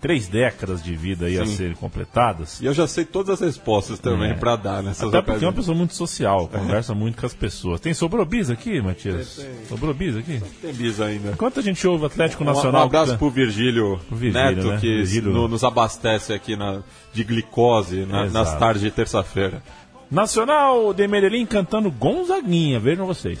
três 0.00 0.28
décadas 0.28 0.82
de 0.82 0.94
vida 0.94 1.26
aí 1.26 1.38
a 1.38 1.46
Sim. 1.46 1.56
serem 1.56 1.74
completadas. 1.74 2.60
e 2.60 2.66
eu 2.66 2.74
já 2.74 2.86
sei 2.86 3.04
todas 3.04 3.30
as 3.34 3.40
respostas 3.40 3.98
também 3.98 4.30
É. 4.30 4.34
para 4.34 4.56
dar 4.56 4.82
nessas 4.82 5.08
Até 5.08 5.22
porque 5.22 5.44
é 5.44 5.48
uma 5.48 5.54
pessoa 5.54 5.76
muito 5.76 5.94
social, 5.94 6.48
conversa 6.48 6.94
muito 6.94 7.18
com 7.20 7.26
as 7.26 7.34
pessoas. 7.34 7.80
Tem 7.80 7.92
sobrou 7.94 8.24
bis 8.24 8.50
aqui, 8.50 8.80
Matias? 8.80 9.36
Tem, 9.68 9.94
bis 9.94 10.16
aqui? 10.16 10.42
Tem 10.60 10.72
bis 10.72 11.00
ainda. 11.00 11.30
Enquanto 11.32 11.60
a 11.60 11.62
gente 11.62 11.86
ouve 11.88 12.04
o 12.04 12.06
Atlético 12.06 12.42
Um, 12.44 12.46
Nacional. 12.46 12.82
um 12.82 12.84
abraço 12.86 13.12
tá- 13.12 13.18
pro 13.18 13.30
Virgílio, 13.30 13.98
Pro 14.08 14.16
Virgílio, 14.16 14.56
Neto, 14.56 14.68
né? 14.68 14.78
que 14.80 14.86
Virgílio. 14.96 15.32
no- 15.32 15.48
nos 15.48 15.64
abastece 15.64 16.32
aqui 16.32 16.56
na, 16.56 16.82
de 17.12 17.24
glicose 17.24 18.04
na- 18.06 18.26
nas 18.26 18.56
tardes 18.58 18.82
de 18.82 18.90
terça-feira. 18.90 19.62
Nacional 20.10 20.92
de 20.94 21.08
Medellín 21.08 21.44
cantando 21.46 21.90
Gonzaguinha, 21.90 22.78
vejam 22.78 23.06
vocês. 23.06 23.40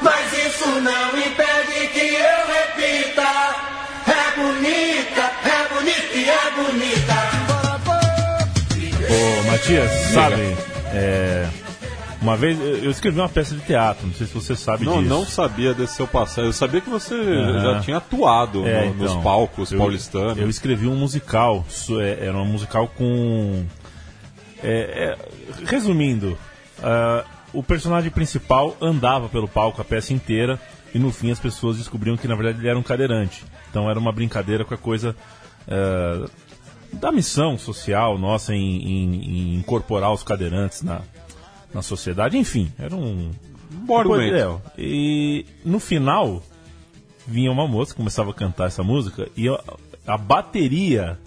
Mas 0.00 0.32
isso 0.32 0.66
não 0.80 1.08
impede 1.18 1.88
que 1.92 2.14
eu 2.14 2.46
repita. 2.46 3.66
É 4.06 4.40
bonita, 4.40 5.30
é 5.44 5.74
bonita 5.74 6.14
e 6.14 6.28
é 6.28 6.50
bonita. 6.56 7.14
Ô, 9.10 9.50
Matias, 9.50 9.90
sabe, 10.12 10.56
é, 10.94 11.48
uma 12.22 12.36
vez 12.36 12.58
eu 12.82 12.90
escrevi 12.90 13.18
uma 13.18 13.28
peça 13.28 13.54
de 13.54 13.60
teatro, 13.62 14.06
não 14.06 14.14
sei 14.14 14.26
se 14.26 14.34
você 14.34 14.54
sabe 14.56 14.84
Não, 14.84 14.98
disso. 15.02 15.08
não 15.08 15.24
sabia 15.26 15.74
desse 15.74 15.94
seu 15.96 16.06
passado. 16.06 16.46
Eu 16.46 16.52
sabia 16.52 16.80
que 16.80 16.88
você 16.90 17.14
Aham. 17.14 17.60
já 17.74 17.80
tinha 17.80 17.96
atuado 17.96 18.66
É, 18.66 18.86
no- 18.86 18.94
nos 18.94 19.10
então, 19.10 19.22
palcos 19.22 19.72
eu- 19.72 19.78
paulistanos. 19.78 20.38
Eu 20.38 20.48
escrevi 20.48 20.86
um 20.86 20.94
musical, 20.96 21.64
é, 22.00 22.26
era 22.26 22.36
um 22.36 22.44
musical 22.44 22.88
com. 22.88 23.64
é, 24.62 25.16
é, 25.16 25.64
resumindo, 25.66 26.38
ah, 26.82 27.24
o 27.52 27.62
personagem 27.62 28.10
principal 28.10 28.76
andava 28.80 29.28
pelo 29.28 29.48
palco 29.48 29.80
a 29.80 29.84
peça 29.84 30.12
inteira 30.12 30.60
e 30.94 30.98
no 30.98 31.10
fim 31.12 31.30
as 31.30 31.38
pessoas 31.38 31.76
descobriam 31.78 32.16
que 32.16 32.28
na 32.28 32.34
verdade 32.34 32.58
ele 32.58 32.68
era 32.68 32.78
um 32.78 32.82
cadeirante. 32.82 33.44
Então 33.70 33.88
era 33.90 33.98
uma 33.98 34.12
brincadeira 34.12 34.64
com 34.64 34.74
a 34.74 34.78
coisa 34.78 35.14
ah, 35.66 36.28
da 36.92 37.12
missão 37.12 37.58
social 37.58 38.16
nossa 38.18 38.54
em, 38.54 38.82
em- 38.82 39.22
em 39.22 39.54
incorporar 39.56 40.12
os 40.12 40.22
cadeirantes 40.22 40.82
na, 40.82 41.02
na 41.72 41.82
sociedade. 41.82 42.36
Enfim, 42.38 42.72
era 42.78 42.94
um, 42.94 43.30
Depois, 43.70 44.20
argumento. 44.32 44.62
é, 44.76 44.80
e 44.82 45.46
no 45.64 45.78
final 45.78 46.42
vinha 47.26 47.50
uma 47.52 47.66
moça, 47.68 47.94
começava 47.94 48.30
a 48.30 48.34
cantar 48.34 48.66
essa 48.68 48.82
música 48.82 49.28
e 49.36 49.48
a, 49.48 49.58
a 50.06 50.16
bateria 50.16 51.18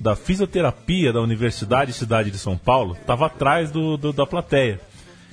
da 0.00 0.14
fisioterapia 0.14 1.12
da 1.12 1.20
Universidade 1.20 1.92
Cidade 1.92 2.30
de 2.30 2.38
São 2.38 2.56
Paulo 2.56 2.96
estava 3.00 3.26
atrás 3.26 3.72
do, 3.72 3.96
do- 3.96 4.12
da 4.12 4.24
plateia. 4.24 4.80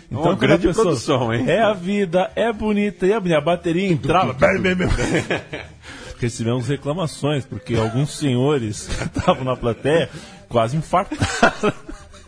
Uma 0.10 0.22
quando 0.22 0.34
a 0.34 0.40
grande 0.40 0.74
produção, 0.74 1.34
hein? 1.34 1.46
É 1.50 1.62
a 1.62 1.74
vida, 1.74 2.32
é 2.36 2.52
bonita, 2.52 3.06
e 3.06 3.14
a, 3.14 3.20
minha 3.20 3.42
bateria 3.42 3.88
entrava. 3.88 4.34
bem, 4.34 4.62
bem, 4.62 4.76
bem. 4.76 4.88
Recebemos 6.20 6.68
reclamações, 6.68 7.46
porque 7.46 7.76
alguns 7.76 8.18
senhores 8.18 8.88
que 8.88 9.04
estavam 9.20 9.44
na 9.44 9.56
plateia 9.56 10.10
quase 10.48 10.78
infartaram. 10.78 11.74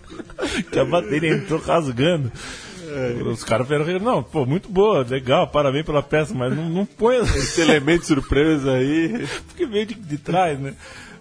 que 0.71 0.79
a 0.79 0.85
bateria 0.85 1.33
entrou 1.33 1.59
rasgando. 1.59 2.31
Os 3.31 3.43
caras 3.43 3.67
vieram 3.67 3.99
não, 3.99 4.23
pô, 4.23 4.45
muito 4.45 4.69
boa, 4.69 5.05
legal, 5.07 5.47
parabéns 5.47 5.85
pela 5.85 6.01
peça, 6.01 6.33
mas 6.33 6.55
não, 6.55 6.69
não 6.69 6.85
põe 6.85 7.17
Esse 7.17 7.61
elemento 7.61 8.01
de 8.01 8.07
surpresa 8.07 8.71
aí. 8.71 9.27
porque 9.45 9.65
veio 9.65 9.85
de, 9.85 9.95
de 9.95 10.17
trás, 10.17 10.57
né? 10.57 10.73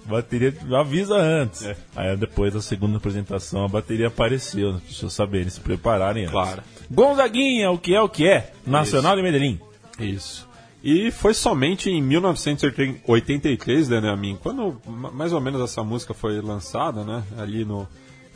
Bateria 0.08 0.54
avisa 0.78 1.16
antes. 1.16 1.66
Aí 1.94 2.16
depois 2.16 2.54
da 2.54 2.60
segunda 2.60 2.96
apresentação 2.98 3.64
a 3.64 3.68
bateria 3.68 4.06
apareceu, 4.08 4.72
né? 4.72 4.78
as 4.82 4.88
pessoas 4.92 5.12
saberem 5.12 5.48
se 5.50 5.60
prepararem 5.60 6.22
antes. 6.24 6.32
Claro. 6.32 6.62
Gonzaguinha, 6.90 7.70
o 7.70 7.78
que 7.78 7.94
é 7.94 8.00
o 8.00 8.08
que 8.08 8.26
é? 8.28 8.52
Nacional 8.66 9.16
de 9.16 9.22
Medellín. 9.22 9.60
Isso. 9.98 10.46
E 10.84 11.10
foi 11.10 11.34
somente 11.34 11.90
em 11.90 12.00
1983, 12.00 13.88
né, 13.88 14.08
Amin, 14.10 14.38
quando 14.40 14.80
ma- 14.86 15.10
mais 15.10 15.32
ou 15.32 15.40
menos 15.40 15.60
essa 15.60 15.82
música 15.82 16.14
foi 16.14 16.40
lançada, 16.40 17.02
né, 17.02 17.24
ali 17.36 17.64
no, 17.64 17.88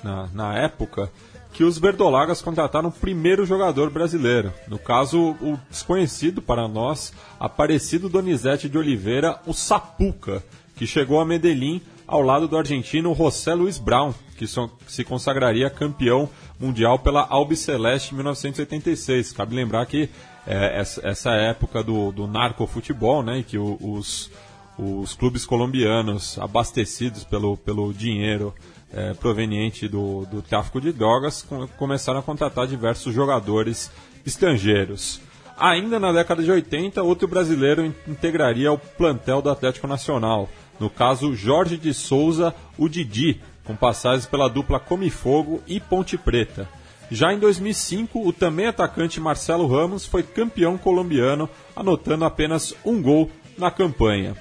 na, 0.03 0.29
na 0.35 0.55
época, 0.59 1.11
que 1.53 1.64
os 1.64 1.79
Verdolagas 1.79 2.41
contrataram 2.43 2.89
o 2.89 2.93
primeiro 2.93 3.45
jogador 3.45 3.91
brasileiro. 3.91 4.53
No 4.68 4.79
caso, 4.79 5.37
o 5.41 5.59
desconhecido 5.68 6.41
para 6.41 6.66
nós, 6.68 7.12
Aparecido 7.39 8.09
Donizete 8.09 8.68
de 8.68 8.79
Oliveira, 8.79 9.39
o 9.47 9.53
Sapuca, 9.53 10.43
que 10.81 10.87
chegou 10.87 11.20
a 11.20 11.26
Medellín 11.26 11.83
ao 12.07 12.22
lado 12.22 12.49
do 12.49 12.57
argentino 12.57 13.14
José 13.14 13.53
Luiz 13.53 13.76
Brown, 13.76 14.14
que 14.39 14.47
se 14.47 15.05
consagraria 15.05 15.68
campeão 15.68 16.26
mundial 16.59 16.99
pela 16.99 17.20
Albiceleste 17.28 18.12
em 18.12 18.16
1986. 18.16 19.31
Cabe 19.33 19.55
lembrar 19.55 19.85
que 19.85 20.09
é, 20.47 20.81
essa, 20.81 21.33
época 21.33 21.83
do, 21.83 22.11
do 22.12 22.26
narcofutebol, 22.26 23.22
né, 23.22 23.45
que 23.47 23.59
os, 23.59 24.31
os 24.78 25.12
clubes 25.12 25.45
colombianos 25.45 26.39
abastecidos 26.39 27.24
pelo, 27.24 27.59
pelo 27.59 27.93
dinheiro 27.93 28.55
é, 28.91 29.12
proveniente 29.12 29.87
do, 29.87 30.24
do 30.31 30.41
tráfico 30.41 30.81
de 30.81 30.95
drogas 30.95 31.43
com- 31.43 31.68
começaram 31.76 32.20
a 32.20 32.22
contratar 32.22 32.66
diversos 32.66 33.14
jogadores 33.14 33.91
estrangeiros. 34.24 35.20
Ainda 35.59 36.01
na 36.01 36.11
década 36.11 36.43
de 36.43 36.51
80, 36.51 37.03
outro 37.03 37.28
brasileiro 37.28 37.85
in- 37.85 37.93
integraria 38.09 38.72
o 38.72 38.78
plantel 38.78 39.43
do 39.43 39.51
Atlético 39.51 39.87
Nacional. 39.87 40.49
No 40.81 40.89
caso, 40.91 41.35
Jorge 41.35 41.76
de 41.76 41.93
Souza, 41.95 42.55
o 42.78 42.89
Didi, 42.89 43.41
com 43.64 43.76
passagens 43.76 44.26
pela 44.26 44.49
dupla 44.49 44.81
Come 44.81 45.11
Fogo 45.11 45.61
e 45.68 45.78
Ponte 45.78 46.16
Preta. 46.16 46.66
Já 47.11 47.33
em 47.33 47.39
2005, 47.39 48.26
o 48.26 48.33
também 48.33 48.66
atacante 48.66 49.20
Marcelo 49.20 49.66
Ramos 49.66 50.07
foi 50.07 50.22
campeão 50.22 50.78
colombiano, 50.78 51.49
anotando 51.76 52.24
apenas 52.24 52.74
um 52.85 53.03
gol 53.03 53.31
na 53.59 53.70
campanha. 53.70 54.35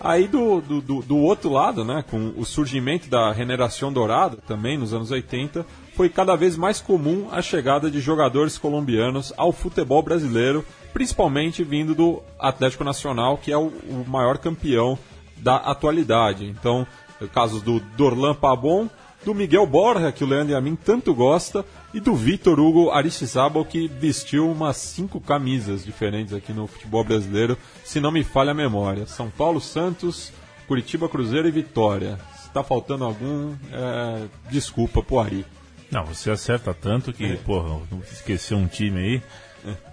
Aí 0.00 0.26
do, 0.28 0.60
do, 0.60 0.80
do- 1.02 1.16
outro 1.18 1.50
lado, 1.50 1.82
né, 1.84 2.04
com 2.10 2.32
o 2.36 2.44
surgimento 2.44 3.08
da 3.08 3.32
Generação 3.32 3.90
Dourada, 3.92 4.36
também 4.46 4.76
nos 4.76 4.92
anos 4.92 5.10
80, 5.10 5.64
foi 5.94 6.08
cada 6.10 6.36
vez 6.36 6.56
mais 6.56 6.80
comum 6.80 7.28
a 7.32 7.40
chegada 7.40 7.90
de 7.90 7.98
jogadores 8.00 8.58
colombianos 8.58 9.32
ao 9.38 9.52
futebol 9.52 10.02
brasileiro, 10.02 10.64
principalmente 10.92 11.64
vindo 11.64 11.94
do 11.94 12.22
Atlético 12.38 12.84
Nacional, 12.84 13.38
que 13.38 13.50
é 13.52 13.56
o, 13.56 13.68
o 13.68 14.04
maior 14.06 14.36
campeão 14.36 14.98
da 15.38 15.56
atualidade. 15.56 16.46
Então, 16.46 16.86
casos 17.32 17.62
do 17.62 17.80
Dorlan 17.96 18.34
Pabon, 18.34 18.88
do 19.24 19.34
Miguel 19.34 19.66
Borja, 19.66 20.12
que 20.12 20.22
o 20.22 20.26
Leandro 20.26 20.52
e 20.52 20.56
a 20.56 20.60
mim 20.60 20.76
tanto 20.76 21.14
gosta, 21.14 21.64
e 21.92 21.98
do 22.00 22.14
Vitor 22.14 22.60
Hugo 22.60 22.90
Aristizábal, 22.90 23.64
que 23.64 23.88
vestiu 23.88 24.50
umas 24.50 24.76
cinco 24.76 25.20
camisas 25.20 25.84
diferentes 25.84 26.32
aqui 26.34 26.52
no 26.52 26.66
futebol 26.66 27.02
brasileiro, 27.02 27.56
se 27.84 27.98
não 28.00 28.10
me 28.12 28.22
falha 28.22 28.50
a 28.50 28.54
memória. 28.54 29.06
São 29.06 29.30
Paulo 29.30 29.60
Santos, 29.60 30.32
Curitiba 30.68 31.08
Cruzeiro 31.08 31.48
e 31.48 31.50
Vitória. 31.50 32.18
Se 32.38 32.48
está 32.48 32.62
faltando 32.62 33.04
algum, 33.04 33.54
é, 33.72 34.26
desculpa 34.50 35.02
pro 35.02 35.18
Ari. 35.18 35.44
Não, 35.90 36.04
você 36.04 36.30
acerta 36.30 36.74
tanto 36.74 37.12
que, 37.12 37.24
É. 37.24 37.36
porra, 37.36 37.80
esqueceu 38.12 38.58
um 38.58 38.66
time 38.66 38.98
aí. 39.00 39.22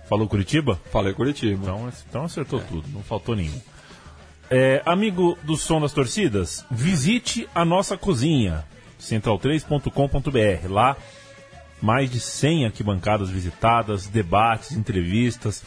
Falou 0.09 0.27
Curitiba? 0.27 0.79
Falei 0.91 1.13
Curitiba. 1.13 1.61
Então, 1.63 1.91
então 2.09 2.23
acertou 2.25 2.59
tudo, 2.59 2.87
não 2.93 3.01
faltou 3.01 3.35
nenhum. 3.35 3.59
É, 4.55 4.83
amigo 4.85 5.35
do 5.41 5.57
Som 5.57 5.81
das 5.81 5.93
Torcidas, 5.93 6.63
visite 6.69 7.49
a 7.55 7.65
nossa 7.65 7.97
cozinha, 7.97 8.63
central3.com.br. 9.01 10.69
Lá, 10.71 10.95
mais 11.81 12.07
de 12.11 12.19
100 12.19 12.67
arquibancadas 12.67 13.31
visitadas, 13.31 14.05
debates, 14.05 14.73
entrevistas, 14.73 15.63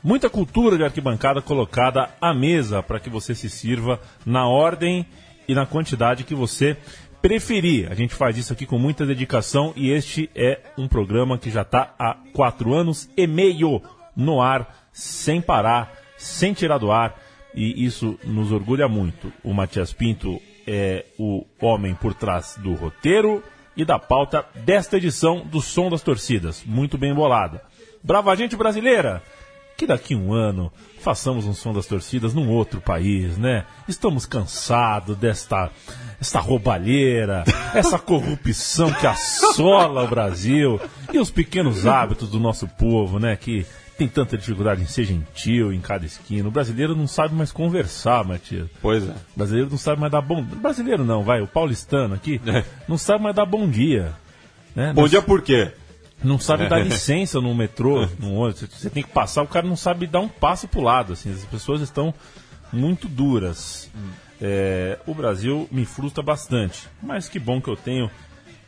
muita 0.00 0.30
cultura 0.30 0.76
de 0.76 0.84
arquibancada 0.84 1.42
colocada 1.42 2.08
à 2.20 2.32
mesa 2.32 2.84
para 2.84 3.00
que 3.00 3.10
você 3.10 3.34
se 3.34 3.50
sirva 3.50 4.00
na 4.24 4.46
ordem 4.46 5.04
e 5.48 5.52
na 5.52 5.66
quantidade 5.66 6.22
que 6.22 6.36
você 6.36 6.76
preferir. 7.20 7.90
A 7.90 7.96
gente 7.96 8.14
faz 8.14 8.38
isso 8.38 8.52
aqui 8.52 8.64
com 8.64 8.78
muita 8.78 9.04
dedicação 9.04 9.72
e 9.74 9.90
este 9.90 10.30
é 10.36 10.60
um 10.78 10.86
programa 10.86 11.36
que 11.36 11.50
já 11.50 11.62
está 11.62 11.92
há 11.98 12.16
quatro 12.32 12.74
anos 12.74 13.10
e 13.16 13.26
meio 13.26 13.82
no 14.14 14.40
ar, 14.40 14.86
sem 14.92 15.40
parar, 15.40 15.92
sem 16.16 16.54
tirar 16.54 16.78
do 16.78 16.92
ar 16.92 17.23
e 17.54 17.84
isso 17.84 18.18
nos 18.24 18.52
orgulha 18.52 18.88
muito. 18.88 19.32
O 19.42 19.52
Matias 19.52 19.92
Pinto 19.92 20.40
é 20.66 21.06
o 21.18 21.44
homem 21.60 21.94
por 21.94 22.14
trás 22.14 22.58
do 22.62 22.74
roteiro 22.74 23.42
e 23.76 23.84
da 23.84 23.98
pauta 23.98 24.44
desta 24.64 24.96
edição 24.96 25.40
do 25.40 25.60
Som 25.60 25.90
das 25.90 26.02
Torcidas, 26.02 26.64
muito 26.64 26.96
bem 26.96 27.14
bolada. 27.14 27.62
Brava 28.02 28.34
gente 28.36 28.56
brasileira! 28.56 29.22
que 29.76 29.86
daqui 29.86 30.14
a 30.14 30.16
um 30.16 30.32
ano 30.32 30.72
façamos 31.00 31.46
um 31.46 31.52
som 31.52 31.72
das 31.72 31.86
torcidas 31.86 32.32
num 32.32 32.48
outro 32.48 32.80
país, 32.80 33.36
né? 33.36 33.66
Estamos 33.88 34.24
cansados 34.24 35.16
desta 35.16 35.70
esta 36.20 36.38
roubalheira, 36.38 37.44
essa 37.74 37.98
corrupção 37.98 38.92
que 38.92 39.06
assola 39.06 40.04
o 40.04 40.08
Brasil 40.08 40.80
e 41.12 41.18
os 41.18 41.30
pequenos 41.30 41.86
hábitos 41.86 42.30
do 42.30 42.38
nosso 42.38 42.68
povo, 42.68 43.18
né? 43.18 43.36
Que 43.36 43.66
tem 43.96 44.08
tanta 44.08 44.36
dificuldade 44.36 44.82
em 44.82 44.86
ser 44.86 45.04
gentil 45.04 45.72
em 45.72 45.80
cada 45.80 46.04
esquina. 46.04 46.48
O 46.48 46.52
brasileiro 46.52 46.96
não 46.96 47.06
sabe 47.06 47.34
mais 47.34 47.52
conversar, 47.52 48.24
Matias. 48.24 48.68
Pois 48.82 49.02
é. 49.08 49.12
O 49.12 49.36
brasileiro 49.36 49.70
não 49.70 49.78
sabe 49.78 50.00
mais 50.00 50.12
dar 50.12 50.20
bom. 50.20 50.42
Brasileiro 50.42 51.04
não, 51.04 51.22
vai, 51.22 51.40
o 51.40 51.46
paulistano 51.46 52.14
aqui 52.14 52.40
não 52.88 52.98
sabe 52.98 53.22
mais 53.22 53.36
dar 53.36 53.46
bom 53.46 53.68
dia. 53.68 54.12
Né? 54.74 54.92
Bom 54.92 55.02
Não 55.02 55.08
dia 55.08 55.22
por 55.22 55.40
quê? 55.40 55.72
não 56.22 56.38
sabe 56.38 56.68
dar 56.68 56.78
licença 56.78 57.40
no 57.40 57.54
metrô, 57.54 58.08
no 58.18 58.34
ônibus. 58.34 58.66
Você 58.70 58.88
tem 58.88 59.02
que 59.02 59.10
passar, 59.10 59.42
o 59.42 59.46
cara 59.46 59.66
não 59.66 59.76
sabe 59.76 60.06
dar 60.06 60.20
um 60.20 60.28
passo 60.28 60.66
pro 60.66 60.80
lado. 60.80 61.12
Assim, 61.12 61.30
as 61.30 61.44
pessoas 61.44 61.82
estão 61.82 62.14
muito 62.72 63.06
duras. 63.06 63.90
É, 64.40 64.98
o 65.06 65.14
Brasil 65.14 65.68
me 65.70 65.84
frustra 65.84 66.22
bastante, 66.22 66.88
mas 67.02 67.28
que 67.28 67.38
bom 67.38 67.60
que 67.60 67.68
eu 67.68 67.76
tenho 67.76 68.10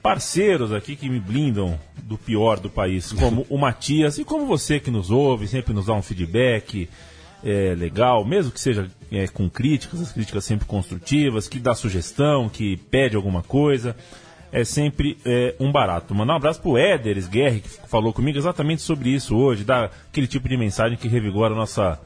parceiros 0.06 0.72
aqui 0.72 0.94
que 0.94 1.10
me 1.10 1.18
blindam 1.18 1.76
do 2.00 2.16
pior 2.16 2.60
do 2.60 2.70
país, 2.70 3.12
como 3.12 3.44
o 3.50 3.58
Matias 3.58 4.18
e 4.18 4.24
como 4.24 4.46
você 4.46 4.78
que 4.78 4.88
nos 4.88 5.10
ouve, 5.10 5.48
sempre 5.48 5.74
nos 5.74 5.86
dá 5.86 5.94
um 5.94 6.00
feedback 6.00 6.88
é, 7.42 7.74
legal, 7.76 8.24
mesmo 8.24 8.52
que 8.52 8.60
seja 8.60 8.88
é, 9.10 9.26
com 9.26 9.50
críticas, 9.50 10.00
as 10.00 10.12
críticas 10.12 10.44
sempre 10.44 10.64
construtivas, 10.64 11.48
que 11.48 11.58
dá 11.58 11.74
sugestão, 11.74 12.48
que 12.48 12.76
pede 12.76 13.16
alguma 13.16 13.42
coisa 13.42 13.96
é 14.52 14.62
sempre 14.62 15.18
é, 15.26 15.56
um 15.58 15.72
barato. 15.72 16.14
Mandar 16.14 16.34
um 16.34 16.36
abraço 16.36 16.62
pro 16.62 16.78
Éder 16.78 17.28
Guerre, 17.28 17.60
que 17.60 17.68
falou 17.68 18.12
comigo 18.12 18.38
exatamente 18.38 18.82
sobre 18.82 19.10
isso 19.10 19.36
hoje, 19.36 19.64
dá 19.64 19.90
aquele 20.08 20.28
tipo 20.28 20.48
de 20.48 20.56
mensagem 20.56 20.96
que 20.96 21.08
revigora 21.08 21.52
a 21.52 21.56
nossa, 21.56 22.00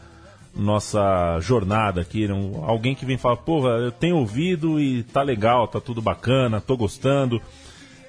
nossa 0.57 1.38
jornada 1.40 2.01
aqui. 2.01 2.26
né? 2.26 2.34
Alguém 2.62 2.94
que 2.94 3.05
vem 3.05 3.18
falar, 3.18 3.36
pô, 3.36 3.68
eu 3.68 3.92
tenho 3.92 4.16
ouvido 4.16 4.80
e 4.80 5.03
tá 5.03 5.20
legal, 5.20 5.68
tá 5.68 5.82
tudo 5.82 6.01
bacana, 6.01 6.62
tô 6.62 6.78
gostando. 6.78 7.42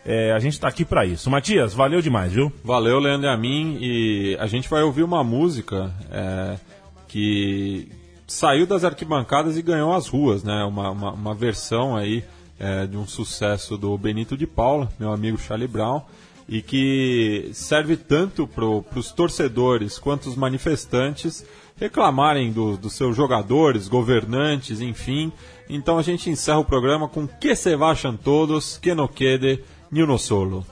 É, 0.06 0.32
a 0.32 0.40
gente 0.40 0.60
tá 0.60 0.68
aqui 0.68 0.84
para 0.84 1.06
isso. 1.06 1.30
Matias, 1.30 1.74
valeu 1.74 2.02
demais, 2.02 2.34
viu? 2.34 2.52
Valeu, 2.64 2.98
Leandro 3.00 3.28
e 3.28 3.30
a 3.30 3.38
mim. 3.38 3.78
E 3.80 4.38
a 4.40 4.48
gente 4.48 4.68
vai 4.68 4.82
ouvir 4.82 5.04
uma 5.04 5.24
música 5.24 5.94
é, 6.12 6.58
que 7.08 7.88
saiu 8.26 8.66
das 8.66 8.84
arquibancadas 8.84 9.58
e 9.58 9.62
ganhou 9.62 9.94
as 9.94 10.08
ruas, 10.08 10.44
né? 10.44 10.64
Uma, 10.64 10.90
uma, 10.90 11.12
uma 11.12 11.34
versão 11.36 11.96
aí 11.96 12.24
é, 12.60 12.88
de 12.88 12.98
um 12.98 13.06
sucesso 13.06 13.78
do 13.78 13.96
Benito 13.98 14.36
de 14.38 14.48
Paula, 14.48 14.90
meu 15.00 15.12
amigo 15.12 15.38
Charlie 15.38 15.68
Brown, 15.68 16.02
e 16.50 16.62
que 16.62 17.50
serve 17.54 17.96
tanto 17.96 18.48
para 18.48 18.66
os 18.66 19.12
torcedores 19.12 20.00
quanto 20.00 20.28
os 20.30 20.36
manifestantes 20.36 21.46
reclamarem 21.80 22.52
do- 22.52 22.78
dos 22.78 22.94
seus 22.94 23.16
jogadores, 23.16 23.88
governantes, 23.88 24.82
enfim. 24.82 25.32
Então 25.70 25.98
a 25.98 26.02
gente 26.02 26.30
encerra 26.30 26.60
o 26.60 26.66
programa 26.66 27.08
com 27.08 27.28
Que 27.28 27.56
se 27.56 27.76
vachan 27.76 28.16
todos, 28.16 28.78
que 28.78 28.94
no 28.94 29.08
quede 29.08 29.64
ni 29.92 30.02
uno 30.02 30.18
solo. 30.18 30.66